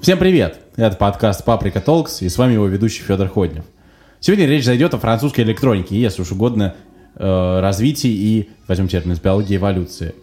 Всем 0.00 0.16
привет! 0.16 0.60
Это 0.76 0.96
подкаст 0.96 1.44
«Паприка 1.44 1.80
Толкс» 1.80 2.22
и 2.22 2.28
с 2.28 2.38
вами 2.38 2.52
его 2.52 2.68
ведущий 2.68 3.02
Федор 3.02 3.28
Ходнев. 3.28 3.64
Сегодня 4.20 4.46
речь 4.46 4.64
зайдет 4.64 4.94
о 4.94 4.98
французской 4.98 5.40
электронике, 5.40 6.00
если 6.00 6.22
уж 6.22 6.30
угодно, 6.30 6.76
э, 7.16 7.60
развитии 7.60 8.10
и, 8.10 8.50
возьмем 8.68 8.86
термин 8.86 9.14
из 9.14 9.18
биологии, 9.18 9.56
эволюции. 9.56 10.14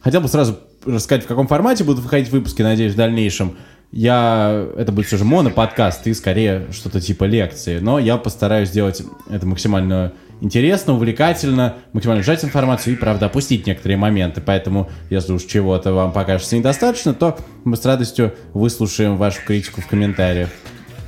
Хотел 0.00 0.20
бы 0.20 0.26
сразу 0.26 0.58
рассказать, 0.84 1.22
в 1.22 1.28
каком 1.28 1.46
формате 1.46 1.84
будут 1.84 2.02
выходить 2.02 2.30
выпуски, 2.30 2.62
надеюсь, 2.62 2.94
в 2.94 2.96
дальнейшем. 2.96 3.56
Я... 3.92 4.66
Это 4.76 4.90
будет 4.90 5.06
все 5.06 5.16
же 5.16 5.24
моноподкаст 5.24 6.08
и 6.08 6.14
скорее 6.14 6.66
что-то 6.72 7.00
типа 7.00 7.22
лекции. 7.22 7.78
Но 7.78 8.00
я 8.00 8.16
постараюсь 8.16 8.70
сделать 8.70 9.00
это 9.30 9.46
максимально 9.46 10.12
интересно, 10.40 10.94
увлекательно, 10.94 11.76
максимально 11.92 12.22
сжать 12.22 12.44
информацию 12.44 12.94
и, 12.94 12.96
правда, 12.96 13.26
опустить 13.26 13.66
некоторые 13.66 13.96
моменты. 13.96 14.40
Поэтому, 14.40 14.90
если 15.10 15.32
уж 15.32 15.44
чего-то 15.44 15.92
вам 15.92 16.12
покажется 16.12 16.56
недостаточно, 16.56 17.14
то 17.14 17.38
мы 17.64 17.76
с 17.76 17.84
радостью 17.84 18.34
выслушаем 18.52 19.16
вашу 19.16 19.40
критику 19.46 19.80
в 19.80 19.86
комментариях. 19.86 20.48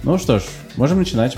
Ну 0.02 0.19
что 0.19 0.39
ж, 0.39 0.45
можем 0.77 0.99
начинать. 0.99 1.37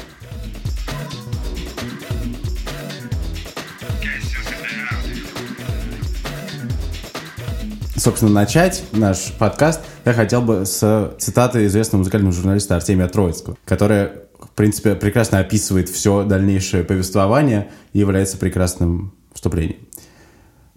Собственно, 7.97 8.31
начать 8.33 8.85
наш 8.93 9.33
подкаст 9.39 9.81
я 10.05 10.13
хотел 10.15 10.41
бы 10.41 10.65
с 10.65 11.15
цитаты 11.19 11.67
известного 11.67 11.99
музыкального 11.99 12.33
журналиста 12.33 12.77
Артемия 12.77 13.09
Троицкого, 13.09 13.59
которая 13.65 14.28
принципе, 14.59 14.95
прекрасно 14.95 15.39
описывает 15.39 15.89
все 15.89 16.25
дальнейшее 16.25 16.85
повествование 16.85 17.71
и 17.93 18.01
является 18.01 18.37
прекрасным 18.37 19.15
вступлением. 19.33 19.79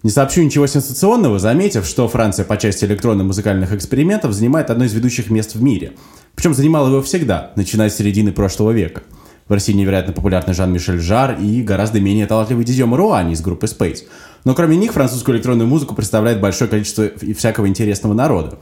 Не 0.02 0.10
сообщу 0.10 0.42
ничего 0.42 0.66
сенсационного, 0.66 1.38
заметив, 1.38 1.84
что 1.84 2.08
Франция 2.08 2.44
по 2.44 2.56
части 2.56 2.84
электронно-музыкальных 2.84 3.72
экспериментов 3.72 4.32
занимает 4.32 4.70
одно 4.70 4.84
из 4.84 4.94
ведущих 4.94 5.30
мест 5.30 5.54
в 5.54 5.62
мире. 5.62 5.92
Причем 6.34 6.54
занимала 6.54 6.88
его 6.88 7.02
всегда, 7.02 7.52
начиная 7.56 7.90
с 7.90 7.96
середины 7.96 8.32
прошлого 8.32 8.70
века. 8.70 9.02
В 9.48 9.52
России 9.52 9.72
невероятно 9.72 10.12
популярный 10.12 10.54
Жан-Мишель 10.54 11.00
Жар 11.00 11.38
и 11.40 11.62
гораздо 11.62 12.00
менее 12.00 12.26
талантливый 12.26 12.64
Дидьо 12.64 12.86
Маруани 12.86 13.32
из 13.32 13.40
группы 13.40 13.66
Space. 13.66 14.04
Но 14.44 14.54
кроме 14.54 14.76
них 14.76 14.92
французскую 14.92 15.36
электронную 15.36 15.68
музыку 15.68 15.94
представляет 15.94 16.40
большое 16.40 16.70
количество 16.70 17.10
всякого 17.36 17.68
интересного 17.68 18.14
народа. 18.14 18.58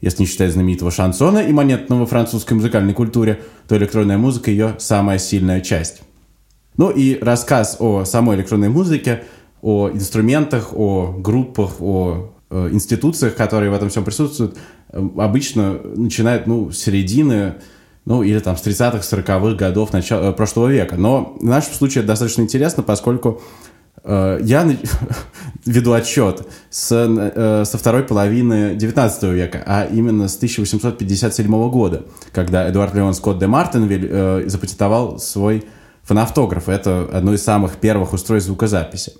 Если 0.00 0.22
не 0.22 0.26
считать 0.26 0.52
знаменитого 0.52 0.90
шансона 0.90 1.38
и 1.38 1.52
монетного 1.52 2.06
французской 2.06 2.54
музыкальной 2.54 2.92
культуре, 2.92 3.40
то 3.66 3.76
электронная 3.76 4.18
музыка 4.18 4.50
ее 4.50 4.76
самая 4.78 5.18
сильная 5.18 5.60
часть. 5.60 6.02
Ну 6.76 6.90
и 6.90 7.18
рассказ 7.18 7.78
о 7.80 8.04
самой 8.04 8.36
электронной 8.36 8.68
музыке, 8.68 9.24
о 9.62 9.88
инструментах, 9.90 10.74
о 10.74 11.14
группах, 11.18 11.80
о 11.80 12.32
э, 12.50 12.68
институциях, 12.72 13.34
которые 13.34 13.70
в 13.70 13.74
этом 13.74 13.88
всем 13.88 14.04
присутствуют, 14.04 14.58
э, 14.90 15.08
обычно 15.16 15.80
начинает 15.96 16.46
ну, 16.46 16.70
с 16.70 16.78
середины, 16.78 17.54
ну 18.04 18.22
или 18.22 18.38
там 18.38 18.56
с 18.56 18.66
30-х, 18.66 18.98
40-х 18.98 19.54
годов 19.56 19.94
начала, 19.94 20.30
э, 20.30 20.32
прошлого 20.34 20.68
века. 20.68 20.96
Но 20.96 21.36
в 21.40 21.44
нашем 21.44 21.72
случае 21.72 22.00
это 22.00 22.08
достаточно 22.08 22.42
интересно, 22.42 22.82
поскольку 22.82 23.40
я 24.04 24.76
веду 25.66 25.92
отчет 25.92 26.46
с, 26.70 26.92
э, 26.92 27.64
со 27.64 27.78
второй 27.78 28.04
половины 28.04 28.74
19 28.76 29.22
века, 29.24 29.62
а 29.66 29.84
именно 29.84 30.28
с 30.28 30.36
1857 30.36 31.70
года, 31.70 32.04
когда 32.32 32.68
Эдуард 32.70 32.94
Леон 32.94 33.14
Скотт 33.14 33.38
де 33.38 33.46
Мартинвиль 33.46 34.08
э, 34.08 34.44
запатентовал 34.46 35.18
свой 35.18 35.64
фонавтограф. 36.04 36.68
Это 36.68 37.08
одно 37.12 37.34
из 37.34 37.42
самых 37.42 37.76
первых 37.76 38.12
устройств 38.12 38.46
звукозаписи. 38.46 39.12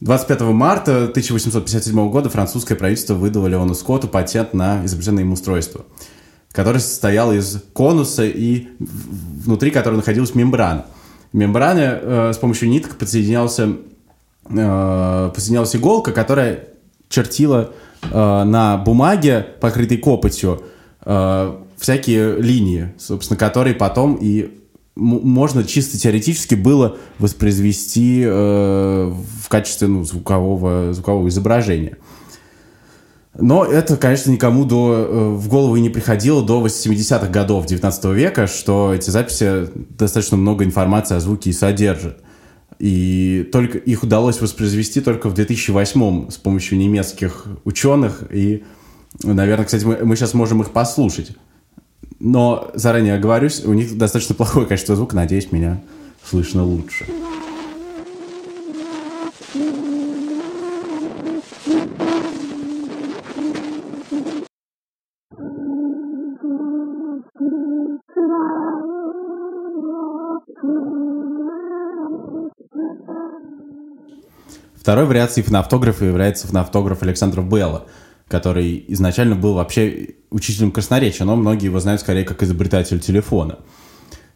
25 0.00 0.40
марта 0.42 1.04
1857 1.04 2.10
года 2.10 2.28
французское 2.28 2.76
правительство 2.76 3.14
выдало 3.14 3.46
Леону 3.46 3.74
Скотту 3.74 4.08
патент 4.08 4.54
на 4.54 4.84
изобретенное 4.84 5.22
им 5.22 5.32
устройство, 5.32 5.84
которое 6.52 6.80
состояло 6.80 7.32
из 7.32 7.62
конуса 7.72 8.24
и 8.24 8.68
внутри 8.78 9.70
которого 9.70 9.96
находилась 9.98 10.34
мембрана– 10.34 10.86
мембране 11.32 11.98
э, 12.00 12.32
с 12.34 12.38
помощью 12.38 12.68
ниток 12.68 12.96
подсоединялся, 12.96 13.76
э, 14.48 15.30
подсоединялась 15.34 15.74
иголка, 15.76 16.12
которая 16.12 16.68
чертила 17.08 17.72
э, 18.02 18.08
на 18.44 18.76
бумаге, 18.78 19.46
покрытой 19.60 19.98
копотью, 19.98 20.62
э, 21.04 21.56
всякие 21.78 22.36
линии, 22.38 22.92
собственно, 22.98 23.38
которые 23.38 23.74
потом 23.74 24.16
и 24.20 24.58
можно 24.94 25.64
чисто 25.64 25.98
теоретически 25.98 26.54
было 26.54 26.98
воспроизвести 27.18 28.22
э, 28.24 29.12
в 29.42 29.48
качестве 29.48 29.88
ну, 29.88 30.04
звукового, 30.04 30.92
звукового 30.92 31.28
изображения. 31.28 31.96
Но 33.38 33.64
это, 33.64 33.96
конечно, 33.96 34.30
никому 34.30 34.64
до, 34.66 34.94
э, 34.94 35.28
в 35.30 35.48
голову 35.48 35.76
и 35.76 35.80
не 35.80 35.88
приходило 35.88 36.44
до 36.44 36.60
80-х 36.60 37.28
годов 37.28 37.66
19 37.66 38.12
века, 38.12 38.46
что 38.46 38.92
эти 38.92 39.08
записи 39.08 39.68
достаточно 39.96 40.36
много 40.36 40.64
информации 40.64 41.16
о 41.16 41.20
звуке 41.20 41.50
и 41.50 41.52
содержат. 41.54 42.18
И 42.78 43.48
только 43.50 43.78
их 43.78 44.02
удалось 44.02 44.40
воспроизвести 44.40 45.00
только 45.00 45.30
в 45.30 45.34
2008 45.34 46.30
с 46.30 46.36
помощью 46.36 46.78
немецких 46.78 47.46
ученых. 47.64 48.24
И, 48.30 48.64
наверное, 49.22 49.64
кстати, 49.64 49.84
мы, 49.84 49.98
мы 50.02 50.16
сейчас 50.16 50.34
можем 50.34 50.60
их 50.60 50.70
послушать. 50.70 51.30
Но 52.20 52.70
заранее 52.74 53.14
оговорюсь, 53.14 53.64
у 53.64 53.72
них 53.72 53.96
достаточно 53.96 54.34
плохое 54.34 54.66
качество 54.66 54.94
звука. 54.94 55.16
Надеюсь, 55.16 55.52
меня 55.52 55.80
слышно 56.22 56.64
лучше. 56.64 57.06
Второй 74.82 75.04
вариацией 75.04 75.46
фоноавтографа 75.46 76.04
является 76.04 76.48
фоноавтограф 76.48 77.04
Александра 77.04 77.40
Белла, 77.40 77.86
который 78.26 78.84
изначально 78.88 79.36
был 79.36 79.54
вообще 79.54 80.16
учителем 80.28 80.72
красноречия, 80.72 81.24
но 81.24 81.36
многие 81.36 81.66
его 81.66 81.78
знают 81.78 82.00
скорее 82.00 82.24
как 82.24 82.42
изобретатель 82.42 82.98
телефона. 82.98 83.60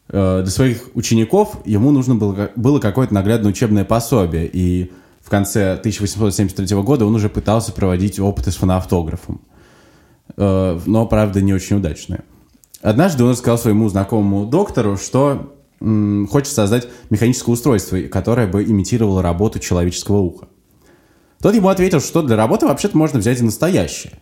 Э, 0.08 0.42
для 0.44 0.50
своих 0.52 0.90
учеников 0.94 1.58
ему 1.64 1.90
нужно 1.90 2.14
было, 2.14 2.52
было 2.54 2.78
какое-то 2.78 3.12
наглядное 3.12 3.50
учебное 3.50 3.84
пособие, 3.84 4.46
и 4.46 4.92
в 5.20 5.30
конце 5.30 5.72
1873 5.72 6.80
года 6.80 7.06
он 7.06 7.16
уже 7.16 7.28
пытался 7.28 7.72
проводить 7.72 8.20
опыты 8.20 8.52
с 8.52 8.54
фоноавтографом. 8.54 9.40
Э, 10.36 10.78
но, 10.86 11.06
правда, 11.06 11.40
не 11.40 11.54
очень 11.54 11.78
удачные. 11.78 12.20
Однажды 12.82 13.24
он 13.24 13.34
сказал 13.34 13.58
своему 13.58 13.88
знакомому 13.88 14.46
доктору, 14.46 14.96
что 14.96 15.55
хочет 15.80 16.52
создать 16.52 16.88
механическое 17.10 17.52
устройство, 17.52 17.98
которое 18.02 18.46
бы 18.46 18.64
имитировало 18.64 19.22
работу 19.22 19.58
человеческого 19.58 20.18
уха. 20.18 20.48
Тот 21.40 21.54
ему 21.54 21.68
ответил, 21.68 22.00
что 22.00 22.22
для 22.22 22.36
работы 22.36 22.66
вообще-то 22.66 22.96
можно 22.96 23.18
взять 23.18 23.40
и 23.40 23.44
настоящее. 23.44 24.14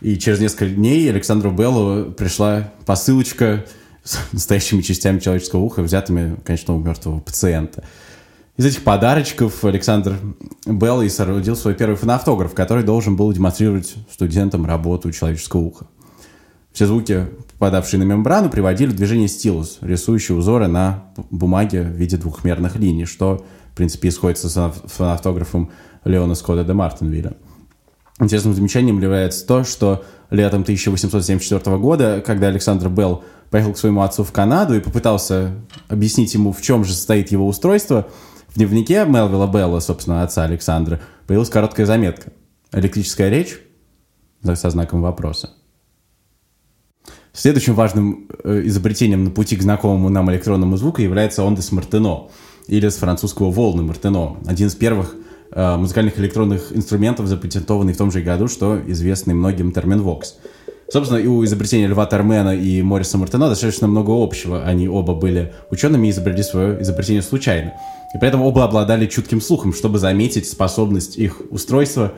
И 0.00 0.18
через 0.18 0.40
несколько 0.40 0.66
дней 0.66 1.08
Александру 1.10 1.50
Беллу 1.50 2.12
пришла 2.12 2.72
посылочка 2.86 3.64
с 4.02 4.18
настоящими 4.32 4.82
частями 4.82 5.18
человеческого 5.18 5.60
уха, 5.60 5.82
взятыми, 5.82 6.36
конечно, 6.44 6.74
у 6.74 6.78
мертвого 6.78 7.20
пациента. 7.20 7.84
Из 8.56 8.64
этих 8.64 8.84
подарочков 8.84 9.64
Александр 9.64 10.16
Белл 10.64 11.02
и 11.02 11.08
соорудил 11.08 11.56
свой 11.56 11.74
первый 11.74 11.96
фоноавтограф, 11.96 12.54
который 12.54 12.84
должен 12.84 13.16
был 13.16 13.32
демонстрировать 13.32 13.94
студентам 14.12 14.64
работу 14.64 15.10
человеческого 15.10 15.60
уха. 15.60 15.86
Все 16.72 16.86
звуки, 16.86 17.26
попадавшие 17.64 17.98
на 17.98 18.04
мембрану, 18.04 18.50
приводили 18.50 18.90
в 18.90 18.94
движение 18.94 19.26
стилус, 19.26 19.78
рисующий 19.80 20.36
узоры 20.36 20.66
на 20.66 21.04
бумаге 21.30 21.80
в 21.80 21.92
виде 21.92 22.18
двухмерных 22.18 22.76
линий, 22.76 23.06
что, 23.06 23.46
в 23.72 23.76
принципе, 23.76 24.08
исходит 24.08 24.36
с 24.36 24.72
фонографом 24.84 25.70
Леона 26.04 26.34
Скотта 26.34 26.62
де 26.62 26.74
Мартинвилля. 26.74 27.32
Интересным 28.20 28.52
замечанием 28.52 29.00
является 29.00 29.46
то, 29.46 29.64
что 29.64 30.04
летом 30.28 30.60
1874 30.60 31.78
года, 31.78 32.22
когда 32.26 32.48
Александр 32.48 32.90
Белл 32.90 33.24
поехал 33.48 33.72
к 33.72 33.78
своему 33.78 34.02
отцу 34.02 34.24
в 34.24 34.32
Канаду 34.32 34.76
и 34.76 34.80
попытался 34.80 35.52
объяснить 35.88 36.34
ему, 36.34 36.52
в 36.52 36.60
чем 36.60 36.84
же 36.84 36.92
состоит 36.92 37.32
его 37.32 37.48
устройство, 37.48 38.08
в 38.48 38.56
дневнике 38.56 39.06
Мелвилла 39.06 39.46
Белла, 39.46 39.80
собственно, 39.80 40.22
отца 40.22 40.44
Александра, 40.44 41.00
появилась 41.26 41.48
короткая 41.48 41.86
заметка. 41.86 42.30
Электрическая 42.72 43.30
речь 43.30 43.58
со 44.42 44.68
знаком 44.68 45.00
вопроса. 45.00 45.54
Следующим 47.36 47.74
важным 47.74 48.28
э, 48.44 48.62
изобретением 48.66 49.24
на 49.24 49.30
пути 49.30 49.56
к 49.56 49.62
знакомому 49.62 50.08
нам 50.08 50.30
электронному 50.30 50.76
звуку 50.76 51.02
является 51.02 51.42
онда 51.42 51.62
с 51.62 51.72
Мартено, 51.72 52.30
или 52.68 52.88
с 52.88 52.94
французского 52.94 53.50
волны 53.50 53.82
Мартено, 53.82 54.36
один 54.46 54.68
из 54.68 54.76
первых 54.76 55.16
э, 55.50 55.76
музыкальных 55.76 56.16
электронных 56.20 56.70
инструментов, 56.72 57.26
запатентованный 57.26 57.92
в 57.92 57.96
том 57.96 58.12
же 58.12 58.20
году, 58.20 58.46
что 58.46 58.80
известный 58.86 59.34
многим 59.34 59.72
термин 59.72 60.00
Vox. 60.00 60.34
Собственно, 60.88 61.18
и 61.18 61.26
у 61.26 61.44
изобретения 61.44 61.88
Льва 61.88 62.06
Тармена 62.06 62.54
и 62.54 62.80
Мориса 62.82 63.18
Мартено 63.18 63.48
достаточно 63.48 63.88
много 63.88 64.12
общего. 64.12 64.62
Они 64.62 64.88
оба 64.88 65.14
были 65.14 65.52
учеными 65.72 66.06
и 66.06 66.10
изобрели 66.10 66.44
свое 66.44 66.80
изобретение 66.82 67.22
случайно. 67.22 67.72
И 68.14 68.18
при 68.18 68.28
этом 68.28 68.42
оба 68.42 68.62
обладали 68.62 69.06
чутким 69.06 69.40
слухом, 69.40 69.74
чтобы 69.74 69.98
заметить 69.98 70.48
способность 70.48 71.16
их 71.18 71.42
устройства 71.50 72.12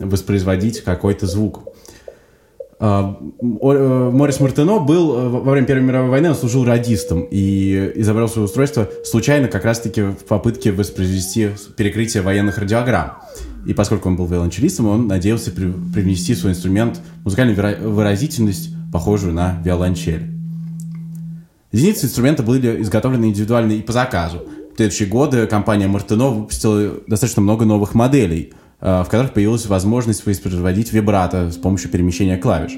воспроизводить 0.00 0.82
какой-то 0.82 1.26
звук. 1.26 1.71
А, 2.78 3.16
э, 3.40 4.10
Морис 4.12 4.40
Мартено 4.40 4.80
был 4.80 5.16
э, 5.16 5.28
во 5.28 5.52
время 5.52 5.66
Первой 5.66 5.82
мировой 5.82 6.10
войны, 6.10 6.30
он 6.30 6.34
служил 6.34 6.64
радистом 6.64 7.26
и 7.30 7.92
изобрел 7.96 8.28
свое 8.28 8.46
устройство 8.46 8.88
случайно 9.04 9.48
как 9.48 9.64
раз-таки 9.64 10.02
в 10.02 10.24
попытке 10.24 10.72
воспроизвести 10.72 11.50
перекрытие 11.76 12.22
военных 12.22 12.58
радиограмм. 12.58 13.18
И 13.66 13.74
поскольку 13.74 14.08
он 14.08 14.16
был 14.16 14.26
виолончелистом, 14.26 14.88
он 14.88 15.06
надеялся 15.06 15.52
при, 15.52 15.72
привнести 15.94 16.34
свой 16.34 16.52
инструмент 16.52 17.00
музыкальную 17.24 17.92
выразительность, 17.92 18.70
похожую 18.92 19.32
на 19.32 19.60
виолончель. 19.64 20.28
Единицы 21.70 22.06
инструмента 22.06 22.42
были 22.42 22.82
изготовлены 22.82 23.26
индивидуально 23.26 23.72
и 23.72 23.82
по 23.82 23.92
заказу. 23.92 24.38
В 24.72 24.76
следующие 24.76 25.08
годы 25.08 25.46
компания 25.46 25.86
Мартено 25.86 26.32
выпустила 26.32 26.94
достаточно 27.06 27.42
много 27.42 27.64
новых 27.64 27.94
моделей– 27.94 28.52
в 28.82 29.04
которых 29.04 29.32
появилась 29.32 29.66
возможность 29.66 30.26
воспроизводить 30.26 30.92
вибрато 30.92 31.52
с 31.52 31.56
помощью 31.56 31.88
перемещения 31.90 32.36
клавиш. 32.36 32.72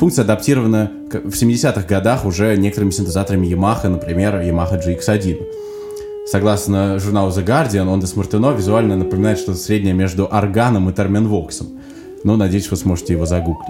Функция 0.00 0.24
адаптирована 0.24 0.90
в 1.10 1.30
70-х 1.30 1.82
годах 1.82 2.24
уже 2.24 2.56
некоторыми 2.56 2.90
синтезаторами 2.90 3.46
Yamaha, 3.46 3.88
например, 3.88 4.34
Yamaha 4.40 4.84
GX1. 4.84 5.38
Согласно 6.26 6.98
журналу 6.98 7.30
The 7.30 7.44
Guardian, 7.44 7.86
Ondas 7.86 8.16
Martino 8.16 8.56
визуально 8.56 8.96
напоминает 8.96 9.38
что-то 9.38 9.58
среднее 9.58 9.94
между 9.94 10.26
органом 10.26 10.90
и 10.90 10.92
терминвоксом. 10.92 11.68
Но, 12.24 12.36
надеюсь, 12.36 12.70
вы 12.70 12.76
сможете 12.76 13.12
его 13.12 13.24
загуглить. 13.24 13.68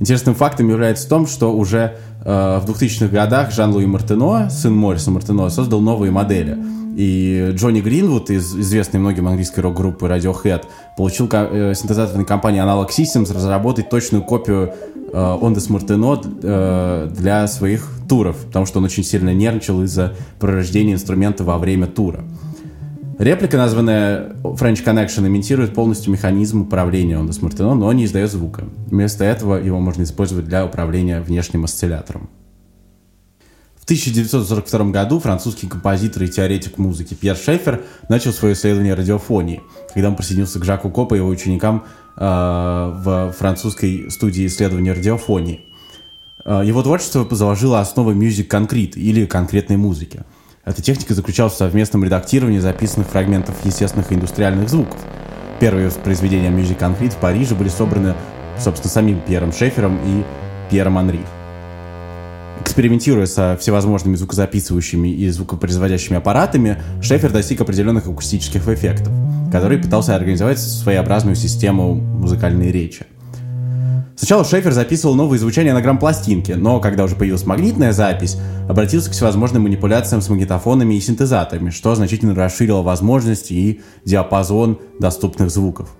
Интересным 0.00 0.34
фактом 0.34 0.68
является 0.68 1.06
в 1.06 1.08
том, 1.08 1.26
что 1.28 1.56
уже 1.56 1.96
э, 2.24 2.58
в 2.58 2.68
2000-х 2.68 3.08
годах 3.08 3.52
Жан-Луи 3.52 3.86
Мартино, 3.86 4.50
сын 4.50 4.74
Мориса 4.74 5.12
Мартино, 5.12 5.48
создал 5.50 5.80
новые 5.80 6.10
модели– 6.10 6.58
и 6.96 7.50
Джонни 7.54 7.80
Гринвуд 7.80 8.30
из 8.30 8.54
известной 8.54 9.00
многим 9.00 9.26
английской 9.26 9.60
рок-группы 9.60 10.06
Radiohead 10.06 10.64
получил 10.96 11.28
э, 11.32 11.72
синтезаторной 11.74 12.24
компании 12.24 12.62
Analog 12.62 12.88
Systems 12.90 13.32
разработать 13.34 13.88
точную 13.90 14.22
копию 14.22 14.72
э, 14.94 15.12
Ondas 15.12 15.68
Martino 15.68 16.20
э, 16.42 17.10
для 17.14 17.46
своих 17.48 17.88
туров, 18.08 18.36
потому 18.46 18.66
что 18.66 18.78
он 18.78 18.84
очень 18.84 19.02
сильно 19.04 19.34
нервничал 19.34 19.82
из-за 19.82 20.14
пророждения 20.38 20.94
инструмента 20.94 21.42
во 21.42 21.58
время 21.58 21.86
тура. 21.86 22.24
Реплика, 23.18 23.56
названная 23.56 24.32
French 24.42 24.84
Connection, 24.84 25.26
имитирует 25.26 25.72
полностью 25.72 26.12
механизм 26.12 26.62
управления 26.62 27.14
Ondas 27.14 27.40
Martino, 27.40 27.74
но 27.74 27.92
не 27.92 28.04
издает 28.04 28.30
звука. 28.30 28.64
Вместо 28.86 29.24
этого 29.24 29.56
его 29.56 29.78
можно 29.80 30.02
использовать 30.02 30.46
для 30.46 30.64
управления 30.64 31.20
внешним 31.20 31.64
осциллятором. 31.64 32.28
В 33.84 33.86
1942 33.86 34.92
году 34.92 35.20
французский 35.20 35.66
композитор 35.66 36.22
и 36.22 36.28
теоретик 36.28 36.78
музыки 36.78 37.12
Пьер 37.12 37.36
Шефер 37.36 37.82
начал 38.08 38.32
свое 38.32 38.54
исследование 38.54 38.94
радиофонии, 38.94 39.60
когда 39.92 40.08
он 40.08 40.16
присоединился 40.16 40.58
к 40.58 40.64
Жаку 40.64 40.88
Копа 40.88 41.12
и 41.12 41.18
его 41.18 41.28
ученикам 41.28 41.84
э, 42.16 42.22
в 42.24 43.34
французской 43.38 44.10
студии 44.10 44.46
исследования 44.46 44.94
радиофонии. 44.94 45.66
Э, 46.46 46.62
его 46.64 46.82
творчество 46.82 47.28
заложило 47.30 47.78
основы 47.78 48.14
music 48.14 48.48
concrete 48.48 48.94
или 48.94 49.26
конкретной 49.26 49.76
музыки. 49.76 50.22
Эта 50.64 50.80
техника 50.80 51.12
заключалась 51.12 51.52
в 51.52 51.58
совместном 51.58 52.04
редактировании 52.04 52.60
записанных 52.60 53.08
фрагментов 53.08 53.54
естественных 53.66 54.10
и 54.12 54.14
индустриальных 54.14 54.70
звуков. 54.70 54.98
Первые 55.60 55.90
произведения 55.90 56.48
music 56.48 56.78
concrete 56.78 57.10
в 57.10 57.18
Париже 57.18 57.54
были 57.54 57.68
собраны, 57.68 58.14
собственно, 58.58 58.90
самим 58.90 59.20
Пьером 59.20 59.52
Шефером 59.52 59.98
и 60.06 60.24
Пьером 60.70 60.96
Анри 60.96 61.20
экспериментируя 62.64 63.26
со 63.26 63.56
всевозможными 63.60 64.16
звукозаписывающими 64.16 65.08
и 65.08 65.28
звукопроизводящими 65.28 66.16
аппаратами, 66.16 66.82
Шефер 67.02 67.30
достиг 67.30 67.60
определенных 67.60 68.06
акустических 68.06 68.66
эффектов, 68.68 69.12
которые 69.52 69.80
пытался 69.80 70.16
организовать 70.16 70.58
своеобразную 70.58 71.36
систему 71.36 71.94
музыкальной 71.94 72.72
речи. 72.72 73.06
Сначала 74.16 74.44
Шефер 74.44 74.72
записывал 74.72 75.14
новые 75.14 75.38
звучания 75.38 75.74
на 75.74 75.82
грамм-пластинке, 75.82 76.56
но 76.56 76.80
когда 76.80 77.04
уже 77.04 77.14
появилась 77.16 77.44
магнитная 77.46 77.92
запись, 77.92 78.38
обратился 78.68 79.10
к 79.10 79.12
всевозможным 79.12 79.64
манипуляциям 79.64 80.22
с 80.22 80.28
магнитофонами 80.28 80.94
и 80.94 81.00
синтезаторами, 81.00 81.70
что 81.70 81.94
значительно 81.94 82.34
расширило 82.34 82.82
возможности 82.82 83.52
и 83.52 83.80
диапазон 84.04 84.78
доступных 84.98 85.50
звуков. 85.50 85.90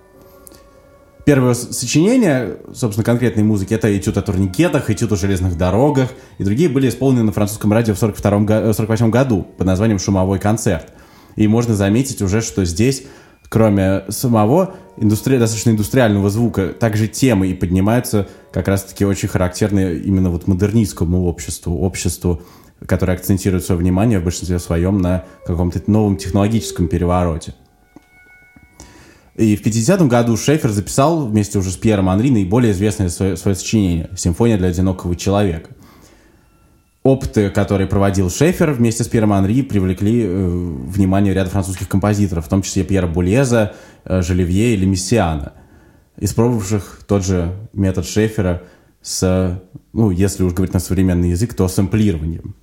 Первое 1.24 1.54
сочинение, 1.54 2.58
собственно, 2.74 3.02
конкретной 3.02 3.44
музыки, 3.44 3.72
это 3.72 3.96
«Этюд 3.96 4.18
о 4.18 4.22
турникетах», 4.22 4.90
«Этюд 4.90 5.10
о 5.12 5.16
железных 5.16 5.56
дорогах», 5.56 6.10
и 6.36 6.44
другие 6.44 6.68
были 6.68 6.90
исполнены 6.90 7.22
на 7.22 7.32
французском 7.32 7.72
радио 7.72 7.94
в 7.94 8.02
1948 8.02 9.10
году 9.10 9.46
под 9.56 9.66
названием 9.66 9.98
«Шумовой 9.98 10.38
концерт». 10.38 10.92
И 11.36 11.48
можно 11.48 11.74
заметить 11.74 12.20
уже, 12.20 12.42
что 12.42 12.66
здесь, 12.66 13.04
кроме 13.48 14.04
самого 14.10 14.74
индустри... 14.98 15.38
достаточно 15.38 15.70
индустриального 15.70 16.28
звука, 16.28 16.68
также 16.68 17.08
темы 17.08 17.48
и 17.48 17.54
поднимаются 17.54 18.28
как 18.52 18.68
раз-таки 18.68 19.06
очень 19.06 19.28
характерные 19.28 19.98
именно 20.00 20.28
вот 20.28 20.46
модернистскому 20.46 21.24
обществу, 21.24 21.78
обществу, 21.78 22.42
которое 22.86 23.14
акцентирует 23.14 23.64
свое 23.64 23.80
внимание 23.80 24.20
в 24.20 24.24
большинстве 24.24 24.58
своем 24.58 24.98
на 24.98 25.24
каком-то 25.46 25.80
новом 25.86 26.18
технологическом 26.18 26.86
перевороте. 26.86 27.54
И 29.36 29.56
в 29.56 29.62
50-м 29.66 30.08
году 30.08 30.36
Шефер 30.36 30.70
записал 30.70 31.26
вместе 31.26 31.58
уже 31.58 31.70
с 31.70 31.76
Пьером 31.76 32.08
Анри 32.08 32.30
наиболее 32.30 32.72
известное 32.72 33.08
свое, 33.08 33.36
свое 33.36 33.56
сочинение 33.56 34.10
«Симфония 34.16 34.56
для 34.56 34.68
одинокого 34.68 35.16
человека». 35.16 35.70
Опыты, 37.02 37.50
которые 37.50 37.86
проводил 37.86 38.30
Шефер 38.30 38.72
вместе 38.72 39.04
с 39.04 39.08
Пьером 39.08 39.32
Анри, 39.32 39.62
привлекли 39.62 40.22
э, 40.24 40.46
внимание 40.86 41.34
ряда 41.34 41.50
французских 41.50 41.88
композиторов, 41.88 42.46
в 42.46 42.48
том 42.48 42.62
числе 42.62 42.84
Пьера 42.84 43.08
Булеза, 43.08 43.74
э, 44.04 44.22
Желевье 44.22 44.72
или 44.72 44.86
Мессиана, 44.86 45.52
испробовавших 46.16 47.00
тот 47.06 47.24
же 47.24 47.52
метод 47.72 48.06
Шефера 48.06 48.62
с, 49.02 49.60
ну, 49.92 50.10
если 50.10 50.44
уж 50.44 50.54
говорить 50.54 50.72
на 50.72 50.80
современный 50.80 51.30
язык, 51.30 51.52
то 51.54 51.68
сэмплированием. 51.68 52.54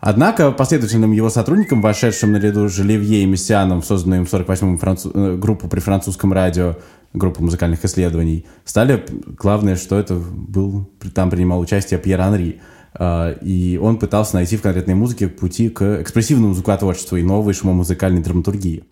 Однако 0.00 0.50
последовательным 0.50 1.12
его 1.12 1.28
сотрудникам, 1.28 1.82
вошедшим 1.82 2.32
наряду 2.32 2.68
с 2.68 2.72
Желевье 2.72 3.22
и 3.22 3.26
Мессианом 3.26 3.82
в 3.82 3.84
созданную 3.84 4.20
им 4.20 4.26
в 4.26 4.32
48-м 4.32 4.78
француз... 4.78 5.12
Э, 5.14 5.36
группу 5.36 5.68
при 5.68 5.80
французском 5.80 6.32
радио, 6.32 6.76
группу 7.12 7.42
музыкальных 7.42 7.84
исследований, 7.84 8.46
стали, 8.64 9.04
главное, 9.38 9.76
что 9.76 9.98
это 9.98 10.14
был, 10.14 10.90
там 11.14 11.28
принимал 11.28 11.60
участие 11.60 12.00
Пьер 12.00 12.20
Анри. 12.22 12.60
А, 12.94 13.32
и 13.32 13.76
он 13.76 13.98
пытался 13.98 14.36
найти 14.36 14.56
в 14.56 14.62
конкретной 14.62 14.94
музыке 14.94 15.28
пути 15.28 15.68
к 15.68 16.00
экспрессивному 16.00 16.54
звукотворчеству 16.54 17.18
и 17.18 17.22
новой 17.22 17.52
шумомузыкальной 17.52 18.22
драматургии. 18.22 18.84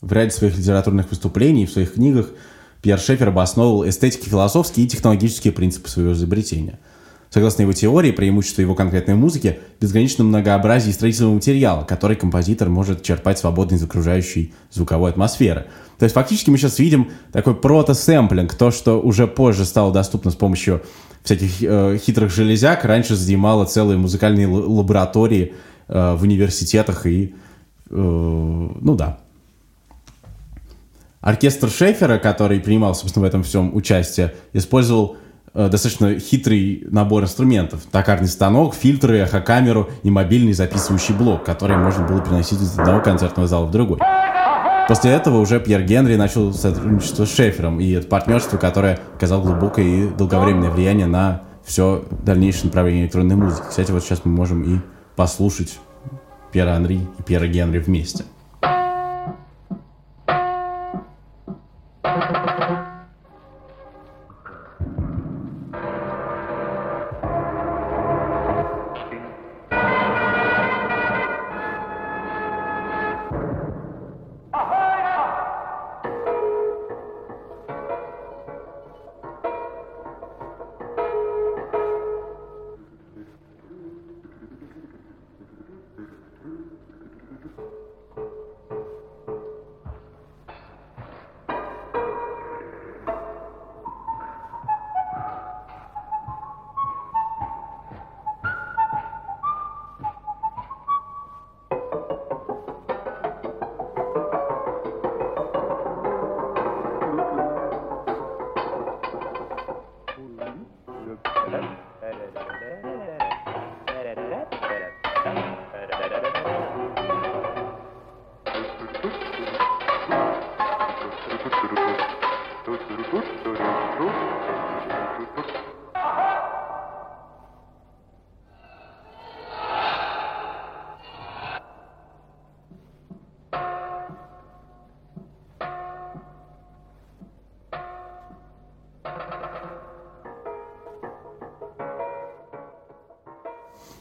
В 0.00 0.10
ряде 0.10 0.30
своих 0.30 0.56
литературных 0.56 1.10
выступлений, 1.10 1.66
в 1.66 1.70
своих 1.70 1.92
книгах 1.94 2.30
Пьер 2.80 2.98
Шефер 2.98 3.28
обосновывал 3.28 3.86
эстетики 3.86 4.28
философские 4.28 4.86
и 4.86 4.88
технологические 4.88 5.52
принципы 5.52 5.90
своего 5.90 6.14
изобретения– 6.14 6.80
Согласно 7.32 7.62
его 7.62 7.72
теории, 7.72 8.10
преимущество 8.10 8.60
его 8.60 8.74
конкретной 8.74 9.14
музыки– 9.14 9.58
безграничном 9.80 10.26
многообразии 10.26 10.90
строительного 10.90 11.32
материала, 11.32 11.82
который 11.82 12.14
композитор 12.14 12.68
может 12.68 13.02
черпать 13.02 13.38
свободно 13.38 13.76
из 13.76 13.82
окружающей 13.82 14.52
звуковой 14.70 15.12
атмосферы. 15.12 15.64
То 15.98 16.04
есть 16.04 16.14
фактически 16.14 16.50
мы 16.50 16.58
сейчас 16.58 16.78
видим 16.78 17.10
такой 17.32 17.54
прото-сэмплинг, 17.54 18.54
то, 18.54 18.70
что 18.70 19.00
уже 19.00 19.26
позже 19.26 19.64
стало 19.64 19.94
доступно 19.94 20.30
с 20.30 20.34
помощью 20.34 20.82
всяких 21.22 21.62
э, 21.62 21.96
хитрых 21.96 22.30
железяк, 22.30 22.84
раньше 22.84 23.16
занимало 23.16 23.64
целые 23.64 23.96
музыкальные 23.96 24.46
лаборатории 24.48 25.54
э, 25.88 26.14
в 26.14 26.24
университетах 26.24 27.06
и... 27.06 27.34
Э, 27.88 27.94
ну 27.94 28.94
да. 28.94 29.20
Оркестр 31.22 31.70
Шефера, 31.70 32.18
который 32.18 32.60
принимал, 32.60 32.94
собственно, 32.94 33.24
в 33.24 33.26
этом 33.26 33.42
всем 33.42 33.74
участие, 33.74 34.34
использовал 34.52 35.16
достаточно 35.54 36.18
хитрый 36.18 36.86
набор 36.90 37.24
инструментов. 37.24 37.80
Токарный 37.90 38.28
станок, 38.28 38.74
фильтры, 38.74 39.18
эхокамеру 39.18 39.90
и 40.02 40.10
мобильный 40.10 40.52
записывающий 40.52 41.14
блок, 41.14 41.44
который 41.44 41.76
можно 41.76 42.06
было 42.06 42.20
переносить 42.20 42.60
из 42.60 42.78
одного 42.78 43.00
концертного 43.00 43.48
зала 43.48 43.66
в 43.66 43.70
другой. 43.70 43.98
После 44.88 45.12
этого 45.12 45.38
уже 45.38 45.60
Пьер 45.60 45.82
Генри 45.82 46.16
начал 46.16 46.52
сотрудничество 46.52 47.24
с 47.24 47.34
Шефером, 47.34 47.80
и 47.80 47.90
это 47.92 48.08
партнерство, 48.08 48.58
которое 48.58 48.98
оказало 49.14 49.42
глубокое 49.42 49.84
и 49.84 50.08
долговременное 50.08 50.70
влияние 50.70 51.06
на 51.06 51.42
все 51.64 52.04
дальнейшее 52.24 52.66
направление 52.66 53.04
электронной 53.04 53.36
музыки. 53.36 53.66
Кстати, 53.68 53.92
вот 53.92 54.02
сейчас 54.02 54.24
мы 54.24 54.32
можем 54.32 54.62
и 54.64 54.80
послушать 55.14 55.78
Пьера 56.50 56.72
Анри 56.72 57.00
и 57.18 57.22
Пьера 57.22 57.46
Генри 57.46 57.78
вместе. 57.78 58.24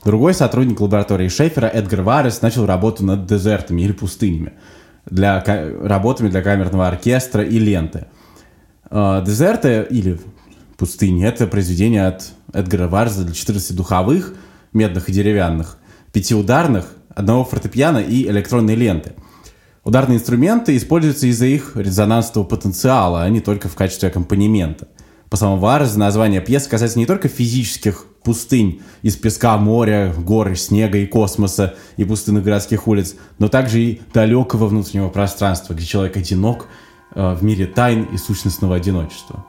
Другой 0.04 0.34
сотрудник 0.34 0.82
лаборатории 0.82 1.28
Шефера, 1.28 1.68
Эдгар 1.68 2.02
Варес, 2.02 2.42
начал 2.42 2.66
работу 2.66 3.06
над 3.06 3.28
дезертами 3.28 3.84
или 3.84 3.92
пустынями, 3.92 4.54
для, 5.06 5.44
работами 5.44 6.30
для 6.30 6.42
камерного 6.42 6.88
оркестра 6.88 7.44
и 7.44 7.60
ленты. 7.60 8.08
А, 8.90 9.22
дезерты 9.22 9.86
или 9.88 10.20
пустыни— 10.78 11.24
это 11.28 11.46
произведение 11.46 12.08
от 12.08 12.32
Эдгара 12.52 12.88
Варза 12.88 13.24
для 13.24 13.36
14 13.36 13.76
духовых, 13.76 14.34
медных 14.74 15.08
и 15.08 15.14
деревянных, 15.14 15.78
пятиударных, 16.12 16.88
одного 17.14 17.44
фортепиано 17.44 18.00
и 18.00 18.28
электронной 18.28 18.74
ленты. 18.74 19.14
Ударные 19.84 20.18
инструменты 20.18 20.76
используются 20.78 21.28
из-за 21.28 21.46
их 21.46 21.74
резонансного 21.76 22.44
потенциала, 22.44 23.22
а 23.22 23.30
не 23.30 23.40
только 23.40 23.68
в 23.68 23.76
качестве 23.76 24.10
аккомпанемента. 24.10 24.88
По 25.30 25.38
словам 25.38 25.60
Варза, 25.60 26.00
название 26.00 26.42
пьесы 26.42 26.70
касается 26.70 26.98
не 26.98 27.06
только 27.06 27.28
физических 27.28 28.08
пустынь 28.24 28.82
из 29.02 29.16
песка, 29.16 29.58
моря, 29.58 30.14
гор, 30.18 30.56
снега 30.56 30.98
и 30.98 31.06
космоса 31.06 31.76
и 31.98 32.04
пустынных 32.04 32.44
городских 32.44 32.88
улиц, 32.88 33.16
но 33.40 33.48
также 33.48 33.80
и 33.80 34.02
далекого 34.14 34.68
внутреннего 34.68 35.10
пространства, 35.10 35.74
где 35.74 35.86
человек 35.86 36.18
одинок 36.18 36.68
э, 37.14 37.34
в 37.34 37.44
мире 37.44 37.66
тайн 37.66 38.04
и 38.04 38.18
сущностного 38.18 38.76
одиночества. 38.76 39.46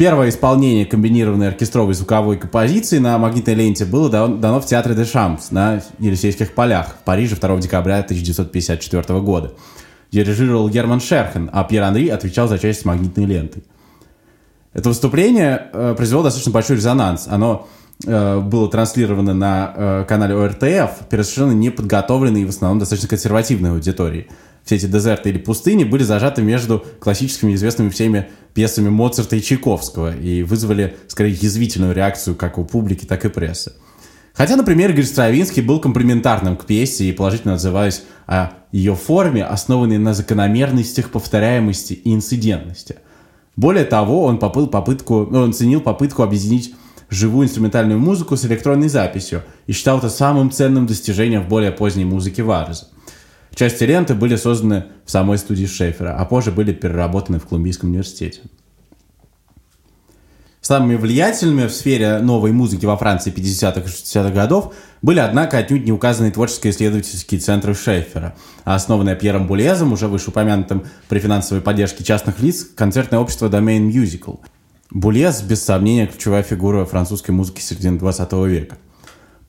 Первое 0.00 0.30
исполнение 0.30 0.86
комбинированной 0.86 1.48
оркестровой 1.48 1.92
звуковой 1.92 2.38
композиции 2.38 2.96
на 2.96 3.18
магнитной 3.18 3.52
ленте 3.52 3.84
было 3.84 4.08
дано 4.08 4.58
в 4.58 4.64
Театре 4.64 4.94
де 4.94 5.04
Шамс 5.04 5.50
на 5.50 5.82
Елисейских 5.98 6.54
полях 6.54 6.96
в 7.02 7.04
Париже 7.04 7.36
2 7.36 7.58
декабря 7.58 7.98
1954 7.98 9.20
года. 9.20 9.52
Дирижировал 10.10 10.70
Герман 10.70 11.02
Шерхен, 11.02 11.50
а 11.52 11.64
Пьер 11.64 11.82
Анри 11.82 12.08
отвечал 12.08 12.48
за 12.48 12.58
часть 12.58 12.86
магнитной 12.86 13.26
ленты. 13.26 13.62
Это 14.72 14.88
выступление 14.88 15.68
э, 15.70 15.92
произвело 15.94 16.22
достаточно 16.22 16.52
большой 16.52 16.76
резонанс. 16.76 17.28
Оно 17.28 17.68
э, 18.06 18.40
было 18.40 18.70
транслировано 18.70 19.34
на 19.34 19.74
э, 19.76 20.04
канале 20.08 20.34
ОРТФ 20.34 21.08
перед 21.10 21.26
совершенно 21.26 21.52
неподготовленной 21.52 22.40
и 22.40 22.44
в 22.46 22.48
основном 22.48 22.78
достаточно 22.78 23.10
консервативной 23.10 23.72
аудиторией 23.72 24.28
все 24.70 24.76
эти 24.76 24.86
дезерты 24.86 25.30
или 25.30 25.38
пустыни 25.38 25.82
были 25.82 26.04
зажаты 26.04 26.42
между 26.42 26.84
классическими 27.00 27.56
известными 27.56 27.88
всеми 27.88 28.28
пьесами 28.54 28.88
Моцарта 28.88 29.34
и 29.34 29.42
Чайковского 29.42 30.16
и 30.16 30.44
вызвали, 30.44 30.96
скорее, 31.08 31.32
язвительную 31.32 31.92
реакцию 31.92 32.36
как 32.36 32.56
у 32.56 32.64
публики, 32.64 33.04
так 33.04 33.24
и 33.24 33.28
прессы. 33.28 33.72
Хотя, 34.32 34.54
например, 34.54 34.90
Игорь 34.90 35.06
Стравинский 35.06 35.60
был 35.60 35.80
комплиментарным 35.80 36.56
к 36.56 36.66
пьесе 36.66 37.06
и 37.06 37.12
положительно 37.12 37.54
отзываясь 37.54 38.04
о 38.28 38.50
ее 38.70 38.94
форме, 38.94 39.44
основанной 39.44 39.98
на 39.98 40.14
закономерностях, 40.14 41.10
повторяемости 41.10 41.94
и 41.94 42.14
инцидентности. 42.14 42.98
Более 43.56 43.84
того, 43.84 44.22
он, 44.22 44.38
попыл 44.38 44.68
попытку, 44.68 45.24
он 45.24 45.52
ценил 45.52 45.80
попытку 45.80 46.22
объединить 46.22 46.76
живую 47.08 47.48
инструментальную 47.48 47.98
музыку 47.98 48.36
с 48.36 48.44
электронной 48.44 48.88
записью 48.88 49.42
и 49.66 49.72
считал 49.72 49.98
это 49.98 50.10
самым 50.10 50.52
ценным 50.52 50.86
достижением 50.86 51.42
в 51.42 51.48
более 51.48 51.72
поздней 51.72 52.04
музыке 52.04 52.44
Варза. 52.44 52.86
Части 53.54 53.84
ленты 53.84 54.14
были 54.14 54.36
созданы 54.36 54.86
в 55.04 55.10
самой 55.10 55.38
студии 55.38 55.66
Шефера, 55.66 56.16
а 56.16 56.24
позже 56.24 56.52
были 56.52 56.72
переработаны 56.72 57.38
в 57.38 57.46
Колумбийском 57.46 57.90
университете. 57.90 58.40
Самыми 60.60 60.96
влиятельными 60.96 61.66
в 61.66 61.72
сфере 61.72 62.18
новой 62.18 62.52
музыки 62.52 62.84
во 62.84 62.96
Франции 62.96 63.32
50-х 63.32 63.80
и 63.80 63.84
60-х 63.84 64.30
годов 64.30 64.74
были, 65.02 65.18
однако, 65.18 65.58
отнюдь 65.58 65.84
не 65.84 65.90
указанные 65.90 66.32
творческо-исследовательские 66.32 67.40
центры 67.40 67.74
Шефера, 67.74 68.34
а 68.64 68.74
основанное 68.74 69.16
Пьером 69.16 69.46
Булезом, 69.46 69.92
уже 69.92 70.06
вышеупомянутым 70.06 70.84
при 71.08 71.18
финансовой 71.18 71.62
поддержке 71.62 72.04
частных 72.04 72.40
лиц, 72.40 72.64
концертное 72.76 73.18
общество 73.18 73.48
Domain 73.48 73.90
Musical. 73.90 74.40
Булез, 74.90 75.40
без 75.40 75.64
сомнения, 75.64 76.06
ключевая 76.06 76.42
фигура 76.42 76.84
французской 76.84 77.30
музыки 77.30 77.60
середины 77.60 77.98
20 77.98 78.32
века– 78.46 78.76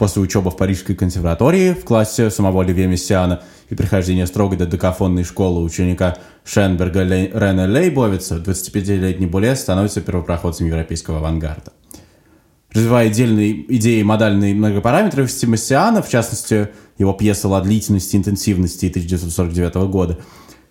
После 0.02 0.24
учебы 0.24 0.50
в 0.50 0.58
Парижской 0.58 0.96
консерватории 0.96 1.74
в 1.74 1.86
классе 1.86 2.32
самого 2.32 2.64
Оливье 2.64 2.88
Мессиана 2.88 3.44
и 3.70 3.76
прихождения 3.76 4.26
строгой 4.26 4.58
до 4.58 4.66
докафонной 4.66 5.24
школы 5.24 5.62
ученика 5.62 6.18
Шенберга 6.44 7.04
Лей, 7.04 7.30
Рене 7.32 7.68
Лейбовица, 7.68 8.38
25-летний 8.38 9.28
Булес 9.28 9.60
становится 9.60 10.02
первопроходцем 10.02 10.66
европейского 10.66 11.20
авангарда. 11.20 11.72
Развивая 12.72 13.10
отдельные 13.10 13.76
идеи 13.76 14.02
модальной 14.02 14.56
многопараметровости 14.56 15.46
Мессиана, 15.46 16.02
в 16.02 16.10
частности, 16.10 16.70
его 16.98 17.14
пьеса 17.14 17.48
«Ла 17.48 17.62
длительности 17.62 18.16
интенсивности» 18.16 18.88
1949 18.88 19.76
года, 19.92 20.18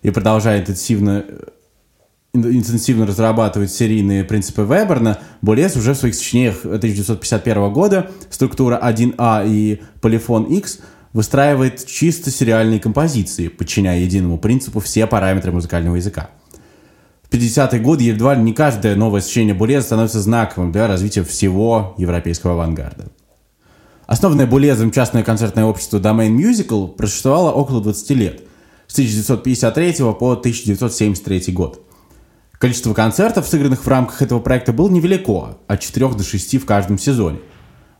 и 0.01 0.09
продолжая 0.09 0.59
интенсивно 0.59 1.23
интенсивно 2.33 3.05
разрабатывать 3.05 3.71
серийные 3.71 4.23
принципы 4.23 4.61
Веберна, 4.61 5.19
Болес 5.41 5.75
уже 5.75 5.93
в 5.93 5.97
своих 5.97 6.15
сочинениях 6.15 6.63
1951 6.63 7.73
года 7.73 8.11
«Структура 8.29 8.79
1А» 8.81 9.45
и 9.47 9.81
«Полифон 9.99 10.45
X» 10.45 10.79
выстраивает 11.13 11.85
чисто 11.85 12.31
сериальные 12.31 12.79
композиции, 12.79 13.49
подчиняя 13.49 13.99
единому 13.99 14.37
принципу 14.37 14.79
все 14.79 15.07
параметры 15.07 15.51
музыкального 15.51 15.97
языка. 15.97 16.29
В 17.23 17.33
50-е 17.33 17.81
годы 17.81 18.05
едва 18.05 18.35
ли 18.35 18.41
не 18.41 18.53
каждое 18.53 18.95
новое 18.95 19.21
сочинение 19.21 19.53
Булеза 19.53 19.87
становится 19.87 20.21
знаковым 20.21 20.71
для 20.71 20.87
развития 20.87 21.23
всего 21.23 21.95
европейского 21.97 22.53
авангарда. 22.53 23.07
Основанное 24.05 24.47
Булезом 24.47 24.91
частное 24.91 25.23
концертное 25.23 25.65
общество 25.65 25.97
Domain 25.97 26.35
Musical 26.35 26.87
просуществовало 26.89 27.51
около 27.51 27.81
20 27.81 28.09
лет, 28.11 28.41
с 28.87 28.93
1953 28.93 30.13
по 30.17 30.31
1973 30.31 31.53
год– 31.53 31.85
Количество 32.61 32.93
концертов, 32.93 33.47
сыгранных 33.47 33.83
в 33.83 33.87
рамках 33.87 34.21
этого 34.21 34.39
проекта, 34.39 34.71
было 34.71 34.87
невелико, 34.87 35.57
от 35.65 35.79
4 35.79 36.09
до 36.09 36.23
6 36.23 36.61
в 36.61 36.65
каждом 36.67 36.99
сезоне. 36.99 37.39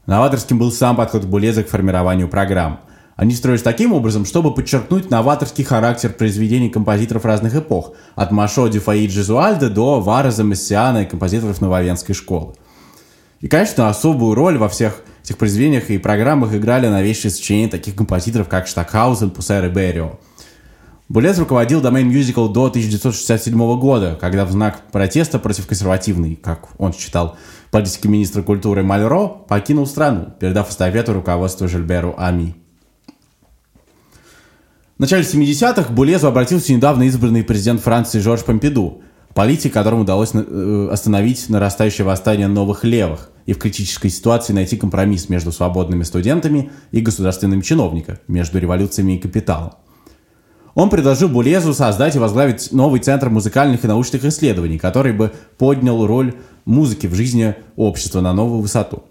Новаторским 0.05 0.59
был 0.59 0.71
сам 0.71 0.95
подход 0.95 1.25
Булеза 1.25 1.63
к 1.63 1.67
формированию 1.67 2.29
программ. 2.29 2.81
Они 3.15 3.33
строились 3.33 3.63
таким 3.63 3.91
образом, 3.91 4.23
чтобы 4.23 4.53
подчеркнуть 4.53 5.09
новаторский 5.09 5.63
характер 5.63 6.13
произведений 6.13 6.69
композиторов 6.69 7.25
разных 7.25 7.55
эпох, 7.55 7.93
от 8.13 8.29
Машо 8.29 8.67
Дюфаи 8.67 9.07
Джезуальда 9.07 9.71
до 9.71 9.99
Вараза 9.99 10.43
Мессиана 10.43 10.99
и 10.99 11.05
композиторов 11.07 11.59
Нововенской 11.59 12.13
школы. 12.13 12.53
И, 13.39 13.47
конечно, 13.47 13.89
особую 13.89 14.35
роль 14.35 14.59
во 14.59 14.69
всех 14.69 15.01
этих 15.23 15.39
произведениях 15.39 15.89
и 15.89 15.97
программах 15.97 16.53
играли 16.53 16.87
новейшие 16.87 17.31
сочинения 17.31 17.67
таких 17.67 17.95
композиторов, 17.95 18.47
как 18.47 18.67
Штакхаузен, 18.67 19.31
Пуссер 19.31 19.65
и 19.65 19.69
Беррио– 19.69 20.19
Булез 21.11 21.39
руководил 21.39 21.81
Domain 21.81 22.09
Musical 22.09 22.53
до 22.53 22.67
1967 22.67 23.53
года, 23.77 24.17
когда 24.21 24.45
в 24.45 24.51
знак 24.51 24.83
протеста 24.93 25.39
против 25.39 25.67
консервативной, 25.67 26.37
как 26.37 26.69
он 26.77 26.93
считал, 26.93 27.35
политики 27.69 28.07
министра 28.07 28.43
культуры 28.43 28.81
Мальро 28.81 29.27
покинул 29.27 29.85
страну, 29.85 30.27
передав 30.39 30.69
эстафету 30.69 31.11
руководству 31.11 31.67
Жильберу 31.67 32.15
Ами. 32.17 32.55
В 34.97 35.01
начале 35.01 35.23
70-х 35.23 35.91
Булезу 35.91 36.27
обратился 36.27 36.71
недавно 36.71 37.03
избранный 37.03 37.43
президент 37.43 37.81
Франции 37.81 38.19
Жорж 38.19 38.45
Помпиду, 38.45 39.01
политик, 39.33 39.73
которому 39.73 40.03
удалось 40.03 40.31
э, 40.33 40.87
остановить 40.89 41.49
нарастающее 41.49 42.05
восстание 42.05 42.47
новых 42.47 42.85
левых 42.85 43.31
и 43.45 43.51
в 43.51 43.57
критической 43.57 44.09
ситуации 44.09 44.53
найти 44.53 44.77
компромисс 44.77 45.27
между 45.27 45.51
свободными 45.51 46.03
студентами 46.03 46.71
и 46.91 47.01
государственными 47.01 47.59
чиновниками, 47.59 48.19
между 48.29 48.59
революциями 48.59 49.17
и 49.17 49.19
капиталом. 49.19 49.73
Он 50.73 50.89
предложил 50.89 51.29
Булезу 51.29 51.73
создать 51.73 52.15
и 52.15 52.19
возглавить 52.19 52.71
новый 52.71 52.99
центр 52.99 53.29
музыкальных 53.29 53.83
и 53.83 53.87
научных 53.87 54.23
исследований, 54.25 54.77
который 54.77 55.13
бы 55.13 55.31
поднял 55.57 56.05
роль 56.05 56.33
музыки 56.65 57.07
в 57.07 57.13
жизни 57.13 57.55
общества 57.75 58.21
на 58.21 58.33
новую 58.33 58.61
высоту. 58.61 59.03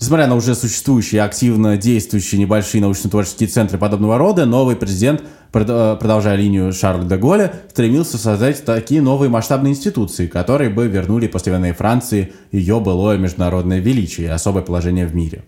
Несмотря 0.00 0.28
на 0.28 0.36
уже 0.36 0.54
существующие 0.54 1.22
активно 1.22 1.76
действующие 1.76 2.40
небольшие 2.40 2.80
научно-творческие 2.80 3.48
центры 3.48 3.78
подобного 3.78 4.16
рода, 4.16 4.46
новый 4.46 4.76
президент, 4.76 5.22
э, 5.22 5.96
продолжая 6.00 6.36
линию 6.36 6.72
Шарля 6.72 7.02
де 7.02 7.16
Голля, 7.16 7.52
стремился 7.68 8.16
создать 8.16 8.64
такие 8.64 9.02
новые 9.02 9.28
масштабные 9.28 9.72
институции, 9.72 10.28
которые 10.28 10.70
бы 10.70 10.86
вернули 10.86 11.26
послевоенной 11.26 11.72
Франции 11.72 12.32
ее 12.52 12.78
былое 12.78 13.18
международное 13.18 13.80
величие 13.80 14.28
и 14.28 14.30
особое 14.30 14.62
положение 14.62 15.06
в 15.06 15.16
мире. 15.16 15.42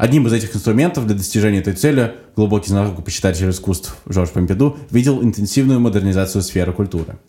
Одним 0.00 0.26
из 0.26 0.32
этих 0.32 0.56
инструментов 0.56 1.06
для 1.06 1.14
достижения 1.14 1.58
этой 1.58 1.74
цели 1.74 2.14
глубокий 2.34 2.70
знаток 2.70 3.04
почитатель 3.04 3.50
искусств 3.50 3.98
Жорж 4.06 4.30
Помпиду 4.30 4.78
видел 4.90 5.22
интенсивную 5.22 5.78
модернизацию 5.78 6.40
сферы 6.42 6.72
культуры– 6.72 7.18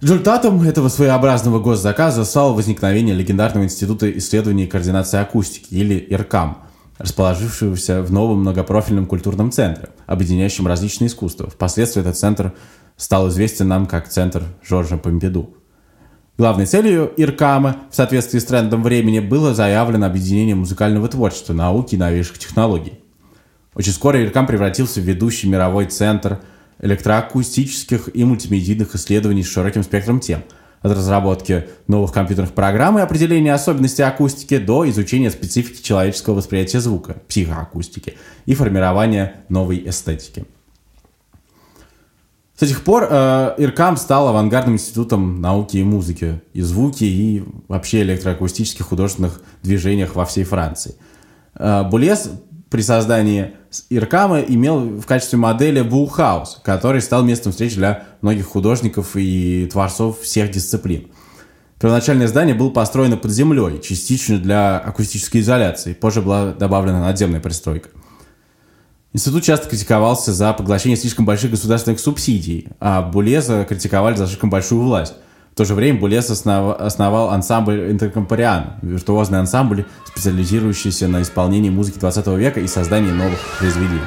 Результатом 0.00 0.62
этого 0.62 0.88
своеобразного 0.88 1.58
госзаказа 1.58 2.24
стало 2.24 2.52
возникновение 2.52 3.16
легендарного 3.16 3.64
Института 3.64 4.08
исследований 4.16 4.64
и 4.64 4.66
координации 4.68 5.18
акустики, 5.18 5.74
или 5.74 5.98
ИРКАМ, 6.10 6.58
расположившегося 6.98 8.02
в 8.02 8.12
новом 8.12 8.42
многопрофильном 8.42 9.06
культурном 9.06 9.50
центре, 9.50 9.88
объединяющем 10.06 10.68
различные 10.68 11.08
искусства. 11.08 11.50
Впоследствии 11.50 12.00
этот 12.00 12.16
центр 12.16 12.52
стал 12.96 13.28
известен 13.28 13.66
нам 13.66 13.86
как 13.86 14.08
Центр 14.08 14.44
Жоржа 14.62 14.98
Помпиду. 14.98 15.57
Главной 16.38 16.66
целью 16.66 17.12
ИРКАМа 17.16 17.76
в 17.90 17.96
соответствии 17.96 18.38
с 18.38 18.44
трендом 18.44 18.82
времени 18.82 19.18
было 19.18 19.54
заявлено 19.54 20.06
объединение 20.06 20.54
музыкального 20.54 21.08
творчества, 21.08 21.52
науки 21.52 21.96
и 21.96 21.98
новейших 21.98 22.38
технологий. 22.38 23.00
Очень 23.74 23.92
скоро 23.92 24.24
ИРКАМ 24.24 24.46
превратился 24.46 25.00
в 25.00 25.04
ведущий 25.04 25.48
мировой 25.48 25.86
центр– 25.86 26.40
электроакустических 26.80 28.10
и 28.14 28.24
мультимедийных 28.24 28.94
исследований 28.94 29.42
с 29.42 29.50
широким 29.50 29.82
спектром 29.82 30.20
тем, 30.20 30.44
от 30.80 30.92
разработки 30.92 31.66
новых 31.88 32.12
компьютерных 32.12 32.54
программ 32.54 32.98
и 32.98 33.02
определения 33.02 33.52
особенностей 33.52 34.02
акустики 34.02 34.58
до 34.58 34.88
изучения 34.88 35.30
специфики 35.30 35.82
человеческого 35.82 36.34
восприятия 36.34 36.80
звука, 36.80 37.16
психоакустики 37.28 38.14
и 38.46 38.54
формирования 38.54 39.42
новой 39.48 39.88
эстетики. 39.88 40.44
С 42.58 42.62
этих 42.62 42.82
пор 42.82 43.06
э, 43.08 43.54
ИРКАМ 43.56 43.96
стал 43.96 44.26
авангардным 44.26 44.74
институтом 44.74 45.40
науки 45.40 45.76
и 45.76 45.84
музыки, 45.84 46.42
и 46.54 46.60
звуки, 46.60 47.04
и 47.04 47.44
вообще 47.68 48.02
электроакустических 48.02 48.84
художественных 48.84 49.40
движениях 49.62 50.16
во 50.16 50.24
всей 50.24 50.42
Франции. 50.42 50.96
Э, 51.54 51.84
Булес 51.88 52.28
при 52.68 52.80
создании 52.80 53.52
Иркама 53.90 54.40
имел 54.40 54.80
в 54.80 55.06
качестве 55.06 55.38
модели 55.38 55.82
Бухаус, 55.82 56.60
который 56.64 57.00
стал 57.00 57.22
местом 57.22 57.52
встреч 57.52 57.76
для 57.76 58.02
многих 58.22 58.46
художников 58.46 59.10
и 59.14 59.68
творцов 59.70 60.22
всех 60.22 60.50
дисциплин. 60.50 61.12
Первоначальное 61.80 62.26
здание 62.26 62.56
было 62.56 62.70
построено 62.70 63.16
под 63.16 63.30
землей, 63.30 63.80
частично 63.80 64.36
для 64.36 64.78
акустической 64.78 65.42
изоляции. 65.42 65.92
Позже 65.92 66.22
была 66.22 66.52
добавлена 66.54 67.02
надземная 67.02 67.38
пристройка. 67.38 67.90
Институт 69.12 69.42
часто 69.42 69.68
критиковался 69.68 70.32
за 70.32 70.52
поглощение 70.52 70.96
слишком 70.96 71.24
больших 71.24 71.50
государственных 71.50 72.00
субсидий, 72.00 72.68
а 72.78 73.02
Булеза 73.02 73.64
критиковали 73.64 74.16
за 74.16 74.26
слишком 74.26 74.50
большую 74.50 74.82
власть 74.82 75.14
то 75.58 75.64
же 75.64 75.74
время 75.74 75.98
Булес 75.98 76.30
основ, 76.30 76.76
основал 76.78 77.30
ансамбль 77.30 77.90
«Интеркомпариан», 77.90 78.74
виртуозный 78.80 79.40
ансамбль, 79.40 79.86
специализирующийся 80.06 81.08
на 81.08 81.20
исполнении 81.20 81.68
музыки 81.68 81.98
20 81.98 82.28
века 82.28 82.60
и 82.60 82.68
создании 82.68 83.10
новых 83.10 83.40
произведений. 83.58 83.98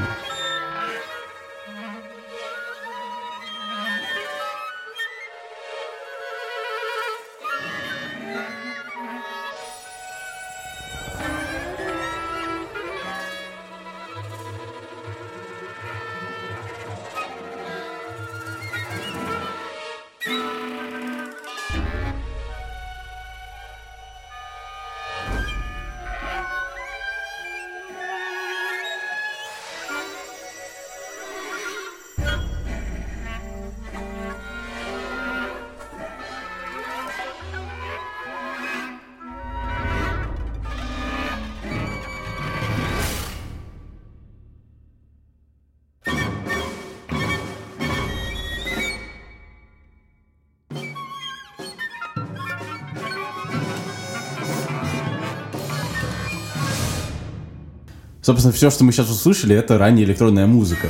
Собственно, 58.21 58.53
все, 58.53 58.69
что 58.69 58.83
мы 58.83 58.91
сейчас 58.91 59.09
услышали, 59.09 59.55
это 59.55 59.77
ранняя 59.77 60.05
электронная 60.05 60.47
музыка. 60.47 60.89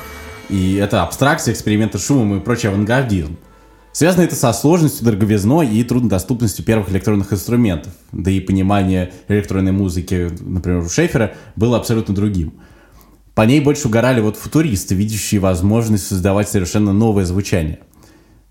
И 0.49 0.75
это 0.75 1.03
абстракция, 1.03 1.53
эксперименты 1.53 1.97
с 1.97 2.05
шумом 2.05 2.37
и 2.37 2.41
прочий 2.41 2.67
авангардизм. 2.67 3.37
Связано 3.93 4.23
это 4.23 4.35
со 4.35 4.53
сложностью, 4.53 5.05
дороговизной 5.05 5.67
и 5.67 5.83
труднодоступностью 5.83 6.63
первых 6.63 6.89
электронных 6.91 7.31
инструментов. 7.33 7.93
Да 8.11 8.31
и 8.31 8.39
понимание 8.39 9.13
электронной 9.27 9.71
музыки, 9.71 10.29
например, 10.39 10.83
у 10.83 10.89
Шефера, 10.89 11.33
было 11.55 11.77
абсолютно 11.77 12.15
другим. 12.15 12.53
По 13.33 13.43
ней 13.43 13.59
больше 13.61 13.87
угорали 13.87 14.21
вот 14.21 14.37
футуристы, 14.37 14.95
видящие 14.95 15.39
возможность 15.41 16.07
создавать 16.07 16.49
совершенно 16.49 16.93
новое 16.93 17.25
звучание. 17.25 17.79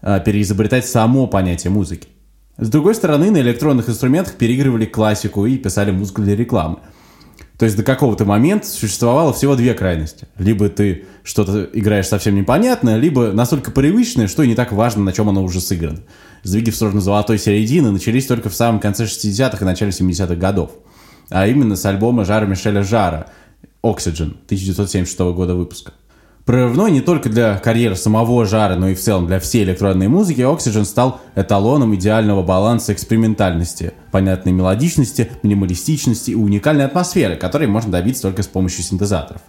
А, 0.03 0.21
переизобретать 0.21 0.87
само 0.87 1.27
понятие 1.27 1.71
музыки. 1.71 2.09
С 2.57 2.69
другой 2.69 2.95
стороны, 2.95 3.31
на 3.31 3.39
электронных 3.39 3.89
инструментах 3.89 4.35
переигрывали 4.35 4.87
классику 4.87 5.47
и 5.47 5.57
писали 5.59 5.91
музыку 5.91 6.23
для 6.23 6.37
рекламы. 6.37 6.79
То 7.59 7.67
есть 7.67 7.77
до 7.77 7.83
какого-то 7.83 8.25
момента 8.25 8.67
существовало 8.67 9.33
всего 9.35 9.55
две 9.55 9.75
крайности. 9.75 10.27
Либо 10.39 10.71
ты 10.71 11.05
что-то 11.25 11.69
играешь 11.73 12.09
совсем 12.09 12.35
непонятное, 12.35 12.97
либо 12.97 13.33
настолько 13.33 13.71
привычное, 13.71 14.29
что 14.29 14.43
и 14.43 14.49
не 14.49 14.55
так 14.55 14.73
важно, 14.73 15.05
на 15.05 15.13
чем 15.13 15.29
оно 15.29 15.45
уже 15.45 15.61
сыграно. 15.61 16.01
Сдвиги 16.43 16.71
в 16.71 16.77
сторону 16.77 17.01
золотой 17.01 17.39
середины 17.39 17.91
начались 17.91 18.27
только 18.27 18.49
в 18.49 18.55
самом 18.55 18.81
конце 18.81 19.05
60-х 19.05 19.59
и 19.61 19.65
начале 19.65 19.91
70-х 19.91 20.37
годов. 20.37 20.71
А 21.29 21.47
именно 21.47 21.77
с 21.77 21.85
альбома 21.85 22.25
Жара 22.25 22.47
Мишеля 22.47 22.83
Жара 22.83 23.27
«Oxygen» 23.83 24.37
1976 24.47 25.19
года 25.19 25.55
выпуска. 25.55 25.93
Прорывной 26.45 26.91
не 26.91 27.01
только 27.01 27.29
для 27.29 27.59
карьеры 27.59 27.95
самого 27.95 28.45
Жара, 28.47 28.77
но 28.77 28.89
и 28.89 28.95
в 28.95 29.01
целом 29.01 29.27
для 29.27 29.39
всей 29.39 29.63
электронной 29.65 30.09
музыки, 30.09 30.41
Oxygen 30.41 30.85
стал 30.85 31.21
эталоном 31.37 31.95
идеального 31.95 32.43
баланса 32.43 32.93
экспериментальности, 32.93 33.93
понятной 34.11 34.53
мелодичности, 34.53 35.31
минималистичности 35.43 36.33
и 36.33 36.35
уникальной 36.35 36.85
атмосферы, 36.85 37.37
которой 37.37 37.67
можно 37.67 37.93
добиться 37.93 38.23
только 38.23 38.43
с 38.43 38.47
помощью 38.47 38.83
синтезаторов. 38.83 39.43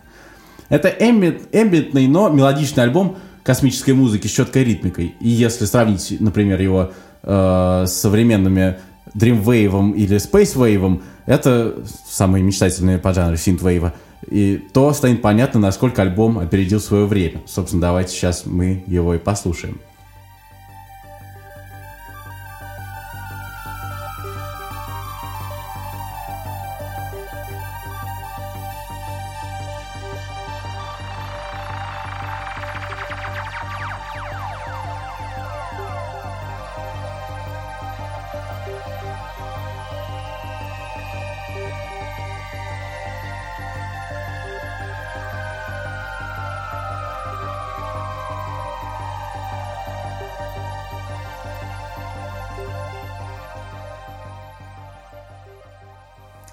Это 0.70 0.88
эмбиентный, 0.88 2.08
но 2.08 2.30
мелодичный 2.30 2.84
альбом 2.84 3.18
космической 3.44 3.92
музыки 3.92 4.28
с 4.28 4.32
четкой 4.32 4.64
ритмикой. 4.64 5.16
И 5.20 5.30
если 5.30 5.66
сравнить, 5.66 6.16
например, 6.20 6.62
его 6.62 6.92
э, 7.24 7.84
с 7.88 7.92
современными 7.94 8.78
Dreamwave 9.16 9.96
или 9.96 10.18
Spacewave, 10.18 11.02
это 11.26 11.76
самые 12.10 12.44
мечтательные 12.44 13.00
по 13.00 13.14
жанру 13.14 13.38
синтвейва– 13.38 13.94
и 14.28 14.58
то 14.74 14.94
станет 14.94 15.22
понятно, 15.22 15.60
насколько 15.60 16.02
альбом 16.02 16.40
опередил 16.40 16.80
свое 16.80 17.06
время. 17.06 17.42
Собственно, 17.48 17.82
давайте 17.82 18.14
сейчас 18.14 18.46
мы 18.46 18.84
его 18.88 19.16
и 19.16 19.18
послушаем. 19.18 19.80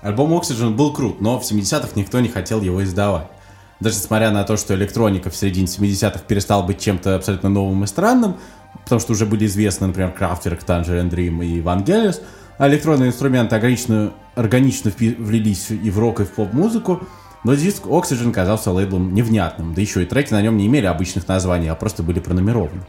Альбом 0.08 0.32
Oxygen 0.32 0.70
был 0.70 0.94
крут, 0.94 1.20
но 1.20 1.38
в 1.38 1.42
70-х 1.42 1.90
никто 1.94 2.18
не 2.20 2.30
хотел 2.30 2.62
его 2.62 2.82
издавать. 2.82 3.26
Даже 3.78 3.96
несмотря 3.96 4.30
на 4.30 4.42
то, 4.42 4.56
что 4.56 4.74
электроника 4.74 5.28
в 5.28 5.36
середине 5.36 5.66
70-х 5.66 6.20
перестала 6.20 6.62
быть 6.62 6.80
чем-то 6.80 7.16
абсолютно 7.16 7.50
новым 7.50 7.84
и 7.84 7.86
странным, 7.86 8.36
потому 8.84 9.02
что 9.02 9.12
уже 9.12 9.26
были 9.26 9.44
известны, 9.44 9.88
например, 9.88 10.14
Kraftwerk, 10.18 10.64
Tangerine 10.64 11.10
Dream 11.10 11.44
и 11.44 11.60
Vangelis, 11.60 12.22
а 12.56 12.68
электронные 12.70 13.10
инструменты 13.10 13.54
органично, 13.54 14.14
органично 14.34 14.90
влились 14.98 15.70
и 15.70 15.90
в 15.90 15.98
рок, 15.98 16.20
и 16.20 16.24
в 16.24 16.30
поп-музыку, 16.30 17.02
но 17.44 17.54
диск 17.54 17.84
Oxygen 17.84 18.32
казался 18.32 18.70
лейблом 18.70 19.12
невнятным, 19.12 19.74
да 19.74 19.82
еще 19.82 20.04
и 20.04 20.06
треки 20.06 20.32
на 20.32 20.40
нем 20.40 20.56
не 20.56 20.68
имели 20.68 20.86
обычных 20.86 21.28
названий, 21.28 21.68
а 21.68 21.74
просто 21.74 22.02
были 22.02 22.18
пронумерованы. 22.18 22.80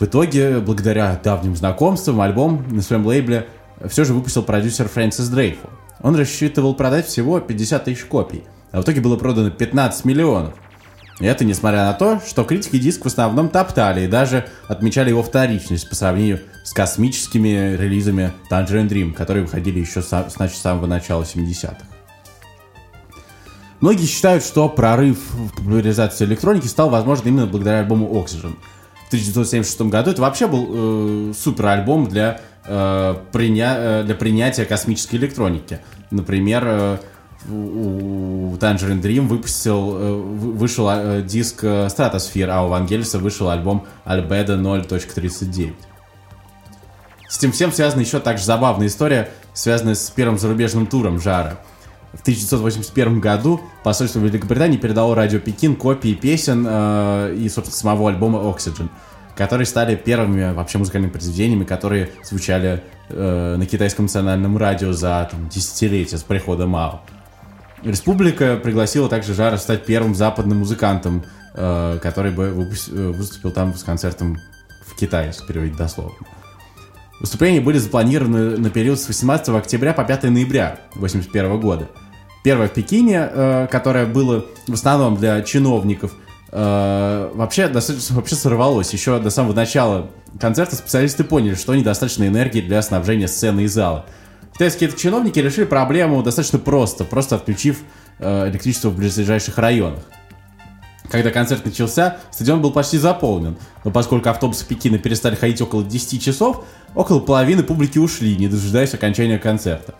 В 0.00 0.04
итоге, 0.06 0.60
благодаря 0.60 1.20
давним 1.22 1.56
знакомствам, 1.56 2.22
альбом 2.22 2.64
на 2.70 2.80
своем 2.80 3.04
лейбле 3.04 3.48
все 3.86 4.04
же 4.04 4.14
выпустил 4.14 4.42
продюсер 4.42 4.88
Фрэнсис 4.88 5.28
Дрейфу. 5.28 5.68
Он 6.06 6.14
рассчитывал 6.14 6.72
продать 6.72 7.08
всего 7.08 7.40
50 7.40 7.84
тысяч 7.84 8.04
копий, 8.04 8.44
а 8.70 8.80
в 8.80 8.84
итоге 8.84 9.00
было 9.00 9.16
продано 9.16 9.50
15 9.50 10.04
миллионов. 10.04 10.54
И 11.18 11.26
это 11.26 11.44
несмотря 11.44 11.78
на 11.78 11.94
то, 11.94 12.20
что 12.24 12.44
критики 12.44 12.78
диск 12.78 13.02
в 13.02 13.08
основном 13.08 13.48
топтали 13.48 14.02
и 14.02 14.06
даже 14.06 14.46
отмечали 14.68 15.08
его 15.08 15.24
вторичность 15.24 15.88
по 15.88 15.96
сравнению 15.96 16.42
с 16.62 16.72
космическими 16.72 17.74
релизами 17.76 18.32
Tangerine 18.48 18.88
Dream, 18.88 19.14
которые 19.14 19.46
выходили 19.46 19.80
еще 19.80 20.00
с, 20.00 20.26
значит, 20.28 20.56
с 20.56 20.60
самого 20.60 20.86
начала 20.86 21.24
70-х. 21.24 21.76
Многие 23.80 24.06
считают, 24.06 24.44
что 24.44 24.68
прорыв 24.68 25.18
в 25.18 25.56
популяризации 25.56 26.24
электроники 26.24 26.68
стал 26.68 26.88
возможен 26.88 27.26
именно 27.26 27.46
благодаря 27.46 27.80
альбому 27.80 28.14
Oxygen. 28.14 28.54
В 29.06 29.08
1976 29.08 29.80
году 29.82 30.12
это 30.12 30.22
вообще 30.22 30.46
был 30.46 30.68
э, 30.70 31.32
супер 31.36 31.66
альбом 31.66 32.06
для, 32.06 32.40
э, 32.64 33.16
приня... 33.32 33.74
Э, 33.76 34.02
для 34.04 34.14
принятия 34.14 34.64
космической 34.64 35.16
электроники. 35.16 35.80
Например, 36.10 36.62
э, 36.66 36.98
у 37.50 38.54
Tangerine 38.56 39.00
Dream 39.00 39.26
выпустил, 39.26 39.96
э, 39.96 40.12
вышел 40.12 40.88
э, 40.90 41.22
диск 41.22 41.64
Stratosphere, 41.64 42.48
а 42.48 42.64
у 42.64 42.68
Вангелиса 42.68 43.18
вышел 43.18 43.50
альбом 43.50 43.86
Albedo 44.04 44.56
0.39. 44.56 45.74
С 47.28 47.38
этим 47.38 47.52
всем 47.52 47.72
связана 47.72 48.00
еще 48.00 48.20
также 48.20 48.44
забавная 48.44 48.86
история, 48.86 49.30
связанная 49.52 49.94
с 49.94 50.10
первым 50.10 50.38
зарубежным 50.38 50.86
туром 50.86 51.20
Жара– 51.20 51.58
в 52.16 52.22
1981 52.22 53.20
году 53.20 53.60
посольство 53.82 54.20
Великобритании 54.20 54.78
передало 54.78 55.14
радио 55.14 55.38
Пекин 55.38 55.76
копии 55.76 56.14
песен 56.14 56.64
э, 56.66 57.34
и, 57.38 57.48
собственно, 57.48 57.76
самого 57.76 58.08
альбома 58.08 58.38
Oxygen, 58.38 58.88
которые 59.36 59.66
стали 59.66 59.94
первыми 59.94 60.52
вообще 60.52 60.78
музыкальными 60.78 61.10
произведениями, 61.10 61.64
которые 61.64 62.10
звучали 62.24 62.82
э, 63.10 63.56
на 63.56 63.66
китайском 63.66 64.06
национальном 64.06 64.56
радио 64.56 64.92
за 64.92 65.28
там, 65.30 65.48
десятилетия 65.48 66.16
с 66.16 66.22
прихода 66.22 66.66
Мао. 66.66 67.02
Республика 67.82 68.56
пригласила 68.56 69.08
также 69.08 69.34
Жара 69.34 69.58
стать 69.58 69.84
первым 69.84 70.14
западным 70.14 70.58
музыкантом, 70.58 71.22
э, 71.54 71.98
который 72.02 72.32
бы. 72.32 72.44
Э, 72.44 73.10
выступил 73.12 73.50
там 73.52 73.74
с 73.74 73.84
концертом 73.84 74.38
в 74.86 74.96
Китае, 74.96 75.28
если 75.28 75.46
переводить 75.46 75.76
дословно. 75.76 76.16
Выступления 77.20 77.60
были 77.60 77.78
запланированы 77.78 78.58
на 78.58 78.70
период 78.70 78.98
с 78.98 79.06
18 79.06 79.50
октября 79.50 79.92
по 79.92 80.04
5 80.04 80.24
ноября 80.24 80.78
1981 80.94 81.60
года. 81.60 81.88
Первое 82.42 82.68
в 82.68 82.72
Пекине, 82.72 83.28
э, 83.30 83.66
которое 83.70 84.06
было 84.06 84.46
в 84.66 84.72
основном 84.72 85.16
для 85.16 85.42
чиновников, 85.42 86.12
э, 86.56 87.30
вообще 87.34 87.68
достаточно 87.68 88.16
вообще 88.16 88.34
сорвалось. 88.34 88.92
Еще 88.92 89.18
до 89.18 89.30
самого 89.30 89.52
начала 89.52 90.10
концерта 90.40 90.76
специалисты 90.76 91.22
поняли, 91.24 91.54
что 91.54 91.74
недостаточно 91.74 92.26
энергии 92.26 92.60
для 92.60 92.80
снабжения 92.82 93.28
сцены 93.28 93.62
и 93.62 93.66
зала. 93.66 94.06
Китайские 94.54 94.90
чиновники 94.92 95.38
решили 95.38 95.66
проблему 95.66 96.22
достаточно 96.22 96.58
просто, 96.58 97.04
просто 97.04 97.36
отключив 97.36 97.80
э, 98.18 98.48
электричество 98.48 98.88
в 98.88 98.96
ближайших 98.96 99.58
районах. 99.58 100.00
Когда 101.10 101.30
концерт 101.30 101.64
начался, 101.64 102.16
стадион 102.32 102.62
был 102.62 102.72
почти 102.72 102.98
заполнен, 102.98 103.56
но 103.84 103.90
поскольку 103.90 104.28
автобусы 104.28 104.66
Пекина 104.66 104.98
перестали 104.98 105.34
ходить 105.36 105.60
около 105.60 105.84
10 105.84 106.22
часов, 106.22 106.64
около 106.94 107.20
половины 107.20 107.62
публики 107.62 107.98
ушли, 107.98 108.36
не 108.36 108.48
дожидаясь 108.48 108.94
окончания 108.94 109.38
концерта. 109.38 109.94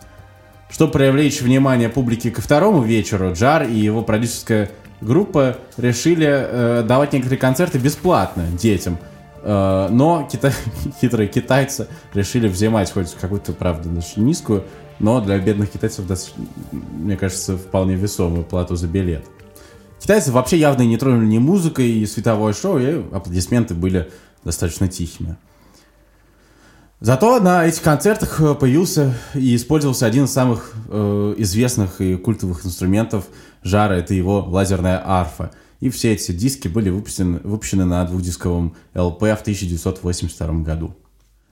Чтобы 0.69 0.91
привлечь 0.91 1.41
внимание 1.41 1.87
публики 1.87 2.29
ко 2.29 2.41
второму 2.41 2.81
вечеру, 2.81 3.31
Джар 3.33 3.63
и 3.63 3.75
его 3.75 4.01
продюсерская 4.01 4.69
группа 5.01 5.57
решили 5.77 6.27
э, 6.27 6.83
давать 6.83 7.13
некоторые 7.13 7.39
концерты 7.39 7.77
бесплатно 7.77 8.45
детям. 8.59 8.97
Э, 9.43 9.87
но 9.89 10.27
кита... 10.31 10.51
хитрые 11.01 11.27
китайцы 11.27 11.87
решили 12.13 12.47
взимать 12.47 12.91
хоть 12.91 13.13
какую-то, 13.13 13.53
правда, 13.53 13.89
низкую, 14.15 14.63
но 14.99 15.21
для 15.21 15.37
бедных 15.37 15.71
китайцев, 15.71 16.05
мне 16.71 17.17
кажется, 17.17 17.57
вполне 17.57 17.95
весомую 17.95 18.43
плату 18.43 18.75
за 18.75 18.87
билет. 18.87 19.25
Китайцы 19.99 20.31
вообще 20.31 20.57
явно 20.57 20.83
не 20.83 20.97
тронули 20.97 21.25
ни 21.25 21.37
музыкой, 21.37 21.89
и 21.89 22.05
световое 22.05 22.53
шоу, 22.53 22.79
и 22.79 23.03
аплодисменты 23.11 23.73
были 23.73 24.09
достаточно 24.43 24.87
тихими. 24.87 25.37
Зато 26.99 27.39
на 27.39 27.65
этих 27.67 27.83
концертах 27.83 28.41
э, 28.41 28.55
появился 28.55 29.13
и 29.35 29.55
использовался 29.55 30.07
один 30.07 30.25
из 30.25 30.31
самых 30.31 30.73
э, 30.89 31.35
известных 31.37 32.01
и 32.01 32.15
культовых 32.15 32.65
инструментов 32.65 33.27
жара, 33.63 33.93
это 33.93 34.13
его 34.13 34.43
лазерная 34.47 35.01
арфа. 35.03 35.51
И 35.79 35.89
все 35.89 36.13
эти 36.13 36.31
диски 36.31 36.67
были 36.67 36.89
выпущены, 36.89 37.39
выпущены 37.43 37.85
на 37.85 38.03
двухдисковом 38.05 38.75
ЛП 38.95 39.21
в 39.21 39.41
1982 39.41 40.47
году. 40.63 40.95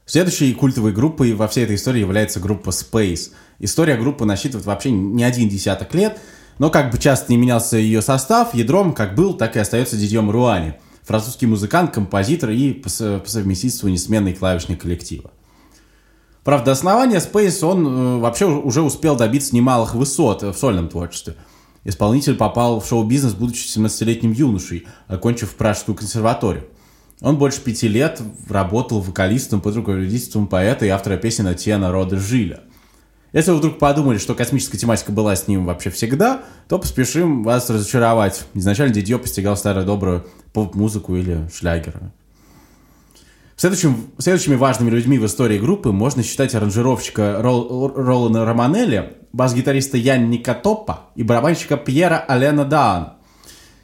Следующей 0.06 0.54
культовой 0.54 0.94
группой 0.94 1.34
во 1.34 1.48
всей 1.48 1.64
этой 1.64 1.76
истории 1.76 2.00
является 2.00 2.40
группа 2.40 2.70
Space. 2.70 3.32
История 3.60 3.98
группы 3.98 4.26
насчитывает 4.26 4.66
вообще 4.66 4.92
не 4.92 5.24
один 5.24 5.50
десяток 5.50 5.94
лет, 5.94 6.20
но 6.60 6.70
как 6.70 6.92
бы 6.92 6.98
часто 6.98 7.32
не 7.32 7.38
менялся 7.38 7.78
ее 7.78 8.02
состав, 8.02 8.54
ядром 8.54 8.94
как 8.94 9.16
был, 9.16 9.34
так 9.34 9.56
и 9.56 9.60
остается 9.60 9.98
Дидьем 9.98 10.30
Руани– 10.30 10.76
французский 11.06 11.46
музыкант, 11.46 11.94
композитор 11.94 12.50
и 12.50 12.74
по 12.74 12.90
совместительству 12.90 13.88
несменный 13.88 14.34
клавишник 14.34 14.82
коллектива. 14.82 15.32
Правда, 16.44 16.74
основания 16.74 17.18
Space 17.18 17.66
он 17.66 17.88
э, 17.88 18.20
вообще 18.20 18.46
уже 18.46 18.82
успел 18.82 19.16
добиться 19.16 19.56
немалых 19.56 19.96
высот 19.96 20.44
в 20.44 20.54
сольном 20.54 20.90
творчестве. 20.90 21.36
Исполнитель 21.86 22.36
попал 22.36 22.82
в 22.82 22.88
шоу-бизнес, 22.88 23.34
будучи 23.34 23.66
17-летним 23.66 24.34
юношей, 24.34 24.86
окончив 25.08 25.56
Пражскую 25.56 25.96
консерваторию. 25.96 26.66
Он 27.22 27.38
больше 27.38 27.62
пяти 27.62 27.88
лет 27.88 28.22
работал 28.50 29.00
вокалистом 29.00 29.62
под 29.62 29.78
руководительством 29.78 30.48
поэта 30.48 30.86
и 30.86 30.90
автора 30.90 31.16
песен 31.16 31.48
Атьена 31.48 31.92
Рода 31.92 32.18
Жиля– 32.18 32.60
если 33.36 33.52
вы 33.52 33.58
вдруг 33.58 33.80
подумали, 33.80 34.18
что 34.18 34.34
космическая 34.34 34.78
тематика 34.78 35.12
была 35.12 35.36
с 35.36 35.50
ним 35.50 35.66
вообще 35.66 35.90
всегда, 35.90 36.44
то 36.70 36.80
поспешим 36.80 37.44
вас 37.44 37.70
разочаровать. 37.70 38.46
Изначально 38.54 38.94
Дидье 38.94 39.20
постигал 39.20 39.58
старую 39.58 39.86
добрую 39.86 40.26
поп-музыку 40.54 41.18
или 41.18 41.46
шлягеры. 41.54 42.14
Следующим, 43.58 44.12
следующими 44.20 44.56
важными 44.56 44.90
людьми 44.90 45.20
в 45.20 45.26
истории 45.26 45.60
группы 45.60 45.92
можно 45.92 46.24
считать 46.24 46.56
аранжировщика 46.56 47.42
Рол, 47.42 47.90
Ролана 47.94 48.46
Романелли, 48.46 49.18
бас-гитариста 49.36 49.98
Янни 49.98 50.38
Катопа 50.38 51.10
и 51.16 51.24
барабанщика 51.24 51.78
Пьера 51.78 52.18
Алена 52.28 52.64
Даан. 52.64 53.14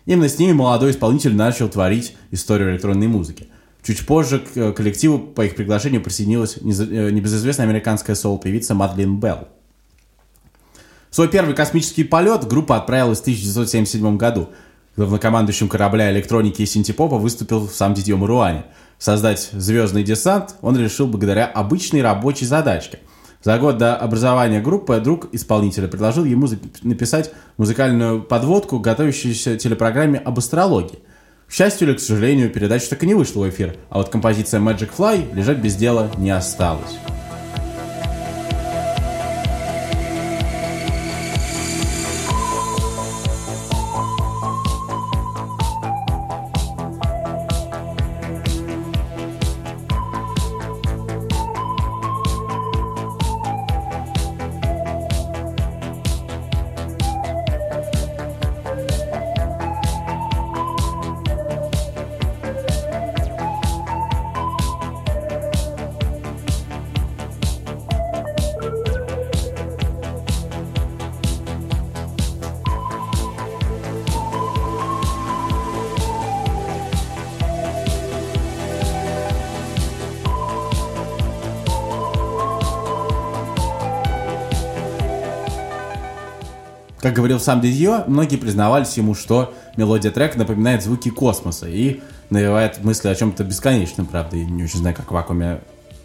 Именно 0.06 0.30
с 0.30 0.40
ними 0.40 0.54
молодой 0.54 0.92
исполнитель 0.92 1.36
начал 1.36 1.70
творить 1.70 2.16
историю 2.32 2.72
электронной 2.72 3.08
музыки– 3.08 3.48
Чуть 3.84 4.06
позже 4.06 4.40
к 4.40 4.74
коллективу 4.74 5.18
по 5.18 5.44
их 5.44 5.56
приглашению 5.56 6.04
присоединилась 6.04 6.58
э, 6.58 6.62
небезызвестная 6.62 7.66
американская 7.66 8.16
соло-певица 8.16 8.76
Мадлен 8.76 9.20
Белл. 9.20 9.48
В 11.10 11.16
свой 11.16 11.28
первый 11.28 11.56
космический 11.56 12.04
полет 12.04 12.48
группа 12.48 12.78
отправилась 12.78 13.20
в 13.20 13.22
1977 13.22 14.18
году. 14.18 14.50
Главнокомандующим 14.98 15.68
корабля 15.68 16.12
электроники 16.12 16.62
и 16.62 16.66
синтепопа 16.66 17.18
выступил 17.18 17.68
сам 17.68 17.96
Дидье 17.96 18.16
Маруани. 18.16 18.64
Создать 19.00 19.50
звездный 19.52 20.04
десант 20.04 20.56
он 20.62 20.78
решил 20.78 21.08
благодаря 21.08 21.46
обычной 21.48 22.04
рабочей 22.04 22.46
задачке. 22.46 23.00
За 23.44 23.58
год 23.58 23.78
до 23.78 23.96
образования 23.96 24.62
группы 24.62 25.00
друг 25.00 25.34
исполнителя 25.34 25.88
предложил 25.88 26.26
ему 26.26 26.48
написать 26.84 27.32
музыкальную 27.58 28.22
подводку 28.22 28.80
к 28.80 28.84
готовящейся 28.84 29.58
телепрограмме 29.58 30.20
об 30.20 30.38
астрологии– 30.38 31.00
к 31.52 31.54
счастью 31.54 31.90
или 31.90 31.98
к 31.98 32.00
сожалению, 32.00 32.50
передача 32.50 32.90
так 32.92 33.04
и 33.04 33.06
не 33.06 33.14
вышла 33.14 33.42
в 33.42 33.50
эфир, 33.50 33.76
а 33.90 33.98
вот 33.98 34.08
композиция 34.08 34.62
Magic 34.62 34.90
Fly 34.98 35.36
лежать 35.36 35.58
без 35.58 35.76
дела 35.76 36.10
не 36.18 36.32
осталась. 36.32 36.98
Как 87.02 87.14
говорил 87.14 87.40
сам 87.40 87.62
Дидье, 87.62 88.04
многие 88.06 88.36
признавались 88.36 88.96
ему, 88.96 89.16
что 89.16 89.56
мелодия 89.76 90.12
трека 90.12 90.38
напоминает 90.38 90.84
звуки 90.84 91.10
космоса 91.10 91.68
и 91.68 92.00
навевает 92.30 92.84
мысли 92.84 93.08
о 93.08 93.16
чем-то 93.16 93.44
бесконечном, 93.44 94.06
правда, 94.06 94.38
и 94.38 94.46
не 94.46 94.64
очень 94.64 94.80
знаю, 94.80 94.96
как 94.96 95.10
в 95.10 95.14
вакууме 95.14 95.62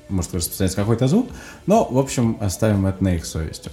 может 0.08 0.34
распространяться 0.34 0.76
какой-то 0.76 1.06
звук, 1.06 1.28
но, 1.66 1.84
в 1.84 1.98
общем, 1.98 2.38
оставим 2.40 2.86
это 2.86 3.04
на 3.04 3.14
их 3.14 3.26
совести. 3.26 3.70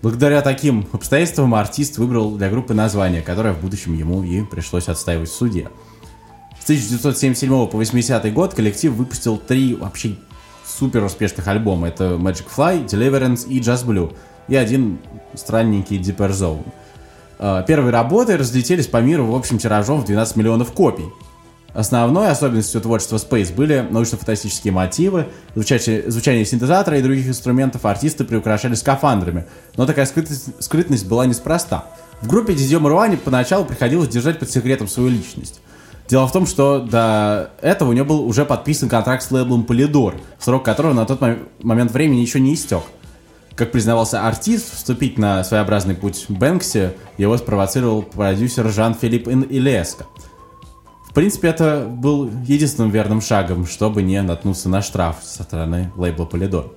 Благодаря 0.00 0.42
таким 0.42 0.86
обстоятельствам 0.92 1.56
артист 1.56 1.98
выбрал 1.98 2.36
для 2.36 2.48
группы 2.48 2.72
название, 2.72 3.20
которое 3.20 3.52
в 3.52 3.60
будущем 3.60 3.94
ему 3.94 4.22
и 4.22 4.42
пришлось 4.44 4.88
отстаивать 4.88 5.28
в 5.28 5.34
суде. 5.34 5.68
С 6.60 6.64
1977 6.64 7.50
по 7.66 7.76
80 7.76 8.32
год 8.32 8.54
коллектив 8.54 8.92
выпустил 8.92 9.38
три 9.38 9.74
вообще 9.74 10.14
супер 10.64 11.02
успешных 11.02 11.48
альбома. 11.48 11.88
Это 11.88 12.14
Magic 12.14 12.44
Fly, 12.56 12.86
Deliverance 12.86 13.48
и 13.48 13.60
Just 13.60 13.86
Blue. 13.86 14.14
И 14.50 14.56
один 14.56 14.98
странненький 15.34 15.98
Deeper 15.98 16.30
Zone. 16.30 16.66
А, 17.38 17.62
первые 17.62 17.92
работы 17.92 18.36
разлетелись 18.36 18.86
по 18.86 18.98
миру 18.98 19.24
в 19.24 19.34
общем 19.34 19.56
тиражом 19.56 20.02
в 20.02 20.04
12 20.04 20.36
миллионов 20.36 20.72
копий. 20.72 21.06
Основной 21.72 22.28
особенностью 22.28 22.80
творчества 22.80 23.16
Space 23.16 23.54
были 23.54 23.86
научно-фантастические 23.88 24.72
мотивы, 24.72 25.28
звучание, 25.54 26.10
звучание 26.10 26.44
синтезатора 26.44 26.98
и 26.98 27.02
других 27.02 27.28
инструментов 27.28 27.84
артисты 27.84 28.24
приукрашали 28.24 28.74
скафандрами, 28.74 29.46
но 29.76 29.86
такая 29.86 30.04
скрытность, 30.06 30.62
скрытность 30.62 31.06
была 31.06 31.26
неспроста. 31.26 31.84
В 32.20 32.26
группе 32.26 32.54
Дидьо 32.54 32.80
Маруани 32.80 33.16
поначалу 33.16 33.64
приходилось 33.64 34.08
держать 34.08 34.38
под 34.40 34.50
секретом 34.50 34.88
свою 34.88 35.10
личность. 35.10 35.60
Дело 36.08 36.26
в 36.26 36.32
том, 36.32 36.44
что 36.44 36.80
до 36.80 37.52
этого 37.62 37.90
у 37.90 37.92
него 37.92 38.04
был 38.04 38.26
уже 38.26 38.44
подписан 38.44 38.88
контракт 38.88 39.22
с 39.22 39.30
лейблом 39.30 39.64
Polydor, 39.66 40.20
срок 40.40 40.64
которого 40.64 40.92
на 40.92 41.06
тот 41.06 41.20
момент 41.62 41.92
времени 41.92 42.20
еще 42.20 42.40
не 42.40 42.54
истек. 42.54 42.82
Как 43.56 43.72
признавался 43.72 44.26
артист, 44.26 44.74
вступить 44.74 45.18
на 45.18 45.44
своеобразный 45.44 45.94
путь 45.94 46.26
Бэнкси 46.28 46.92
его 47.18 47.36
спровоцировал 47.36 48.02
продюсер 48.02 48.68
Жан-Филипп 48.68 49.28
Илеско– 49.28 50.06
в 51.10 51.12
принципе, 51.12 51.48
это 51.48 51.88
был 51.88 52.30
единственным 52.46 52.90
верным 52.90 53.20
шагом, 53.20 53.66
чтобы 53.66 54.00
не 54.00 54.22
наткнуться 54.22 54.68
на 54.68 54.80
штраф 54.80 55.16
со 55.24 55.42
стороны 55.42 55.90
лейбла 55.96 56.24
Polydor. 56.24 56.70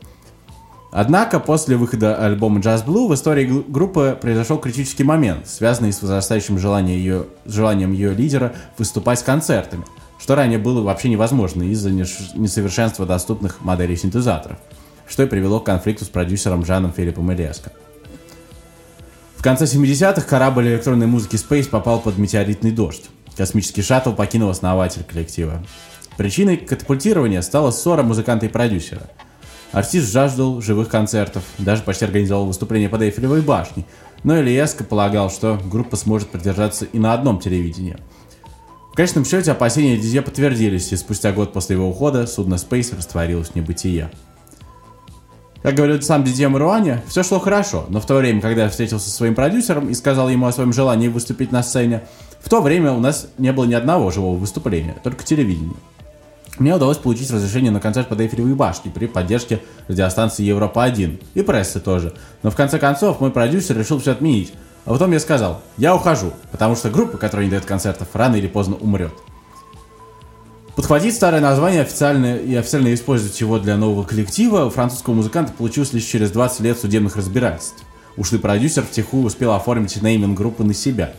Однако, 0.92 1.40
после 1.40 1.78
выхода 1.78 2.16
альбома 2.16 2.60
Jazz 2.60 2.84
Blue 2.84 3.08
в 3.08 3.14
истории 3.14 3.46
группы 3.46 4.18
произошел 4.20 4.58
критический 4.58 5.04
момент, 5.04 5.48
связанный 5.48 5.94
с 5.94 6.02
возрастающим 6.02 6.58
желанием 6.58 6.98
ее, 6.98 7.26
желанием 7.46 7.92
ее 7.92 8.16
лидера 8.16 8.54
выступать 8.80 9.20
с 9.20 9.24
концертами, 9.24 9.86
что 10.18 10.34
ранее 10.34 10.58
было 10.58 10.82
вообще 10.82 11.10
невозможно 11.10 11.62
из-за 11.64 11.92
несовершенства 11.92 13.06
доступных 13.06 13.62
моделей 13.62 13.96
синтезаторов, 13.96 14.58
что 15.08 15.24
и 15.24 15.28
привело 15.28 15.60
к 15.60 15.66
конфликту 15.66 16.06
с 16.06 16.10
продюсером 16.10 16.66
Жаном 16.66 16.94
Филиппом 16.94 17.32
Ильеско. 17.32 17.72
В 19.38 19.44
конце 19.44 19.66
70-х 19.66 20.22
корабль 20.22 20.70
электронной 20.70 21.08
музыки 21.08 21.36
Space 21.36 21.70
попал 21.70 22.00
под 22.00 22.18
метеоритный 22.18 22.72
дождь. 22.72 23.10
Космический 23.36 23.82
шаттл 23.82 24.14
покинул 24.14 24.50
основатель 24.50 25.04
коллектива. 25.04 25.64
Причиной 26.18 26.58
катапультирования 26.58 27.42
стала 27.42 27.72
ссора 27.72 28.04
музыканта 28.04 28.46
и 28.46 28.50
продюсера. 28.50 29.10
Артист 29.72 30.12
жаждал 30.12 30.62
живых 30.62 30.88
концертов, 30.88 31.44
даже 31.58 31.82
почти 31.82 32.06
организовал 32.06 32.46
выступление 32.46 32.90
под 32.90 33.02
Эйфелевой 33.02 33.42
башней, 33.42 33.86
но 34.24 34.40
Ильеско 34.40 34.84
полагал, 34.84 35.32
что 35.32 35.60
группа 35.66 35.98
сможет 35.98 36.30
продержаться 36.30 36.86
и 36.86 37.00
на 37.00 37.14
одном 37.14 37.40
телевидении. 37.40 37.98
В 38.92 38.96
конечном 38.96 39.26
счете 39.26 39.52
опасения 39.52 39.98
Дизье 39.98 40.22
подтвердились, 40.22 40.92
и 40.92 40.96
спустя 40.96 41.32
год 41.32 41.52
после 41.52 41.76
его 41.76 41.90
ухода 41.90 42.28
судно 42.28 42.56
Space 42.56 42.96
растворилось 42.96 43.50
в 43.50 43.56
небытие. 43.56 44.12
Как 45.64 45.76
говорил 45.76 46.02
сам 46.02 46.26
Дидье 46.26 46.50
Маруани, 46.50 47.00
все 47.08 47.24
шло 47.24 47.40
хорошо, 47.40 47.86
но 47.88 48.02
в 48.02 48.06
то 48.06 48.16
время, 48.16 48.42
когда 48.42 48.64
я 48.64 48.70
встретился 48.70 49.10
со 49.10 49.16
своим 49.16 49.34
продюсером 49.34 49.90
и 49.90 49.94
сказал 49.94 50.28
ему 50.28 50.46
о 50.46 50.52
своем 50.52 50.74
желании 50.74 51.08
выступить 51.08 51.54
на 51.54 51.64
сцене, 51.64 52.04
в 52.42 52.50
то 52.50 52.62
время 52.62 52.92
у 52.92 53.00
нас 53.00 53.28
не 53.38 53.54
было 53.54 53.64
ни 53.64 53.74
одного 53.74 54.12
живого 54.12 54.36
выступления, 54.36 54.98
только 55.02 55.24
телевидение. 55.24 55.78
Мне 56.60 56.76
удалось 56.76 56.98
получить 56.98 57.32
разрешение 57.32 57.72
на 57.72 57.80
концерт 57.80 58.10
под 58.10 58.20
Эйфелевой 58.20 58.56
башней 58.56 58.92
при 58.92 59.08
поддержке 59.08 59.62
радиостанции 59.88 60.44
Европа-1 60.44 61.24
и 61.34 61.42
прессы 61.42 61.80
тоже. 61.80 62.14
Но 62.44 62.52
в 62.52 62.58
конце 62.58 62.78
концов 62.78 63.22
мой 63.22 63.32
продюсер 63.32 63.78
решил 63.78 64.00
все 64.02 64.12
отменить. 64.12 64.54
А 64.84 64.90
потом 64.92 65.14
я 65.14 65.20
сказал, 65.22 65.62
я 65.78 65.96
ухожу, 65.96 66.34
потому 66.52 66.76
что 66.76 66.90
группа, 66.90 67.18
которая 67.18 67.46
не 67.46 67.52
дает 67.52 67.66
концертов, 67.66 68.10
рано 68.14 68.36
или 68.36 68.48
поздно 68.48 68.76
умрет. 68.76 69.14
Подхватить 70.76 71.16
старое 71.16 71.40
название 71.40 71.82
официально 71.82 72.36
и 72.36 72.56
официально 72.56 72.94
использовать 72.96 73.40
его 73.40 73.60
для 73.60 73.78
нового 73.78 74.04
коллектива 74.04 74.72
французского 74.72 75.14
музыканта 75.14 75.54
получилось 75.54 75.94
лишь 75.94 76.06
через 76.06 76.32
20 76.32 76.62
лет 76.62 76.80
судебных 76.80 77.16
разбирательств. 77.16 77.84
Ушлый 78.18 78.42
продюсер 78.42 78.84
втихую 78.84 79.26
успел 79.26 79.54
оформить 79.54 80.02
нейминг 80.02 80.36
группы 80.36 80.64
на 80.64 80.74
себя. 80.74 81.14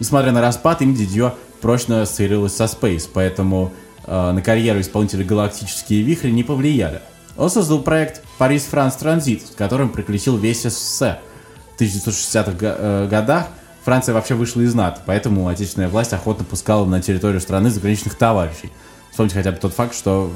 Несмотря 0.00 0.32
на 0.32 0.42
распад, 0.42 0.82
им 0.82 0.94
Дидье 0.94 1.34
прочно 1.62 2.02
ассоциировалось 2.02 2.54
со 2.54 2.64
Space, 2.64 3.08
поэтому 3.12 3.72
э, 4.06 4.32
на 4.32 4.42
карьеру 4.42 4.80
исполнителя 4.80 5.24
«Галактические 5.24 6.02
вихри» 6.02 6.30
не 6.30 6.44
повлияли. 6.44 7.00
Он 7.38 7.48
создал 7.48 7.80
проект 7.80 8.22
«Парис 8.36 8.64
Франс 8.64 8.96
Транзит», 8.96 9.46
с 9.46 9.50
которым 9.54 9.88
приключил 9.88 10.36
весь 10.36 10.62
СССР. 10.62 11.18
В 11.74 11.80
1960-х 11.80 12.56
э, 12.60 13.08
годах 13.08 13.48
Франция 13.84 14.14
вообще 14.14 14.34
вышла 14.34 14.62
из 14.62 14.74
НАТО, 14.74 15.02
поэтому 15.04 15.46
отечественная 15.46 15.90
власть 15.90 16.14
охотно 16.14 16.44
пускала 16.44 16.86
на 16.86 17.02
территорию 17.02 17.40
страны 17.40 17.68
заграничных 17.68 18.14
товарищей. 18.14 18.70
Вспомните 19.10 19.36
хотя 19.36 19.52
бы 19.52 19.58
тот 19.58 19.74
факт, 19.74 19.94
что 19.94 20.32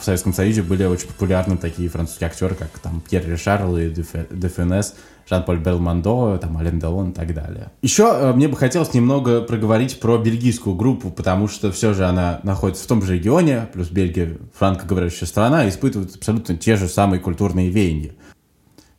в 0.00 0.04
Советском 0.04 0.32
Союзе 0.32 0.62
были 0.62 0.84
очень 0.84 1.06
популярны 1.08 1.58
такие 1.58 1.90
французские 1.90 2.28
актеры, 2.28 2.54
как 2.54 2.70
там 2.78 3.02
Пьер 3.02 3.28
Ришар 3.28 3.66
и 3.76 3.90
Дефенес, 3.90 4.94
Жан-Поль 5.28 5.58
Белмондо, 5.58 6.38
там 6.38 6.56
Ален 6.56 6.78
Делон 6.78 7.10
и 7.10 7.12
так 7.12 7.34
далее. 7.34 7.70
Еще 7.82 8.08
э, 8.10 8.32
мне 8.32 8.48
бы 8.48 8.56
хотелось 8.56 8.94
немного 8.94 9.42
проговорить 9.42 10.00
про 10.00 10.16
бельгийскую 10.16 10.74
группу, 10.74 11.10
потому 11.10 11.48
что 11.48 11.70
все 11.70 11.92
же 11.92 12.06
она 12.06 12.40
находится 12.42 12.84
в 12.84 12.86
том 12.86 13.02
же 13.02 13.16
регионе, 13.16 13.68
плюс 13.72 13.90
Бельгия 13.90 14.38
франкоговорящая 14.58 15.28
страна, 15.28 15.68
испытывает 15.68 16.16
абсолютно 16.16 16.56
те 16.56 16.76
же 16.76 16.88
самые 16.88 17.20
культурные 17.20 17.68
веяния. 17.68 18.12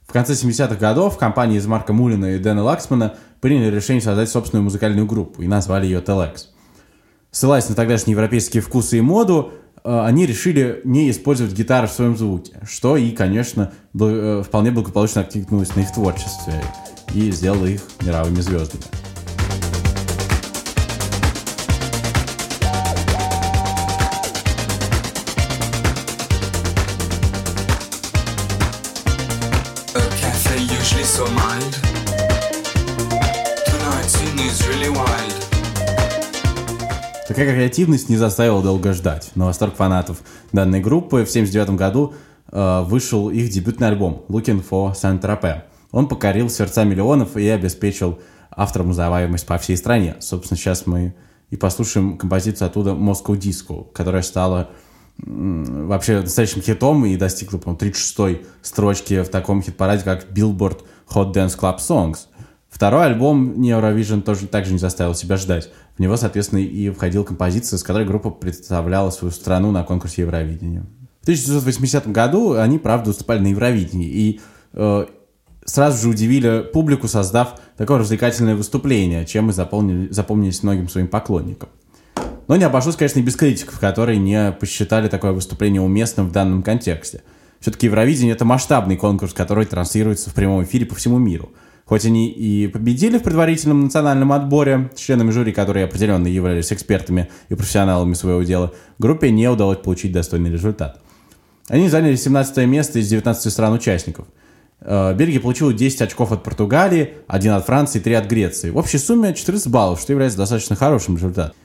В 0.08 0.12
конце 0.14 0.34
70-х 0.34 0.76
годов 0.76 1.18
компании 1.18 1.58
из 1.58 1.68
Марка 1.68 1.94
Мулина 1.94 2.36
и 2.36 2.40
Дэна 2.40 2.64
Лаксмана 2.64 3.16
приняли 3.42 3.74
решение 3.74 4.02
создать 4.02 4.30
собственную 4.30 4.64
музыкальную 4.64 5.06
группу 5.06 5.42
и 5.42 5.48
назвали 5.48 5.86
ее 5.86 6.00
Telex. 6.00 6.48
Ссылаясь 7.32 7.70
на 7.70 7.76
тогдашние 7.76 8.14
европейские 8.14 8.62
вкусы 8.62 8.98
и 8.98 9.02
моду, 9.02 9.54
э, 9.84 10.00
они 10.02 10.26
решили 10.26 10.82
не 10.84 11.10
использовать 11.12 11.54
гитары 11.54 11.88
в 11.88 11.92
своем 11.92 12.18
звуке, 12.18 12.60
что 12.68 12.98
и, 12.98 13.12
конечно, 13.12 13.72
э, 14.00 14.44
вполне 14.46 14.72
благополучно 14.72 15.22
откликнулось 15.22 15.76
на 15.76 15.82
их 15.82 15.94
творчестве 15.94 16.64
и 17.14 17.32
сделало 17.32 17.66
их 17.66 17.82
мировыми 18.02 18.42
звездами. 18.42 18.84
Такая 37.40 37.56
креативность 37.56 38.10
не 38.10 38.18
заставила 38.18 38.62
долго 38.62 38.92
ждать. 38.92 39.32
На 39.36 39.46
восторг 39.46 39.74
фанатов 39.78 40.24
данной 40.52 40.82
группы 40.82 41.24
в 41.24 41.30
1979 41.30 41.70
году 41.80 42.14
э, 42.52 42.82
вышел 42.82 43.30
их 43.30 43.50
дебютный 43.50 43.88
альбом 43.88 44.26
«Looking 44.28 44.62
for 44.62 44.94
Saint-Tropez». 44.94 45.62
Он 45.94 46.10
покорил 46.10 46.50
сердца 46.50 46.84
миллионов 46.84 47.38
и 47.38 47.48
обеспечил 47.48 48.20
авторам 48.52 48.90
узнаваемость 48.90 49.46
по 49.46 49.58
всей 49.58 49.78
стране. 49.78 50.18
Собственно, 50.20 50.58
сейчас 50.58 50.86
мы 50.86 51.16
и 51.50 51.56
послушаем 51.56 52.18
композицию 52.18 52.66
оттуда 52.66 52.90
«Moscow 52.90 53.40
Disco», 53.40 53.90
которая 53.94 54.22
стала 54.22 54.72
вообще 55.18 56.20
настоящим 56.20 56.62
хитом 56.62 57.06
и 57.06 57.16
достигла, 57.16 57.58
по-моему, 57.58 57.80
36-й 57.94 58.46
строчки 58.62 59.24
в 59.24 59.30
таком 59.30 59.64
хит-параде, 59.64 60.04
как 60.04 60.30
Billboard 60.30 60.82
Hot 61.14 61.34
Dance 61.34 61.58
Club 61.58 61.78
Songs. 61.78 62.18
Второй 62.70 63.08
альбом 63.08 63.62
Eurovision 63.62 64.22
тоже 64.22 64.48
также 64.48 64.74
не 64.74 64.80
заставил 64.80 65.16
себя 65.16 65.38
ждать. 65.38 65.72
В 65.98 66.00
него, 66.00 66.18
соответственно, 66.18 66.60
и 66.60 66.90
входила 66.92 67.24
композиция, 67.24 67.78
с 67.78 67.84
которой 67.84 68.06
группа 68.06 68.30
представляла 68.30 69.10
свою 69.10 69.32
страну 69.32 69.72
на 69.72 69.84
конкурсе 69.84 70.22
Евровидения. 70.22 70.86
В 71.22 71.24
1980 71.24 72.12
году 72.12 72.54
они, 72.54 72.78
правда, 72.78 73.10
выступали 73.10 73.40
на 73.40 73.48
Евровидении 73.48 74.08
и 74.08 74.42
э, 74.74 75.06
сразу 75.66 76.02
же 76.02 76.10
удивили 76.10 76.64
публику, 76.72 77.08
создав 77.08 77.60
такое 77.76 77.98
развлекательное 77.98 78.56
выступление, 78.56 79.26
чем 79.26 79.50
и 79.50 79.54
запомнили, 79.54 80.12
запомнились 80.12 80.62
многим 80.62 80.88
своим 80.90 81.08
поклонникам. 81.08 81.70
Но 82.48 82.56
не 82.56 82.64
обошлось, 82.64 82.96
конечно, 82.96 83.20
и 83.20 83.24
без 83.24 83.36
критиков, 83.36 83.80
которые 83.80 84.20
не 84.20 84.52
посчитали 84.52 85.08
такое 85.08 85.32
выступление 85.32 85.82
уместным 85.82 86.30
в 86.30 86.32
данном 86.32 86.64
контексте. 86.64 87.24
Все-таки 87.60 87.88
Евровидение— 87.88 88.34
это 88.36 88.46
масштабный 88.46 88.96
конкурс, 88.96 89.34
который 89.34 89.66
транслируется 89.66 90.30
в 90.30 90.34
прямом 90.34 90.64
эфире 90.64 90.86
по 90.86 90.96
всему 90.96 91.18
миру— 91.18 91.50
Хоть 91.90 92.06
они 92.06 92.30
и 92.30 92.68
победили 92.68 93.18
в 93.18 93.24
предварительном 93.24 93.86
национальном 93.86 94.32
отборе, 94.32 94.92
членами 94.96 95.32
жюри, 95.32 95.52
которые 95.52 95.86
определенно 95.86 96.28
являлись 96.28 96.72
экспертами 96.72 97.30
и 97.50 97.56
профессионалами 97.56 98.14
своего 98.14 98.44
дела, 98.44 98.76
группе 99.00 99.32
не 99.32 99.50
удалось 99.50 99.80
получить 99.80 100.12
достойный 100.12 100.52
результат. 100.52 101.02
Они 101.68 101.90
заняли 101.90 102.16
17 102.16 102.58
место 102.68 103.00
из 103.00 103.10
19 103.10 103.52
стран-участников. 103.52 104.28
Э, 104.82 105.16
Бельгия 105.16 105.40
получила 105.40 105.74
10 105.74 106.04
очков 106.04 106.32
от 106.32 106.44
Португалии, 106.44 107.16
1 107.28 107.54
от 107.54 107.66
Франции, 107.66 108.00
3 108.00 108.14
от 108.14 108.28
Греции. 108.28 108.70
В 108.70 108.78
общей 108.78 109.00
сумме 109.00 109.34
14 109.34 109.72
баллов, 109.72 110.00
что 110.00 110.14
является 110.14 110.38
достаточно 110.38 110.76
хорошим 110.76 111.16
результатом. 111.16 111.56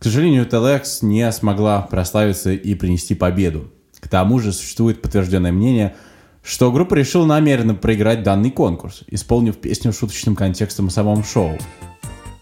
К 0.00 0.02
сожалению, 0.02 0.44
Telex 0.44 0.82
не 1.02 1.30
смогла 1.30 1.82
прославиться 1.82 2.50
и 2.50 2.74
принести 2.74 3.14
победу. 3.14 3.70
К 4.00 4.08
тому 4.08 4.40
же 4.40 4.52
существует 4.52 5.00
подтвержденное 5.00 5.52
мнение, 5.52 5.94
что 6.42 6.72
группа 6.72 6.94
решила 6.94 7.24
намеренно 7.24 7.74
проиграть 7.74 8.22
данный 8.22 8.50
конкурс, 8.50 9.02
исполнив 9.06 9.56
песню 9.56 9.92
шуточным 9.92 10.36
контекстом 10.36 10.88
в 10.88 10.92
самом 10.92 11.24
шоу. 11.24 11.56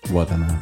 Вот 0.07 0.31
она. 0.33 0.61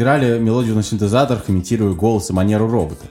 Играли 0.00 0.38
мелодию 0.38 0.74
на 0.74 0.82
синтезаторах, 0.82 1.50
имитируя 1.50 1.92
голос 1.92 2.30
и 2.30 2.32
манеру 2.32 2.68
робота. 2.68 3.06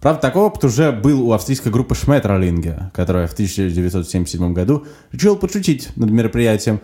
Правда, 0.00 0.20
такой 0.20 0.42
опыт 0.42 0.64
уже 0.64 0.90
был 0.90 1.28
у 1.28 1.32
австрийской 1.32 1.70
группы 1.70 1.94
Шметролинге, 1.94 2.90
которая 2.94 3.26
в 3.26 3.32
1977 3.34 4.52
году 4.54 4.86
решила 5.12 5.34
подшутить 5.34 5.90
над 5.96 6.10
мероприятием. 6.10 6.80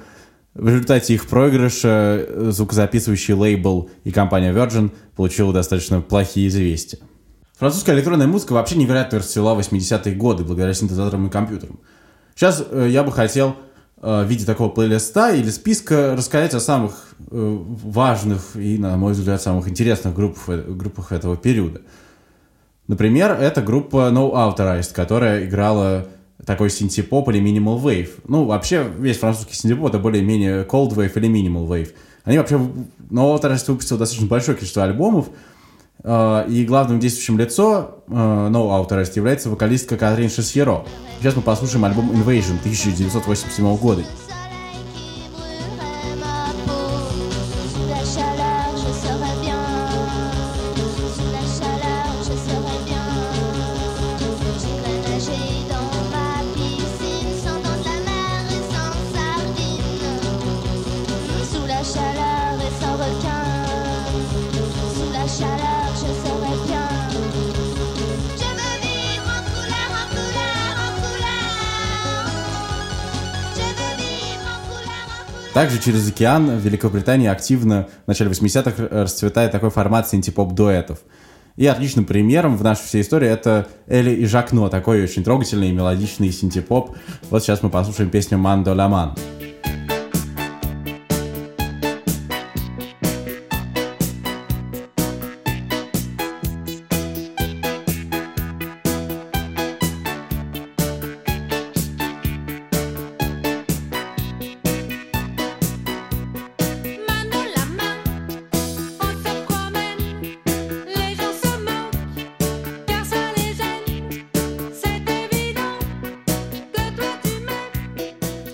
В 0.55 0.69
результате 0.69 1.15
их 1.15 1.27
проигрыша 1.27 2.27
звукозаписывающий 2.51 3.35
лейбл 3.35 3.89
и 4.05 4.11
компания 4.11 4.53
Virgin 4.53 4.91
получила 5.17 5.53
достаточно 5.53 6.01
плохие 6.01 6.49
известия. 6.49 7.01
Французская 7.59 7.95
электронная 7.95 8.27
музыка 8.27 8.53
вообще 8.53 8.77
невероятно 8.77 9.19
расцвела 9.19 9.55
в 9.55 9.61
80-е 9.61 10.15
годы 10.15 10.45
благодаря 10.45 10.75
синтезаторам 10.75 11.27
и 11.27 11.31
компьютерам. 11.31 11.79
Сейчас 12.35 12.65
э, 12.71 12.89
я 12.91 13.05
бы 13.05 13.13
хотел 13.13 13.55
в 14.01 14.25
виде 14.25 14.47
такого 14.47 14.71
плейлиста 14.71 15.35
или 15.35 15.51
списка 15.51 16.15
рассказать 16.17 16.55
о 16.55 16.61
самых 16.61 17.15
э, 17.31 17.59
важных 17.85 18.57
и, 18.57 18.79
на 18.79 18.97
мой 18.97 19.13
взгляд, 19.13 19.43
самых 19.43 19.69
интересных 19.69 20.15
группах, 20.15 20.49
э, 20.49 20.63
группах 20.69 21.13
этого 21.13 21.37
периода. 21.37 21.83
Например, 22.87 23.33
это 23.33 23.61
группа 23.61 24.11
No 24.11 24.33
Authorized, 24.33 24.95
которая 24.95 25.45
играла 25.45 26.07
такой 26.47 26.71
синтепоп 26.71 27.29
или 27.29 27.41
wave. 27.41 28.11
Ну, 28.27 28.47
вообще, 28.47 28.87
весь 28.99 29.19
французский 29.19 29.55
синтепоп 29.55 29.91
это 29.91 29.99
более-менее 29.99 30.65
cold 30.65 30.95
wave 30.95 31.13
или 31.17 31.29
minimal 31.29 31.69
wave. 31.69 31.91
Они 32.25 32.39
вообще... 32.39 32.57
No 33.11 33.39
Authorized 33.39 33.65
выпустил 33.69 33.99
достаточно 33.99 34.29
большое 34.29 34.57
количество 34.57 34.83
альбомов, 34.83 35.29
э, 35.29 35.31
и 36.05 36.65
главным 36.65 36.99
действующим 36.99 37.39
лицо 37.39 38.03
э, 38.09 38.13
No 38.13 38.71
Authorized 38.71 39.13
является 39.17 39.51
вокалистка 39.51 39.97
Катрин 39.97 40.31
Шесьеро. 40.31 40.85
Сейчас 41.21 41.37
мы 41.37 41.43
послушаем 41.43 41.85
альбом 41.85 42.11
Invasion 42.11 42.59
1987 42.61 43.77
года. 43.77 44.03
Также 75.61 75.79
через 75.79 76.09
океан 76.09 76.57
в 76.57 76.65
Великобритании 76.65 77.29
активно 77.29 77.87
в 78.07 78.09
начале 78.09 78.31
80-х 78.31 79.03
расцветает 79.03 79.53
такой 79.53 79.69
формат 79.69 80.09
синтепоп-дуэтов. 80.09 81.01
И 81.57 81.67
отличным 81.67 82.07
примером 82.07 82.57
в 82.57 82.65
нашей 82.65 82.85
всей 82.85 83.03
истории 83.03 83.29
это 83.29 83.69
Элли 83.87 84.13
и 84.13 84.25
Жакно, 84.25 84.71
такой 84.71 85.03
очень 85.03 85.23
трогательный 85.23 85.69
и 85.69 85.73
мелодичный 85.73 86.33
синтепоп. 86.33 86.97
Вот 87.29 87.43
сейчас 87.43 87.63
мы 87.63 87.69
послушаем 87.69 88.09
песню 88.09 88.39
«Мандо 88.39 88.73
Ламан». 88.73 89.11
Main 89.11 89.40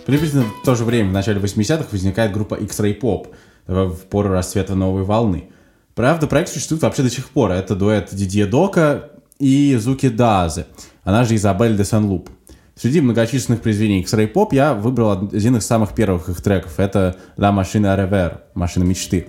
Приблизительно 0.06 0.44
в 0.44 0.64
то 0.64 0.76
же 0.76 0.84
время, 0.84 1.10
в 1.10 1.12
начале 1.12 1.40
80-х, 1.40 1.88
возникает 1.90 2.32
группа 2.32 2.54
X-Ray 2.54 2.98
Pop, 2.98 3.34
в 3.66 3.96
пору 4.08 4.28
расцвета 4.30 4.76
новой 4.76 5.02
волны. 5.02 5.50
Правда, 5.96 6.28
проект 6.28 6.50
существует 6.50 6.82
вообще 6.82 7.02
до 7.02 7.10
сих 7.10 7.28
пор. 7.30 7.50
Это 7.50 7.74
дуэт 7.74 8.10
Дидье 8.12 8.46
Дока 8.46 9.10
и 9.40 9.74
Зуки 9.76 10.08
Дазе, 10.08 10.66
она 11.02 11.24
же 11.24 11.34
Изабель 11.34 11.76
де 11.76 11.84
Сен-Луп. 11.84 12.30
Среди 12.76 13.00
многочисленных 13.00 13.62
произведений 13.62 14.00
X-Ray 14.02 14.32
Pop 14.32 14.48
я 14.52 14.74
выбрал 14.74 15.12
один 15.12 15.56
из 15.56 15.66
самых 15.66 15.94
первых 15.94 16.28
их 16.28 16.40
треков. 16.40 16.78
Это 16.78 17.16
«La 17.36 17.50
Machine 17.50 17.86
à 17.86 17.96
Rêver»— 17.96 18.40
«Машина 18.54 18.84
мечты». 18.84 19.28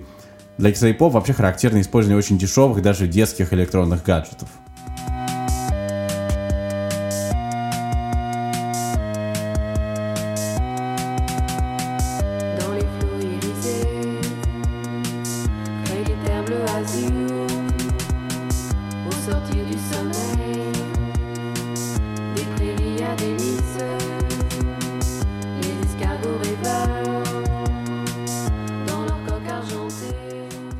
Для 0.58 0.70
X-Ray 0.70 0.96
Pop 0.96 1.10
вообще 1.10 1.32
характерно 1.32 1.80
использование 1.80 2.18
очень 2.18 2.38
дешевых, 2.38 2.82
даже 2.82 3.06
детских 3.08 3.52
электронных 3.52 4.04
гаджетов. 4.04 4.48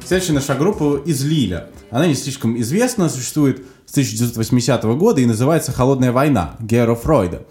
Следующая 0.08 0.32
наша 0.32 0.54
группа 0.54 1.02
из 1.04 1.22
Лиля. 1.22 1.66
Она 1.90 2.06
не 2.06 2.14
слишком 2.14 2.58
известна, 2.58 3.10
существует 3.10 3.62
с 3.84 3.90
1980 3.90 4.82
года 4.96 5.20
и 5.20 5.26
называется 5.26 5.70
«Холодная 5.70 6.12
война» 6.12 6.56
Геро 6.60 6.94
Фройда. 6.94 7.42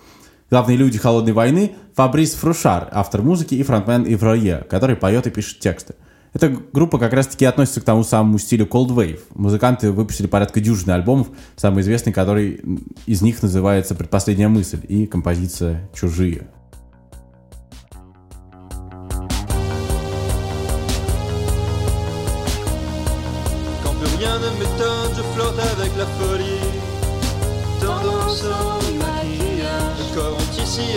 Главные 0.49 0.75
люди 0.75 0.97
«Холодной 0.97 1.33
войны»— 1.33 1.73
Фабрис 1.95 2.33
Фрушар, 2.33 2.89
автор 2.91 3.21
музыки, 3.21 3.53
и 3.53 3.61
фронтмен 3.61 4.11
Иврое, 4.11 4.65
который 4.67 4.95
поет 4.95 5.27
и 5.27 5.29
пишет 5.29 5.59
тексты. 5.59 5.93
Эта 6.33 6.49
группа 6.49 6.97
как 6.97 7.13
раз-таки 7.13 7.45
относится 7.45 7.79
к 7.79 7.83
тому 7.83 8.03
самому 8.03 8.39
стилю 8.39 8.65
Cold 8.65 8.87
Wave. 8.87 9.19
Музыканты 9.35 9.91
выпустили 9.91 10.25
порядка 10.25 10.59
дюжины 10.59 10.93
альбомов, 10.93 11.27
самый 11.57 11.81
известный 11.81 12.11
который 12.11 12.59
из 13.05 13.21
них 13.21 13.43
называется 13.43 13.93
«Предпоследняя 13.93 14.49
мысль» 14.49 14.79
и 14.87 15.05
композиция 15.05 15.87
«Чужие». 15.93 16.47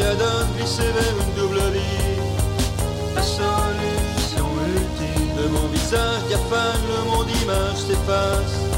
Adonne, 0.02 0.48
glisser 0.56 0.82
vers 0.82 1.14
une 1.20 1.34
double 1.34 1.60
vie. 1.72 2.20
La 3.14 3.22
solution 3.22 4.46
ultime 4.66 5.42
de 5.42 5.48
mon 5.48 5.66
visage 5.68 6.22
diaphane, 6.28 6.80
le 6.88 7.10
monde 7.10 7.28
image 7.42 7.76
s'efface. 7.76 8.69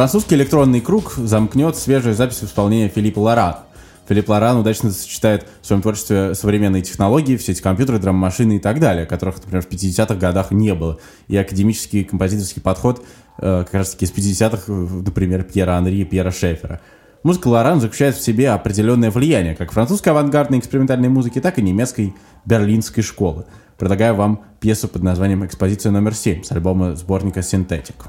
Французский 0.00 0.34
электронный 0.36 0.80
круг 0.80 1.12
замкнет 1.12 1.76
свежая 1.76 2.14
запись 2.14 2.42
исполнения 2.42 2.88
Филиппа 2.88 3.18
Лоран. 3.18 3.56
Филипп 4.08 4.30
Лоран 4.30 4.56
удачно 4.56 4.92
сочетает 4.92 5.46
в 5.60 5.66
своем 5.66 5.82
творчестве 5.82 6.34
современные 6.34 6.80
технологии, 6.80 7.36
все 7.36 7.52
эти 7.52 7.60
компьютеры, 7.60 7.98
драм-машины 7.98 8.56
и 8.56 8.58
так 8.58 8.80
далее, 8.80 9.04
которых, 9.04 9.36
например, 9.36 9.60
в 9.62 9.68
50-х 9.68 10.14
годах 10.14 10.52
не 10.52 10.74
было. 10.74 10.98
И 11.28 11.36
академический 11.36 12.04
композиторский 12.04 12.62
подход 12.62 13.04
э, 13.36 13.64
как 13.66 13.74
раз-таки 13.74 14.06
из 14.06 14.10
50-х, 14.10 14.62
э, 14.68 14.72
например, 14.72 15.42
Пьера 15.42 15.72
Анри 15.72 15.96
и 15.96 16.04
Пьера 16.06 16.30
Шефера. 16.30 16.80
Музыка 17.22 17.48
Лоран 17.48 17.82
заключает 17.82 18.16
в 18.16 18.24
себе 18.24 18.52
определенное 18.52 19.10
влияние 19.10 19.54
как 19.54 19.70
французской 19.70 20.08
авангардной 20.08 20.60
экспериментальной 20.60 21.10
музыки, 21.10 21.42
так 21.42 21.58
и 21.58 21.62
немецкой 21.62 22.14
берлинской 22.46 23.02
школы. 23.02 23.44
Предлагаю 23.76 24.14
вам 24.14 24.44
пьесу 24.60 24.88
под 24.88 25.02
названием 25.02 25.44
«Экспозиция 25.44 25.92
номер 25.92 26.12
7» 26.12 26.44
с 26.44 26.52
альбома 26.52 26.96
сборника 26.96 27.42
«Синтетик». 27.42 28.06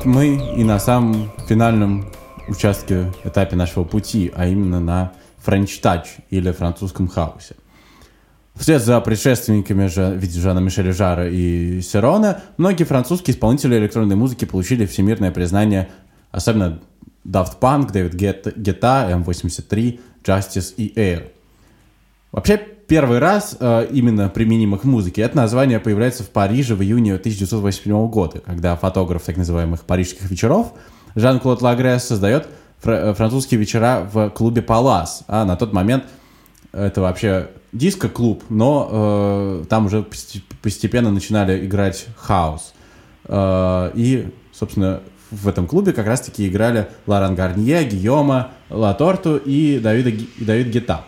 Вот 0.00 0.06
мы 0.06 0.54
и 0.56 0.64
на 0.64 0.78
самом 0.78 1.30
финальном 1.46 2.06
участке, 2.48 3.12
этапе 3.22 3.54
нашего 3.54 3.84
пути, 3.84 4.32
а 4.34 4.46
именно 4.46 4.80
на 4.80 5.12
French 5.44 5.78
Touch 5.82 6.06
или 6.30 6.52
французском 6.52 7.06
хаосе. 7.06 7.54
Вслед 8.54 8.82
за 8.82 8.98
предшественниками 9.02 9.88
же, 9.88 10.06
в 10.06 10.16
виде 10.16 10.40
Жана 10.40 10.60
Мишеля 10.60 10.94
Жара 10.94 11.28
и 11.28 11.82
Серона, 11.82 12.40
многие 12.56 12.84
французские 12.84 13.34
исполнители 13.34 13.76
электронной 13.76 14.16
музыки 14.16 14.46
получили 14.46 14.86
всемирное 14.86 15.32
признание, 15.32 15.90
особенно 16.30 16.80
Daft 17.26 17.58
Punk, 17.60 17.92
Дэвид 17.92 18.14
Гетта, 18.14 19.06
M83, 19.10 20.00
Justice 20.24 20.72
и 20.78 20.98
Air. 20.98 21.30
Вообще, 22.32 22.58
первый 22.58 23.18
раз 23.18 23.56
э, 23.58 23.88
именно 23.90 24.28
применимо 24.28 24.78
к 24.78 24.84
музыке 24.84 25.22
это 25.22 25.36
название 25.36 25.80
появляется 25.80 26.22
в 26.22 26.30
Париже 26.30 26.74
в 26.74 26.82
июне 26.82 27.14
1987 27.14 28.08
года, 28.08 28.40
когда 28.40 28.76
фотограф 28.76 29.22
так 29.22 29.36
называемых 29.36 29.82
парижских 29.82 30.30
вечеров 30.30 30.72
Жан-Клод 31.16 31.60
Лагрес 31.60 32.04
создает 32.04 32.46
фр- 32.78 33.14
французские 33.14 33.58
вечера 33.58 34.08
в 34.12 34.30
клубе 34.30 34.62
Палас. 34.62 35.24
А 35.26 35.44
на 35.44 35.56
тот 35.56 35.72
момент 35.72 36.04
это 36.72 37.00
вообще 37.00 37.48
диско-клуб, 37.72 38.44
но 38.48 38.88
э, 38.90 39.64
там 39.68 39.86
уже 39.86 39.98
посте- 40.02 40.42
постепенно 40.62 41.10
начинали 41.10 41.64
играть 41.66 42.06
хаос. 42.16 42.74
Э, 43.24 43.90
и, 43.94 44.32
собственно, 44.52 45.00
в 45.32 45.48
этом 45.48 45.66
клубе 45.66 45.92
как 45.92 46.06
раз-таки 46.06 46.46
играли 46.48 46.88
Лоран 47.06 47.34
Гарнье, 47.34 47.84
Гийома, 47.84 48.50
Латорту 48.68 49.36
и 49.36 49.80
Давида, 49.80 50.12
Давид 50.38 50.68
Гетта. 50.68 51.04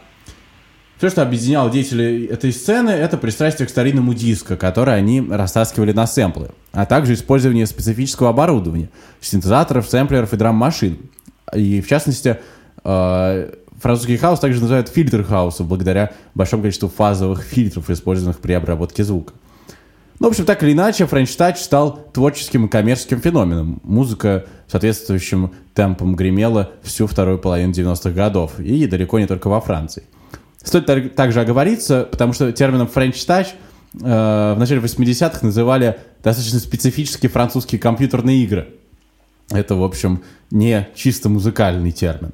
Все, 1.03 1.11
что 1.11 1.23
объединяло 1.23 1.69
деятелей 1.69 2.27
этой 2.27 2.53
сцены, 2.53 2.91
это 2.91 3.19
пристрастие 3.19 3.67
к 3.67 3.71
старинному 3.71 4.15
диско, 4.15 4.57
которое 4.57 4.97
они 4.97 5.21
растаскивали 5.21 5.91
на 5.91 6.07
сэмплы, 6.07 6.51
а 6.71 6.87
также 6.87 7.15
использование 7.15 7.67
специфического 7.67 8.29
оборудования, 8.29 8.89
синтезаторов, 9.21 9.89
сэмплеров 9.89 10.33
и 10.33 10.37
драм-машин. 10.37 10.99
И, 11.57 11.81
в 11.81 11.89
частности, 11.89 12.39
э, 12.85 13.53
французский 13.81 14.17
хаос 14.17 14.39
также 14.39 14.61
называют 14.61 14.91
фильтр 14.91 15.25
хаоса 15.25 15.65
благодаря 15.65 16.13
большому 16.37 16.63
количеству 16.63 16.89
фазовых 16.89 17.43
фильтров, 17.43 17.91
использованных 17.91 18.39
при 18.39 18.53
обработке 18.53 19.03
звука. 19.03 19.33
Ну, 20.21 20.29
в 20.29 20.31
общем, 20.31 20.45
так 20.45 20.63
или 20.63 20.71
иначе, 20.71 21.03
Touch 21.03 21.57
стал 21.57 21.99
творческим 22.13 22.67
и 22.67 22.69
коммерческим 22.69 23.21
феноменом. 23.21 23.81
Музыка 23.83 24.45
соответствующим 24.69 25.51
темпом 25.75 26.15
гремела 26.15 26.71
всю 26.85 27.09
вторую 27.09 27.41
половину 27.41 27.73
90-х 27.73 28.11
годов, 28.11 28.61
и 28.61 28.87
далеко 28.87 29.19
не 29.19 29.27
только 29.27 29.49
во 29.49 29.61
Франции. 29.61 30.05
Стоит 30.63 30.87
так- 30.87 31.15
также 31.15 31.41
оговориться, 31.41 32.09
потому 32.11 32.33
что 32.33 32.53
термином 32.53 32.89
French 32.93 33.27
Touch 33.27 33.49
э, 34.01 34.55
в 34.55 34.59
начале 34.59 34.81
80-х 34.81 35.45
называли 35.45 35.99
достаточно 36.23 36.59
специфические 36.59 37.31
французские 37.31 37.81
компьютерные 37.81 38.43
игры. 38.45 38.69
Это, 39.51 39.75
в 39.75 39.83
общем, 39.83 40.23
не 40.51 40.89
чисто 40.95 41.29
музыкальный 41.29 41.91
термин. 41.93 42.33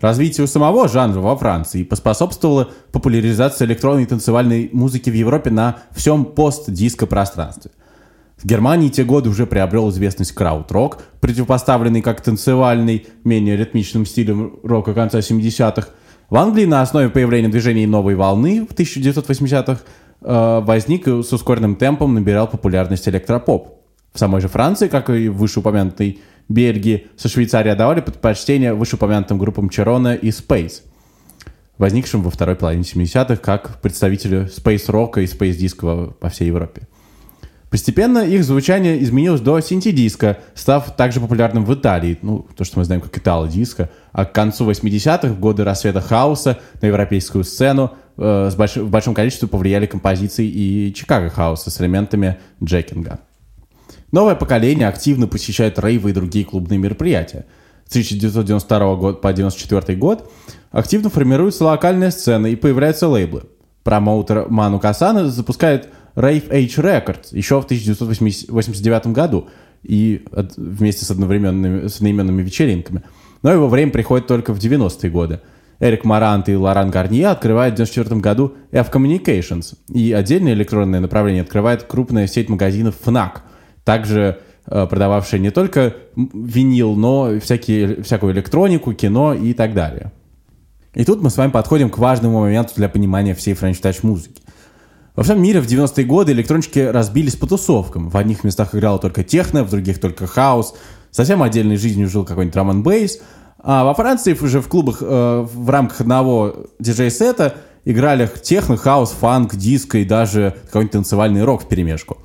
Развитию 0.00 0.46
самого 0.46 0.88
жанра 0.88 1.18
во 1.18 1.36
Франции 1.36 1.82
поспособствовала 1.82 2.70
популяризация 2.92 3.66
электронной 3.66 4.04
и 4.04 4.06
танцевальной 4.06 4.70
музыки 4.72 5.10
в 5.10 5.14
Европе 5.14 5.50
на 5.50 5.78
всем 5.92 6.24
пост-диско 6.24 7.06
пространстве. 7.06 7.72
В 8.36 8.46
Германии 8.46 8.88
те 8.88 9.02
годы 9.02 9.28
уже 9.28 9.46
приобрел 9.46 9.90
известность 9.90 10.32
крауд-рок, 10.32 11.02
противопоставленный 11.20 12.02
как 12.02 12.20
танцевальный, 12.20 13.08
менее 13.24 13.56
ритмичным 13.56 14.06
стилем 14.06 14.60
рока 14.62 14.94
конца 14.94 15.18
70-х. 15.18 15.88
В 16.30 16.36
Англии 16.36 16.66
на 16.66 16.82
основе 16.82 17.08
появления 17.08 17.48
движений 17.48 17.86
новой 17.86 18.14
волны 18.14 18.66
в 18.66 18.74
1980-х 18.74 19.80
э, 20.20 20.60
возник 20.62 21.08
и 21.08 21.22
с 21.22 21.32
ускоренным 21.32 21.74
темпом 21.76 22.12
набирал 22.12 22.46
популярность 22.46 23.08
электропоп. 23.08 23.80
В 24.12 24.18
самой 24.18 24.42
же 24.42 24.48
Франции, 24.48 24.88
как 24.88 25.08
и 25.08 25.30
в 25.30 25.38
вышеупомянутой 25.38 26.20
Бельгии, 26.50 27.06
со 27.16 27.30
Швейцарией 27.30 27.72
отдавали 27.72 28.02
предпочтение 28.02 28.74
вышеупомянутым 28.74 29.38
группам 29.38 29.70
Черона 29.70 30.14
и 30.16 30.28
Space, 30.28 30.82
возникшим 31.78 32.22
во 32.22 32.30
второй 32.30 32.56
половине 32.56 32.82
70-х 32.82 33.36
как 33.36 33.80
представители 33.80 34.50
Space 34.54 34.86
Rock 34.88 35.22
и 35.22 35.24
Space 35.24 35.58
Disco 35.58 36.12
по 36.12 36.28
всей 36.28 36.48
Европе. 36.48 36.87
Постепенно 37.70 38.20
их 38.20 38.44
звучание 38.44 39.02
изменилось 39.02 39.42
до 39.42 39.60
синти-диска, 39.60 40.38
став 40.54 40.96
также 40.96 41.20
популярным 41.20 41.66
в 41.66 41.74
Италии, 41.74 42.18
ну, 42.22 42.46
то, 42.56 42.64
что 42.64 42.78
мы 42.78 42.84
знаем 42.84 43.02
как 43.02 43.16
итало-диско, 43.18 43.90
а 44.12 44.24
к 44.24 44.32
концу 44.32 44.68
80-х, 44.68 45.28
в 45.28 45.38
годы 45.38 45.64
рассвета 45.64 46.00
хаоса, 46.00 46.58
на 46.80 46.86
европейскую 46.86 47.44
сцену 47.44 47.92
э, 48.16 48.48
с 48.50 48.56
больш- 48.56 48.82
в 48.82 48.88
большом 48.88 49.14
количестве 49.14 49.48
повлияли 49.48 49.84
композиции 49.84 50.46
и 50.46 50.94
Чикаго 50.94 51.28
хауса 51.28 51.70
с 51.70 51.78
элементами 51.80 52.38
джекинга. 52.64 53.20
Новое 54.12 54.34
поколение 54.34 54.88
активно 54.88 55.26
посещает 55.26 55.78
рейвы 55.78 56.10
и 56.10 56.14
другие 56.14 56.46
клубные 56.46 56.78
мероприятия. 56.78 57.44
С 57.84 57.90
1992 57.90 58.94
года 58.96 59.18
по 59.18 59.28
1994 59.28 59.98
год 59.98 60.32
активно 60.70 61.10
формируется 61.10 61.64
локальная 61.64 62.10
сцена 62.10 62.46
и 62.46 62.56
появляются 62.56 63.08
лейблы. 63.08 63.42
Промоутер 63.84 64.46
Ману 64.48 64.80
Касана 64.80 65.28
запускает 65.28 65.88
Rave 66.18 66.48
Age 66.50 66.82
Records 66.82 67.28
еще 67.30 67.60
в 67.60 67.64
1989 67.64 69.12
году 69.12 69.48
и 69.84 70.24
от- 70.32 70.56
вместе 70.56 71.04
с, 71.04 71.10
одновременными, 71.12 71.86
с 71.86 71.96
одноименными 71.96 72.42
вечеринками. 72.42 73.02
Но 73.42 73.52
его 73.52 73.68
время 73.68 73.92
приходит 73.92 74.26
только 74.26 74.52
в 74.52 74.58
90-е 74.58 75.10
годы. 75.10 75.40
Эрик 75.78 76.04
Марант 76.04 76.48
и 76.48 76.56
Лоран 76.56 76.90
Гарнье 76.90 77.28
открывают 77.28 77.74
в 77.74 77.80
1994 77.80 78.20
году 78.20 78.54
F 78.72 78.90
Communications, 78.90 79.76
и 79.94 80.12
отдельное 80.12 80.54
электронное 80.54 80.98
направление 80.98 81.42
открывает 81.42 81.84
крупная 81.84 82.26
сеть 82.26 82.48
магазинов 82.48 82.96
FNAC, 83.04 83.42
также 83.84 84.40
э, 84.66 84.86
продававшая 84.90 85.40
не 85.40 85.50
только 85.52 85.94
винил, 86.16 86.96
но 86.96 87.38
всякие, 87.38 88.02
всякую 88.02 88.32
электронику, 88.32 88.92
кино 88.92 89.34
и 89.34 89.52
так 89.52 89.72
далее. 89.72 90.10
И 90.94 91.04
тут 91.04 91.22
мы 91.22 91.30
с 91.30 91.36
вами 91.36 91.52
подходим 91.52 91.90
к 91.90 91.98
важному 91.98 92.40
моменту 92.40 92.72
для 92.74 92.88
понимания 92.88 93.36
всей 93.36 93.54
Touch 93.54 94.00
музыки. 94.02 94.42
Во 95.18 95.24
всем 95.24 95.42
мире 95.42 95.60
в 95.60 95.66
90-е 95.66 96.04
годы 96.04 96.30
электрончики 96.30 96.78
разбились 96.78 97.34
по 97.34 97.48
тусовкам. 97.48 98.08
В 98.08 98.16
одних 98.16 98.44
местах 98.44 98.72
играло 98.72 99.00
только 99.00 99.24
техно, 99.24 99.64
в 99.64 99.70
других 99.70 99.98
только 99.98 100.28
хаос. 100.28 100.76
Совсем 101.10 101.42
отдельной 101.42 101.76
жизнью 101.76 102.08
жил 102.08 102.24
какой-нибудь 102.24 102.54
драм 102.54 102.70
н 102.70 102.84
бейс. 102.84 103.20
А 103.58 103.82
во 103.82 103.94
Франции 103.94 104.38
уже 104.40 104.60
в 104.60 104.68
клубах 104.68 104.98
э, 105.00 105.46
в 105.52 105.70
рамках 105.70 106.02
одного 106.02 106.66
диджей-сета 106.78 107.56
играли 107.84 108.30
техно, 108.44 108.76
хаос, 108.76 109.10
фанк, 109.10 109.56
диско 109.56 109.98
и 109.98 110.04
даже 110.04 110.54
какой-нибудь 110.66 110.92
танцевальный 110.92 111.42
рок 111.42 111.64
в 111.64 111.66
перемешку. 111.66 112.18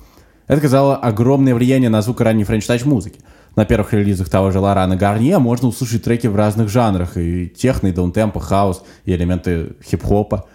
Это 0.46 0.58
оказало 0.58 0.94
огромное 0.94 1.56
влияние 1.56 1.90
на 1.90 2.00
звук 2.00 2.20
ранней 2.20 2.44
Touch 2.44 2.86
музыки. 2.86 3.18
На 3.56 3.64
первых 3.64 3.92
релизах 3.92 4.28
того 4.28 4.52
же 4.52 4.60
Лорана 4.60 4.94
Гарнье 4.94 5.38
можно 5.40 5.66
услышать 5.66 6.04
треки 6.04 6.28
в 6.28 6.36
разных 6.36 6.68
жанрах, 6.68 7.16
и 7.16 7.48
техно, 7.48 7.88
и 7.88 7.92
downtempo, 7.92 8.38
house, 8.38 8.84
и 9.04 9.12
элементы 9.12 9.72
хип-хопа. 9.84 10.46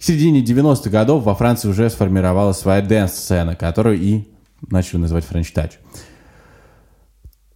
К 0.00 0.02
середине 0.02 0.42
90-х 0.42 0.88
годов 0.88 1.24
во 1.24 1.34
Франции 1.34 1.68
уже 1.68 1.90
сформировалась 1.90 2.56
своя 2.56 2.80
dance-сцена, 2.80 3.54
которую 3.54 4.00
и 4.00 4.28
начали 4.70 4.96
называть 4.96 5.26
Touch. 5.30 5.72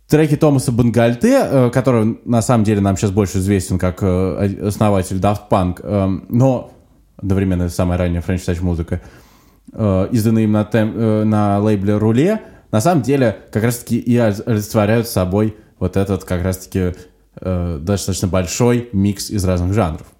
Треки 0.08 0.36
Томаса 0.36 0.70
Бангальте, 0.70 1.40
э, 1.42 1.70
который 1.70 2.20
на 2.26 2.42
самом 2.42 2.64
деле 2.64 2.82
нам 2.82 2.98
сейчас 2.98 3.12
больше 3.12 3.38
известен 3.38 3.78
как 3.78 4.02
э, 4.02 4.66
основатель 4.66 5.16
Daft 5.16 5.48
Punk, 5.50 5.80
э, 5.82 6.20
но 6.28 6.74
одновременно 7.16 7.70
самая 7.70 7.96
ранняя 7.96 8.20
Touch 8.20 8.60
музыка, 8.60 9.00
э, 9.72 10.08
изданные 10.12 10.44
им 10.44 10.52
на, 10.52 10.64
тем- 10.64 11.30
на 11.30 11.58
лейбле 11.60 11.96
Руле, 11.96 12.42
на 12.70 12.82
самом 12.82 13.00
деле 13.00 13.38
как 13.52 13.62
раз-таки 13.62 13.98
и 13.98 14.18
олицетворяют 14.18 15.08
собой 15.08 15.56
вот 15.78 15.96
этот 15.96 16.24
как 16.24 16.44
раз-таки 16.44 16.94
достаточно 17.40 18.28
большой 18.28 18.90
микс 18.92 19.30
из 19.30 19.44
разных 19.46 19.72
жанров. 19.72 20.13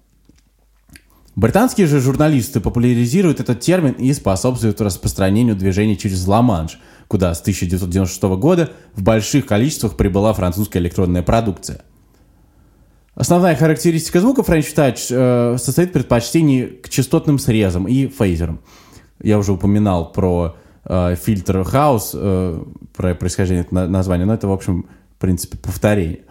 Британские 1.35 1.87
же 1.87 1.99
журналисты 1.99 2.61
популяризируют 2.61 3.41
этот 3.41 3.59
термин 3.59 3.91
и 3.93 4.13
способствуют 4.13 4.79
распространению 4.79 5.55
движения 5.55 5.97
через 5.97 6.25
Ла-Манш, 6.25 6.79
куда 7.09 7.33
с 7.33 7.41
1996 7.41 8.23
года 8.39 8.71
в 8.93 9.03
больших 9.03 9.45
количествах 9.45 9.97
прибыла 9.97 10.33
французская 10.33 10.79
электронная 10.79 11.23
продукция. 11.23 11.81
Основная 13.15 13.55
характеристика 13.55 14.21
звука 14.21 14.41
French 14.41 14.73
Touch 14.75 15.07
э, 15.09 15.57
состоит 15.57 15.89
в 15.89 15.93
предпочтении 15.93 16.65
к 16.65 16.89
частотным 16.89 17.37
срезам 17.39 17.87
и 17.87 18.07
фейзерам. 18.07 18.59
Я 19.21 19.37
уже 19.37 19.53
упоминал 19.53 20.11
про 20.11 20.55
э, 20.85 21.15
фильтр 21.15 21.63
хаус, 21.63 22.11
э, 22.13 22.63
про 22.95 23.15
происхождение 23.15 23.63
этого 23.63 23.81
на- 23.81 23.87
названия, 23.87 24.25
но 24.25 24.33
это, 24.33 24.47
в 24.47 24.51
общем, 24.51 24.87
в 25.17 25.21
принципе, 25.21 25.57
повторение. 25.57 26.21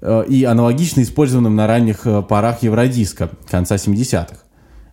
Э, 0.00 0.24
и 0.28 0.44
аналогично 0.44 1.02
использованным 1.02 1.56
на 1.56 1.66
ранних 1.66 2.06
э, 2.06 2.22
порах 2.22 2.62
евродиска 2.62 3.30
конца 3.48 3.76
70-х. 3.76 4.36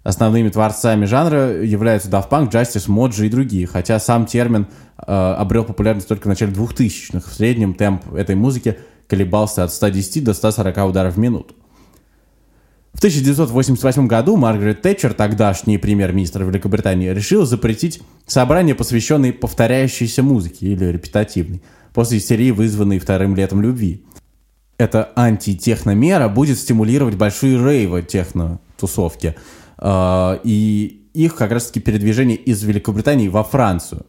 Основными 0.04 0.50
творцами 0.50 1.06
жанра 1.06 1.64
являются 1.64 2.10
Daft 2.10 2.30
Punk, 2.30 2.52
Justice, 2.52 2.88
Moji 2.88 3.28
и 3.28 3.30
другие, 3.30 3.68
хотя 3.68 4.00
сам 4.00 4.26
термин 4.26 4.68
э, 4.98 5.12
обрел 5.12 5.64
популярность 5.64 6.08
только 6.08 6.24
в 6.24 6.28
начале 6.28 6.52
2000-х. 6.52 7.30
В 7.30 7.34
среднем 7.34 7.74
темп 7.74 8.14
этой 8.14 8.36
музыки 8.36 8.78
колебался 9.08 9.64
от 9.64 9.74
110 9.74 10.24
до 10.24 10.34
140 10.34 10.78
ударов 10.90 11.16
в 11.16 11.20
минуту. 11.20 11.54
В 12.94 13.00
1988 13.00 14.08
году 14.08 14.38
Маргарет 14.38 14.84
Тэтчер, 14.84 15.14
тогдашний 15.14 15.80
премьер-министр 15.80 16.44
Великобритании, 16.44 17.10
решил 17.10 17.46
запретить 17.46 18.02
собрания, 18.28 18.76
посвященные 18.76 19.34
повторяющейся 19.34 20.22
музыке 20.22 20.68
или 20.68 20.86
репетативной, 20.86 21.64
после 21.94 22.20
истерии, 22.20 22.52
вызванной 22.52 23.00
вторым 23.00 23.36
летом 23.36 23.62
любви. 23.62 24.04
Эта 24.84 25.14
антитехномера 25.16 26.28
будет 26.28 26.58
стимулировать 26.58 27.16
большие 27.16 27.58
рейвы 27.58 28.02
техно-тусовки 28.02 29.38
э, 29.78 30.40
и 30.44 31.08
их 31.14 31.36
как 31.36 31.54
раз-таки 31.54 31.80
передвижение 31.80 32.36
из 32.36 32.62
Великобритании 32.64 33.30
во 33.30 33.46
Францию. 33.46 34.06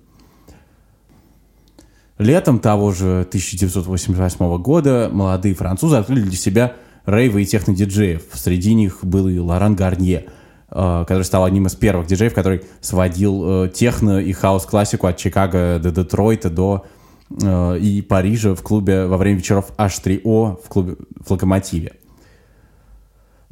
Летом 2.19 2.59
того 2.59 2.91
же 2.91 3.21
1988 3.21 4.59
года 4.61 5.09
молодые 5.13 5.55
французы 5.55 5.95
открыли 5.95 6.23
для 6.23 6.37
себя 6.37 6.73
рейвы 7.07 7.43
и 7.43 7.47
техно-диджеев. 7.47 8.23
Среди 8.33 8.75
них 8.75 8.99
был 9.05 9.29
и 9.29 9.39
Лоран 9.39 9.77
Гарнье, 9.77 10.27
э, 10.71 11.05
который 11.07 11.23
стал 11.23 11.45
одним 11.45 11.69
из 11.69 11.77
первых 11.77 12.09
диджеев, 12.09 12.35
который 12.35 12.63
сводил 12.81 13.67
э, 13.67 13.69
техно 13.69 14.19
и 14.19 14.33
хаос-классику 14.33 15.07
от 15.07 15.19
Чикаго 15.19 15.79
до 15.81 15.93
Детройта 15.93 16.51
до 16.51 16.85
э, 16.85 16.94
и 17.43 18.05
Парижа 18.09 18.55
в 18.55 18.63
клубе 18.63 19.07
во 19.07 19.17
время 19.17 19.39
вечеров 19.39 19.73
H3O 19.77 20.61
в 20.65 20.69
клубе 20.69 20.97
в 21.25 21.31
Локомотиве. 21.31 21.93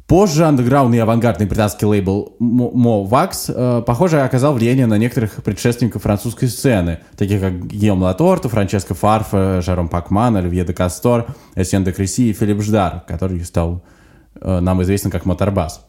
Позже 0.07 0.45
андеграундный 0.45 0.97
и 0.97 1.01
авангардный 1.01 1.45
британский 1.45 1.85
лейбл 1.85 2.35
Mo 2.39 3.07
Wax, 3.07 3.45
э, 3.47 3.81
похоже, 3.83 4.21
оказал 4.21 4.53
влияние 4.53 4.85
на 4.85 4.97
некоторых 4.97 5.41
предшественников 5.43 6.03
французской 6.03 6.47
сцены, 6.47 6.99
таких 7.17 7.39
как 7.39 7.65
Гийом 7.67 8.03
Латорто, 8.03 8.49
Франческо 8.49 8.93
Фарфа, 8.93 9.61
Жаром 9.61 9.87
Пакман, 9.87 10.35
Оливье 10.35 10.65
де 10.65 10.73
Кастор, 10.73 11.27
Эсьен 11.55 11.85
де 11.85 11.93
Креси 11.93 12.29
и 12.29 12.33
Филипп 12.33 12.61
Ждар, 12.61 13.03
который 13.07 13.43
стал 13.45 13.81
э, 14.41 14.59
нам 14.59 14.83
известен 14.83 15.09
как 15.09 15.25
Моторбас. 15.25 15.85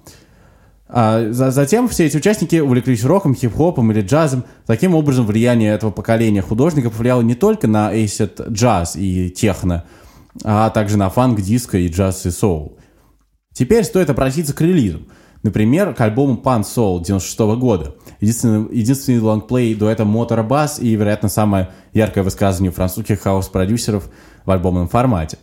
А 0.96 1.32
за- 1.32 1.50
затем 1.50 1.88
все 1.88 2.06
эти 2.06 2.16
участники 2.16 2.54
увлеклись 2.60 3.04
роком, 3.04 3.34
хип-хопом 3.34 3.90
или 3.90 4.00
джазом. 4.00 4.44
Таким 4.64 4.94
образом, 4.94 5.26
влияние 5.26 5.72
этого 5.74 5.90
поколения 5.90 6.40
художников 6.40 6.92
повлияло 6.92 7.20
не 7.20 7.34
только 7.34 7.66
на 7.66 7.92
acid 7.92 8.48
джаз 8.52 8.94
и 8.94 9.28
техно, 9.28 9.86
а 10.44 10.70
также 10.70 10.96
на 10.96 11.10
фанк, 11.10 11.40
диско 11.40 11.78
и 11.78 11.88
джаз 11.88 12.26
и 12.26 12.30
соул. 12.30 12.78
Теперь 13.52 13.82
стоит 13.82 14.08
обратиться 14.08 14.54
к 14.54 14.60
релизам. 14.60 15.08
Например, 15.42 15.94
к 15.94 16.00
альбому 16.00 16.40
Pan 16.40 16.62
Soul 16.62 17.02
96 17.04 17.38
года. 17.58 17.96
Единственный, 18.20 18.72
единственный 18.72 19.18
лонгплей 19.18 19.74
дуэта 19.74 20.04
Motor 20.04 20.46
Bass 20.46 20.80
и, 20.80 20.94
вероятно, 20.94 21.28
самое 21.28 21.70
яркое 21.92 22.22
высказывание 22.22 22.70
французских 22.70 23.20
хаос-продюсеров 23.20 24.08
в 24.44 24.50
альбомном 24.50 24.88
формате. 24.88 25.38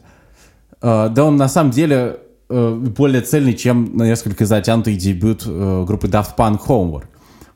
Э, 0.81 1.09
Да 1.13 1.25
он 1.25 1.35
на 1.35 1.49
самом 1.49 1.71
деле 1.71 2.19
э, 2.51 2.75
более 2.75 3.21
цельный, 3.21 3.53
чем 3.53 3.97
на 3.97 4.03
несколько 4.03 4.45
затянутый 4.45 4.95
дебют 4.95 5.43
э, 5.45 5.83
группы 5.87 6.07
Daft 6.07 6.35
Punk 6.37 6.59
Homework. 6.67 7.05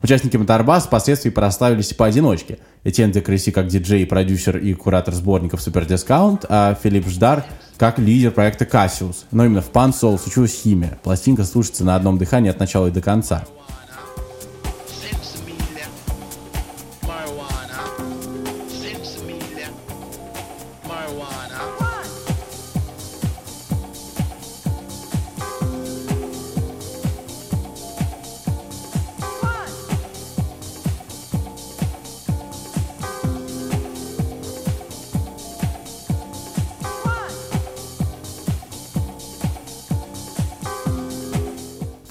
Участники 0.01 0.37
Моторбас 0.37 0.85
впоследствии 0.85 1.29
прославились 1.29 1.91
и 1.91 1.95
поодиночке. 1.95 2.59
Этьен 2.83 3.11
де 3.11 3.21
Креси 3.21 3.51
как 3.51 3.67
диджей, 3.67 4.05
продюсер 4.05 4.57
и 4.57 4.73
куратор 4.73 5.13
сборников 5.13 5.65
Super 5.65 5.87
Discount, 5.87 6.45
а 6.47 6.75
Филипп 6.81 7.07
Ждар 7.07 7.43
как 7.77 7.99
лидер 7.99 8.31
проекта 8.31 8.65
Cassius. 8.65 9.25
Но 9.31 9.45
именно 9.45 9.61
в 9.61 9.71
Pan 9.71 9.91
Soul 9.91 10.19
случилась 10.19 10.53
химия. 10.53 10.99
Пластинка 11.03 11.43
слушается 11.43 11.83
на 11.83 11.95
одном 11.95 12.17
дыхании 12.17 12.49
от 12.49 12.59
начала 12.59 12.87
и 12.87 12.91
до 12.91 13.01
конца. 13.01 13.45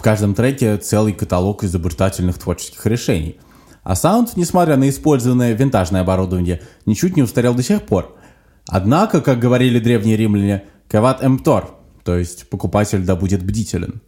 Каждом 0.04 0.34
треке 0.34 0.76
целый 0.76 1.14
каталог 1.14 1.64
изобретательных 1.64 2.38
творческих 2.38 2.84
решений. 2.84 3.38
А 3.82 3.96
саунд, 3.96 4.36
несмотря 4.36 4.76
на 4.76 4.90
использованное 4.90 5.54
винтажное 5.54 6.02
оборудование, 6.02 6.60
ничуть 6.84 7.16
не 7.16 7.22
устарел 7.22 7.54
до 7.54 7.62
сих 7.62 7.82
пор. 7.82 8.14
Однако, 8.68 9.22
как 9.22 9.38
говорили 9.38 9.78
древние 9.78 10.18
римляне, 10.18 10.64
«кават 10.88 11.24
эмптор», 11.24 11.76
то 12.04 12.16
есть 12.16 12.50
покупатель 12.50 13.02
да 13.02 13.16
будет 13.16 13.42
бдителен. 13.42 14.02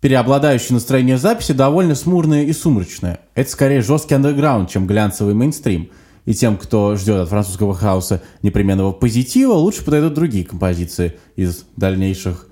Переобладающее 0.00 0.74
настроение 0.74 1.18
записи 1.18 1.50
довольно 1.50 1.96
смурное 1.96 2.44
и 2.44 2.52
сумрачное. 2.52 3.20
Это 3.34 3.50
скорее 3.50 3.82
жесткий 3.82 4.14
андерграунд, 4.14 4.70
чем 4.70 4.86
глянцевый 4.86 5.34
мейнстрим. 5.34 5.90
И 6.26 6.34
тем, 6.34 6.56
кто 6.56 6.94
ждет 6.94 7.22
от 7.22 7.28
французского 7.28 7.74
хаоса 7.74 8.22
непременного 8.42 8.92
позитива, 8.92 9.54
лучше 9.54 9.84
подойдут 9.84 10.14
другие 10.14 10.44
композиции 10.44 11.18
из, 11.34 11.64
дальнейших, 11.76 12.48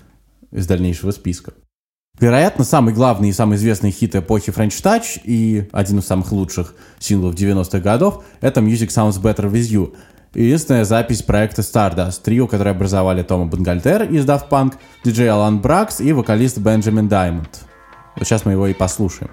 из 0.51 0.67
дальнейшего 0.67 1.11
списка. 1.11 1.53
Вероятно, 2.19 2.63
самый 2.63 2.93
главный 2.93 3.29
и 3.29 3.33
самый 3.33 3.57
известный 3.57 3.91
хит 3.91 4.15
эпохи 4.15 4.49
French 4.49 4.81
Touch 4.81 5.19
и 5.25 5.67
один 5.73 5.99
из 5.99 6.05
самых 6.05 6.31
лучших 6.31 6.73
синглов 6.97 7.35
90-х 7.35 7.79
годов— 7.79 8.23
это 8.41 8.61
Music 8.61 8.87
Sounds 8.87 9.21
Better 9.21 9.51
With 9.51 9.69
You. 9.69 9.93
Единственная 10.33 10.85
запись 10.85 11.21
проекта 11.21 11.61
Stardust, 11.61 12.21
трио, 12.23 12.47
которое 12.47 12.71
образовали 12.71 13.21
Тома 13.21 13.45
Бангальтер 13.45 14.03
из 14.03 14.25
Daft 14.25 14.49
Punk, 14.49 14.75
диджей 15.03 15.29
Алан 15.29 15.59
Бракс 15.59 15.99
и 15.99 16.13
вокалист 16.13 16.57
Бенджамин 16.57 17.09
Даймонд. 17.09 17.65
Вот 18.15 18.25
сейчас 18.25 18.45
мы 18.45 18.53
его 18.53 18.67
и 18.67 18.73
послушаем. 18.73 19.31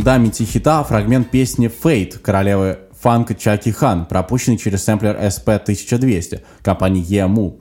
Фундаменте 0.00 0.44
хита 0.44 0.82
фрагмент 0.82 1.30
песни 1.30 1.68
«Fate» 1.68 2.18
королевы 2.20 2.78
фанка 2.98 3.34
Чаки 3.34 3.70
Хан, 3.70 4.06
пропущенный 4.06 4.56
через 4.56 4.82
сэмплер 4.84 5.14
SP1200 5.14 6.40
компании 6.62 7.04
EMU. 7.04 7.60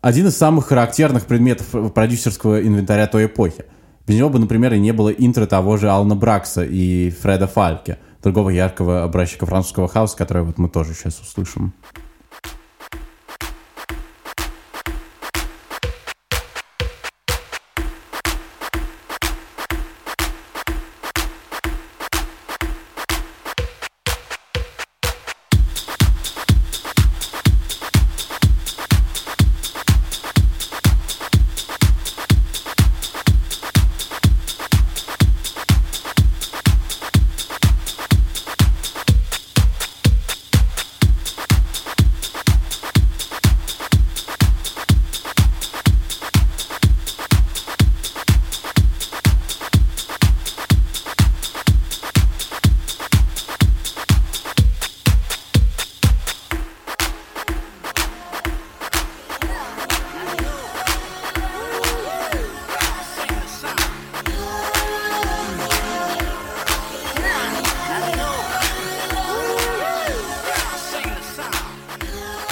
Один 0.00 0.26
из 0.26 0.36
самых 0.36 0.66
характерных 0.66 1.26
предметов 1.26 1.92
продюсерского 1.94 2.60
инвентаря 2.66 3.06
той 3.06 3.26
эпохи. 3.26 3.64
Без 4.08 4.16
него 4.16 4.28
бы, 4.28 4.40
например, 4.40 4.74
и 4.74 4.80
не 4.80 4.90
было 4.90 5.10
интро 5.10 5.46
того 5.46 5.76
же 5.76 5.88
Алана 5.88 6.16
Бракса 6.16 6.64
и 6.64 7.10
Фреда 7.10 7.46
Фальке, 7.46 7.98
другого 8.24 8.50
яркого 8.50 9.04
образчика 9.04 9.46
французского 9.46 9.86
хаоса, 9.86 10.16
который 10.16 10.42
вот 10.42 10.58
мы 10.58 10.68
тоже 10.68 10.94
сейчас 10.94 11.20
услышим. 11.20 11.74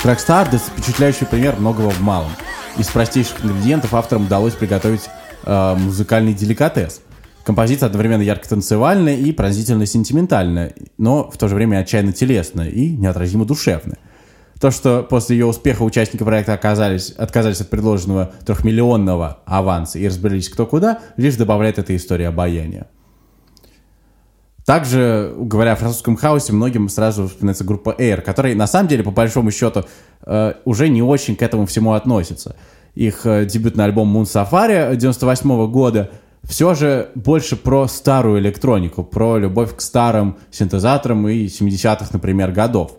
Трек 0.03 0.18
впечатляющий 0.18 1.26
пример 1.26 1.57
многого 1.59 1.90
в 1.90 2.01
малом. 2.01 2.30
Из 2.78 2.88
простейших 2.88 3.44
ингредиентов 3.44 3.92
авторам 3.92 4.24
удалось 4.24 4.55
приготовить 4.55 5.11
э, 5.44 5.74
музыкальный 5.74 6.32
деликатес. 6.32 7.03
Композиция 7.44 7.88
одновременно 7.88 8.22
ярко-танцевальная 8.22 9.16
и 9.16 9.30
пронзительно 9.32 9.84
сентиментальная, 9.84 10.72
но 10.96 11.30
в 11.30 11.36
то 11.36 11.48
же 11.48 11.55
время 11.55 11.80
отчаянно 11.80 12.14
телесная 12.14 12.70
и 12.70 12.88
неотразимо 12.88 13.44
душевная. 13.44 13.98
То, 14.59 14.70
что 14.70 15.03
после 15.03 15.36
ее 15.36 15.44
успеха 15.44 15.82
участники 15.82 16.22
проекта 16.22 16.55
оказались, 16.55 17.11
отказались 17.11 17.61
от 17.61 17.68
предложенного 17.68 18.32
трехмиллионного 18.46 19.40
аванса 19.44 19.98
и 19.98 20.09
разбрелись 20.09 20.48
кто 20.48 20.64
куда, 20.64 21.01
лишь 21.18 21.36
добавляет 21.36 21.78
этой 21.78 21.96
истории 21.96 22.24
обаяния. 22.24 22.86
Также, 24.67 25.35
говоря 25.37 25.73
о 25.73 25.77
французском 25.77 26.17
хаосе, 26.17 26.53
многим 26.53 26.89
сразу 26.89 27.29
вспоминается 27.29 27.65
группа 27.65 27.95
Air, 27.99 28.21
которая 28.21 28.55
на 28.55 28.67
самом 28.67 28.89
деле, 28.89 29.03
по 29.03 29.11
большому 29.11 29.51
счету, 29.51 29.85
э, 30.27 30.53
уже 30.65 30.89
не 30.89 31.03
очень 31.03 31.37
к 31.37 31.43
этому 31.43 31.67
всему 31.67 31.93
относится. 31.95 32.57
Их 32.95 33.25
э, 33.25 33.47
дебютный 33.47 33.85
альбом 33.85 34.17
Moon 34.17 34.25
Safari 34.25 34.95
98 34.97 35.71
года 35.71 36.11
все 36.43 36.75
же 36.75 37.11
больше 37.15 37.57
про 37.57 37.87
старую 37.87 38.41
электронику, 38.41 39.03
про 39.03 39.39
любовь 39.39 39.77
к 39.77 39.81
старым 39.81 40.39
синтезаторам 40.51 41.29
и 41.29 41.47
70-х, 41.47 42.09
например, 42.13 42.53
годов. 42.53 42.93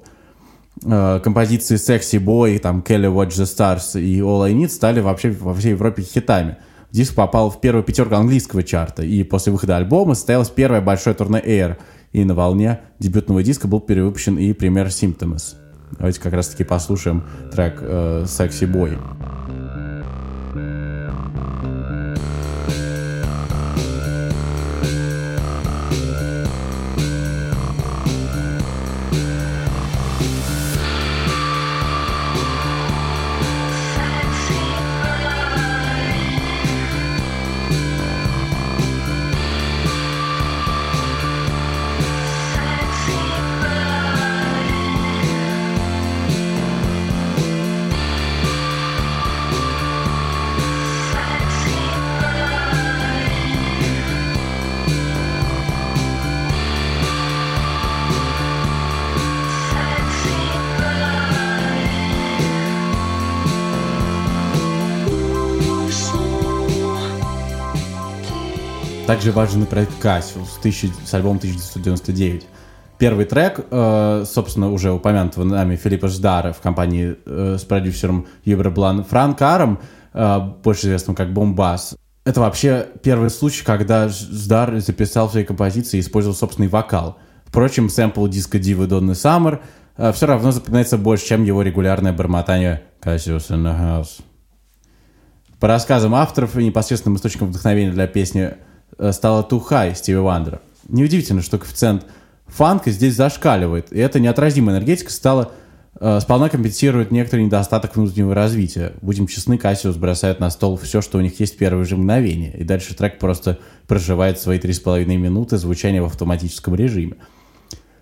Э, 0.84 1.20
композиции 1.24 1.76
Sexy 1.76 2.24
Boy, 2.24 2.60
там 2.60 2.84
Kelly 2.88 3.14
Watch 3.14 3.32
the 3.32 3.46
Stars 3.46 4.00
и 4.00 4.20
All 4.20 4.44
I 4.46 4.54
Need 4.54 4.70
стали 4.70 5.00
вообще 5.00 5.32
во 5.32 5.54
всей 5.54 5.72
Европе 5.72 6.02
хитами. 6.02 6.58
Диск 6.92 7.16
попал 7.16 7.50
в 7.50 7.62
первую 7.62 7.84
пятерку 7.84 8.16
английского 8.16 8.64
чарта, 8.64 9.04
и 9.04 9.24
после 9.24 9.52
выхода 9.54 9.78
альбома 9.78 10.14
состоялось 10.14 10.50
первое 10.50 10.82
большое 10.82 11.16
турне 11.16 11.40
Air, 11.40 11.78
и 12.12 12.26
на 12.26 12.34
волне 12.34 12.82
дебютного 13.00 13.44
диска 13.44 13.68
был 13.68 13.80
перевыпущен 13.80 14.38
и 14.38 14.52
премьер 14.54 14.88
Symptoms. 14.88 15.56
Давайте 15.98 16.20
как 16.20 16.34
раз-таки 16.34 16.64
послушаем 16.64 17.24
трек 17.52 17.80
э, 17.82 18.26
Sexy 18.26 18.70
Boy. 18.70 18.98
Также 69.12 69.34
важен 69.34 69.66
проект 69.66 70.02
Casio 70.02 70.46
с, 70.46 70.58
1000 70.60 70.94
с 71.06 71.14
альбомом 71.14 71.36
1999. 71.36 72.48
Первый 72.98 73.26
трек, 73.26 73.60
э, 73.70 74.24
собственно, 74.26 74.72
уже 74.72 74.94
упомянутого 74.94 75.44
нами 75.44 75.76
Филиппа 75.76 76.08
Ждара 76.08 76.54
в 76.54 76.62
компании 76.62 77.18
э, 77.26 77.58
с 77.60 77.66
продюсером 77.66 78.26
Юберблан 78.46 79.04
Франк 79.04 79.42
Аром, 79.42 79.82
э, 80.14 80.40
больше 80.64 80.88
известным 80.88 81.18
как 81.18 81.34
Бомбас. 81.34 81.98
Это 82.24 82.40
вообще 82.40 82.88
первый 83.04 83.30
случай, 83.32 83.66
когда 83.66 84.08
Ждар 84.08 84.80
записал 84.80 85.28
в 85.28 85.32
своей 85.32 85.46
композиции 85.46 85.98
и 85.98 86.00
использовал 86.00 86.34
собственный 86.34 86.70
вокал. 86.70 87.18
Впрочем, 87.44 87.90
сэмпл 87.90 88.28
диска 88.28 88.60
Дивы 88.60 88.88
Донны 88.88 89.14
Саммер 89.14 89.62
э, 89.98 90.14
все 90.14 90.26
равно 90.26 90.54
запоминается 90.54 90.98
больше, 90.98 91.26
чем 91.26 91.44
его 91.44 91.64
регулярное 91.64 92.14
бормотание 92.14 92.84
Cassius 93.04 93.50
in 93.50 93.66
the 93.66 93.78
house. 93.78 94.22
По 95.60 95.68
рассказам 95.68 96.16
авторов 96.16 96.56
и 96.56 96.64
непосредственным 96.64 97.18
источником 97.18 97.50
вдохновения 97.50 97.92
для 97.92 98.08
песни 98.08 98.54
стала 99.12 99.42
Too 99.50 99.62
High 99.70 99.96
Стиви 99.96 100.18
Вандера. 100.18 100.62
Неудивительно, 100.88 101.42
что 101.42 101.58
коэффициент 101.58 102.06
фанка 102.48 102.92
здесь 102.92 103.16
зашкаливает, 103.16 103.92
и 103.92 104.00
эта 104.00 104.20
неотразимая 104.20 104.76
энергетика 104.76 105.12
стала 105.12 105.52
э, 106.00 106.20
сполна 106.22 106.50
компенсирует 106.50 107.12
некоторый 107.12 107.46
недостаток 107.46 107.96
внутреннего 107.96 108.36
развития. 108.36 108.94
Будем 109.02 109.28
честны, 109.28 109.58
Кассиус 109.58 109.96
бросает 109.96 110.40
на 110.40 110.50
стол 110.50 110.78
все, 110.78 111.02
что 111.02 111.18
у 111.18 111.22
них 111.22 111.40
есть 111.40 111.56
в 111.56 111.58
первые 111.58 111.86
же 111.86 111.98
мгновения, 111.98 112.54
и 112.58 112.64
дальше 112.64 112.94
трек 112.96 113.20
просто 113.20 113.60
проживает 113.88 114.40
свои 114.40 114.60
три 114.60 114.74
с 114.74 114.80
половиной 114.80 115.18
минуты 115.18 115.58
звучания 115.58 116.02
в 116.02 116.06
автоматическом 116.06 116.76
режиме. 116.76 117.16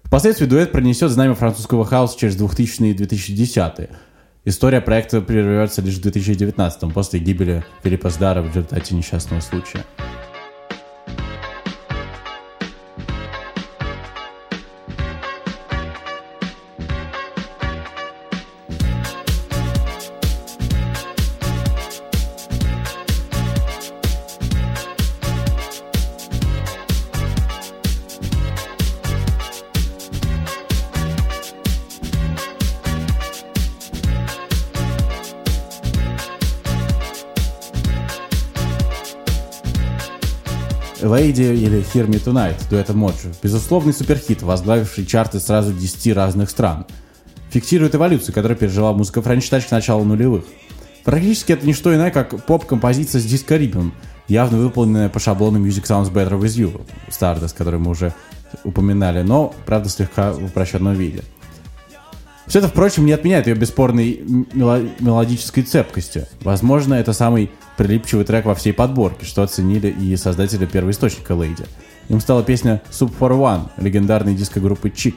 Впоследствии 0.04 0.48
дуэт 0.48 0.72
пронесет 0.72 1.12
знамя 1.12 1.36
французского 1.36 1.86
хаоса 1.86 2.18
через 2.18 2.36
2000-е 2.36 2.92
и 2.92 2.96
2010-е. 2.96 3.90
История 4.46 4.82
проекта 4.82 5.22
прервется 5.22 5.84
лишь 5.84 5.98
в 5.98 6.02
2019 6.02 6.92
после 6.92 7.20
гибели 7.20 7.64
Филиппа 7.84 8.10
Сдара 8.10 8.42
в 8.42 8.48
результате 8.48 8.96
несчастного 8.96 9.42
случая. 9.42 9.84
Lady 41.10 41.56
или 41.56 41.80
Hear 41.80 42.08
Me 42.08 42.24
Tonight 42.24 42.56
дуэта 42.70 42.94
Моджи. 42.94 43.32
Безусловный 43.42 43.94
суперхит, 43.94 44.42
возглавивший 44.42 45.06
чарты 45.06 45.40
сразу 45.40 45.74
10 45.74 46.16
разных 46.16 46.50
стран. 46.50 46.86
Фиксирует 47.50 47.96
эволюцию, 47.96 48.34
которую 48.34 48.58
пережила 48.58 48.94
музыка 48.94 49.22
Френч 49.22 49.50
Тач 49.50 49.66
к 49.66 49.72
нулевых. 49.72 50.44
Практически 51.04 51.54
это 51.54 51.66
не 51.66 51.74
что 51.74 51.94
иное, 51.94 52.12
как 52.12 52.46
поп-композиция 52.46 53.20
с 53.20 53.26
диско-ритмом. 53.26 53.94
явно 54.28 54.60
выполненная 54.60 55.10
по 55.10 55.20
шаблону 55.20 55.60
Music 55.60 55.84
Sounds 55.86 56.12
Better 56.14 56.40
With 56.40 56.56
You, 56.56 56.82
Stardust, 57.10 57.56
который 57.58 57.80
мы 57.80 57.92
уже 57.92 58.14
упоминали, 58.64 59.24
но, 59.24 59.54
правда, 59.66 59.90
слегка 59.90 60.34
в 60.34 60.46
упрощенном 60.46 60.94
виде. 60.94 61.24
Все 62.46 62.60
это, 62.60 62.68
впрочем, 62.68 63.06
не 63.06 63.12
отменяет 63.12 63.48
ее 63.48 63.56
бесспорной 63.56 64.22
мело- 64.54 64.90
мелодической 65.00 65.64
цепкости. 65.64 66.28
Возможно, 66.42 66.96
это 66.96 67.14
самый 67.14 67.52
прилипчивый 67.80 68.26
трек 68.26 68.44
во 68.44 68.56
всей 68.56 68.74
подборке, 68.74 69.26
что 69.26 69.42
оценили 69.42 69.88
и 69.88 70.18
создатели 70.18 70.66
первоисточника 70.66 71.32
Лейди. 71.32 71.64
Им 72.10 72.20
стала 72.20 72.44
песня 72.44 72.82
Soup 72.92 73.10
for 73.18 73.32
One, 73.32 73.70
легендарной 73.78 74.36
диско-группы 74.36 74.90
Чик. 74.90 75.16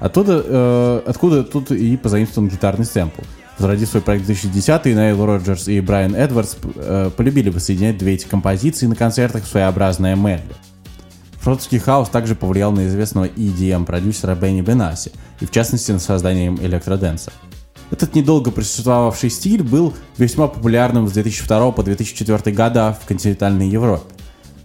Оттуда, 0.00 0.42
э, 0.42 1.02
откуда 1.06 1.44
тут 1.44 1.70
и 1.70 1.94
позаимствован 1.98 2.48
гитарный 2.48 2.86
сэмпл. 2.86 3.20
Возродив 3.58 3.90
свой 3.90 4.02
проект 4.02 4.22
в 4.22 4.26
2010 4.26 4.86
Нейл 4.86 5.26
Роджерс 5.26 5.68
и 5.68 5.78
Брайан 5.82 6.14
Эдвардс 6.14 6.56
э, 6.76 7.10
полюбили 7.14 7.50
воссоединять 7.50 7.98
две 7.98 8.14
эти 8.14 8.26
композиции 8.26 8.86
на 8.86 8.96
концертах 8.96 9.44
в 9.44 9.46
своеобразное 9.46 10.16
медли. 10.16 10.54
Французский 11.40 11.78
хаос 11.78 12.08
также 12.08 12.34
повлиял 12.34 12.72
на 12.72 12.86
известного 12.86 13.26
EDM-продюсера 13.26 14.34
Бенни 14.34 14.62
Бенаси, 14.62 15.12
и 15.40 15.44
в 15.44 15.50
частности 15.50 15.92
на 15.92 15.98
создание 15.98 16.46
им 16.46 16.58
электроденса. 16.58 17.32
Этот 17.90 18.14
недолго 18.14 18.50
просуществовавший 18.50 19.30
стиль 19.30 19.62
был 19.62 19.94
весьма 20.18 20.48
популярным 20.48 21.08
с 21.08 21.12
2002 21.12 21.72
по 21.72 21.82
2004 21.82 22.54
года 22.54 22.98
в 23.00 23.06
континентальной 23.06 23.68
Европе, 23.68 24.04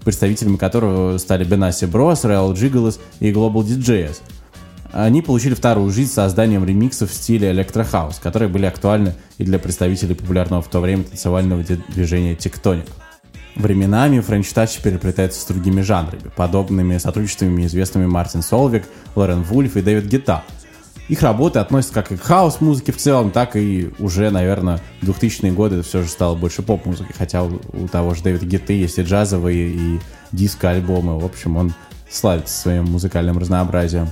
представителями 0.03 0.57
которого 0.57 1.17
стали 1.17 1.43
Benassi 1.43 1.85
Bros, 1.85 2.25
Real 2.25 2.53
Gigolos 2.53 2.99
и 3.19 3.31
Global 3.31 3.63
DJs. 3.63 4.21
Они 4.91 5.21
получили 5.21 5.53
вторую 5.53 5.89
жизнь 5.91 6.11
созданием 6.11 6.65
ремиксов 6.65 7.11
в 7.11 7.13
стиле 7.13 7.51
электрохаус, 7.51 8.19
которые 8.19 8.49
были 8.49 8.65
актуальны 8.65 9.13
и 9.37 9.43
для 9.43 9.57
представителей 9.57 10.15
популярного 10.15 10.61
в 10.61 10.67
то 10.67 10.81
время 10.81 11.03
танцевального 11.03 11.63
движения 11.63 12.35
тектоник. 12.35 12.87
Временами 13.55 14.19
French 14.19 14.51
touch 14.51 14.79
переплетается 14.79 15.41
с 15.41 15.45
другими 15.45 15.81
жанрами, 15.81 16.31
подобными 16.35 16.97
сотрудничествами 16.97 17.65
известными 17.65 18.05
Martin 18.05 18.41
Solveig, 18.41 18.83
Лорен 19.15 19.43
Вульф 19.43 19.77
и 19.77 19.81
Дэвид 19.81 20.05
Гетта. 20.05 20.43
Их 21.11 21.23
работы 21.23 21.59
относятся 21.59 21.93
как 21.93 22.13
и 22.13 22.15
к 22.15 22.21
хаус-музыке 22.21 22.93
в 22.93 22.97
целом, 22.97 23.31
так 23.31 23.57
и 23.57 23.89
уже, 23.99 24.29
наверное, 24.29 24.79
в 25.01 25.09
2000-е 25.09 25.51
годы 25.51 25.75
это 25.75 25.83
все 25.85 26.03
же 26.03 26.07
стало 26.07 26.35
больше 26.35 26.61
поп-музыкой, 26.61 27.13
хотя 27.17 27.43
у, 27.43 27.59
у 27.73 27.89
того 27.89 28.13
же 28.13 28.23
Дэвида 28.23 28.45
Гетты 28.45 28.71
есть 28.71 28.97
и 28.97 29.01
джазовые, 29.01 29.71
и 29.71 29.99
диско-альбомы. 30.31 31.19
В 31.19 31.25
общем, 31.25 31.57
он 31.57 31.73
славится 32.09 32.57
своим 32.57 32.85
музыкальным 32.85 33.37
разнообразием. 33.37 34.07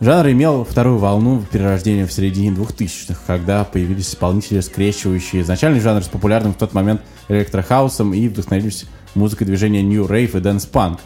Жанр 0.00 0.32
имел 0.32 0.64
вторую 0.64 0.98
волну 0.98 1.42
перерождения 1.50 2.06
в 2.06 2.12
середине 2.12 2.54
2000-х, 2.54 3.18
когда 3.26 3.64
появились 3.64 4.10
исполнители, 4.10 4.60
скрещивающие 4.60 5.40
изначальный 5.40 5.80
жанр 5.80 6.04
с 6.04 6.08
популярным 6.08 6.52
в 6.52 6.58
тот 6.58 6.74
момент 6.74 7.00
электрохаусом 7.30 8.12
и 8.12 8.28
вдохновились 8.28 8.84
музыкой 9.14 9.46
движения 9.46 9.82
New 9.82 10.04
Rave 10.04 10.36
и 10.36 10.42
Dance 10.42 10.70
Punk. 10.70 10.98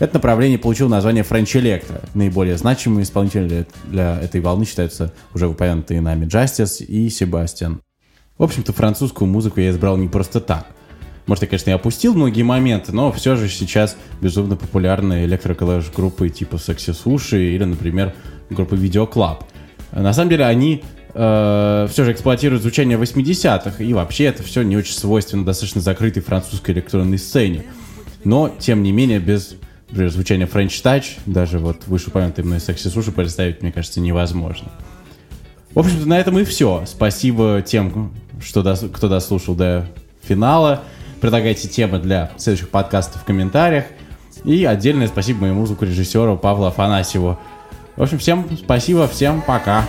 Это 0.00 0.14
направление 0.14 0.58
получило 0.58 0.88
название 0.88 1.22
French 1.22 1.60
Electro. 1.60 2.02
Наиболее 2.14 2.56
значимые 2.56 3.04
исполнители 3.04 3.66
для 3.84 4.18
этой 4.18 4.40
волны 4.40 4.64
считаются 4.64 5.12
уже 5.34 5.46
упомянутые 5.46 6.00
нами 6.00 6.24
Justice 6.24 6.82
и 6.82 7.10
Себастьян. 7.10 7.82
В 8.38 8.42
общем-то, 8.42 8.72
французскую 8.72 9.28
музыку 9.28 9.60
я 9.60 9.68
избрал 9.70 9.98
не 9.98 10.08
просто 10.08 10.40
так. 10.40 10.66
Может, 11.26 11.42
я, 11.42 11.48
конечно, 11.48 11.70
и 11.70 11.74
опустил 11.74 12.14
многие 12.14 12.42
моменты, 12.42 12.92
но 12.92 13.12
все 13.12 13.36
же 13.36 13.50
сейчас 13.50 13.94
безумно 14.22 14.56
популярны 14.56 15.26
электроколлаж 15.26 15.92
группы 15.92 16.30
типа 16.30 16.56
Sexy 16.56 16.96
Sushi 16.96 17.54
или, 17.54 17.64
например, 17.64 18.14
группы 18.48 18.76
Club. 18.76 19.42
На 19.92 20.14
самом 20.14 20.30
деле 20.30 20.46
они 20.46 20.82
э, 21.12 21.88
все 21.90 22.04
же 22.04 22.12
эксплуатируют 22.12 22.62
звучание 22.62 22.96
80-х, 22.96 23.84
и 23.84 23.92
вообще 23.92 24.24
это 24.24 24.42
все 24.42 24.62
не 24.62 24.78
очень 24.78 24.94
свойственно 24.94 25.44
достаточно 25.44 25.82
закрытой 25.82 26.20
французской 26.20 26.70
электронной 26.70 27.18
сцене. 27.18 27.64
Но, 28.24 28.48
тем 28.58 28.82
не 28.82 28.92
менее, 28.92 29.18
без 29.18 29.56
например, 29.90 30.10
звучания 30.10 30.46
French 30.46 30.82
Touch, 30.82 31.18
даже 31.26 31.58
вот 31.58 31.86
вышеупомянутый 31.86 32.44
мной 32.44 32.58
Sushi 32.58 33.12
представить, 33.12 33.62
мне 33.62 33.72
кажется, 33.72 34.00
невозможно. 34.00 34.70
В 35.74 35.78
общем-то, 35.78 36.08
на 36.08 36.18
этом 36.18 36.38
и 36.38 36.44
все. 36.44 36.84
Спасибо 36.86 37.62
тем, 37.64 38.12
что 38.42 38.60
дос- 38.62 38.88
кто 38.88 39.08
дослушал 39.08 39.54
до 39.54 39.86
финала. 40.22 40.82
Предлагайте 41.20 41.68
темы 41.68 41.98
для 41.98 42.32
следующих 42.38 42.70
подкастов 42.70 43.22
в 43.22 43.24
комментариях. 43.24 43.84
И 44.44 44.64
отдельное 44.64 45.06
спасибо 45.06 45.42
моему 45.42 45.66
звукорежиссеру 45.66 46.38
Павлу 46.38 46.66
Афанасьеву. 46.66 47.38
В 47.96 48.02
общем, 48.02 48.18
всем 48.18 48.48
спасибо, 48.56 49.06
всем 49.06 49.42
пока. 49.42 49.84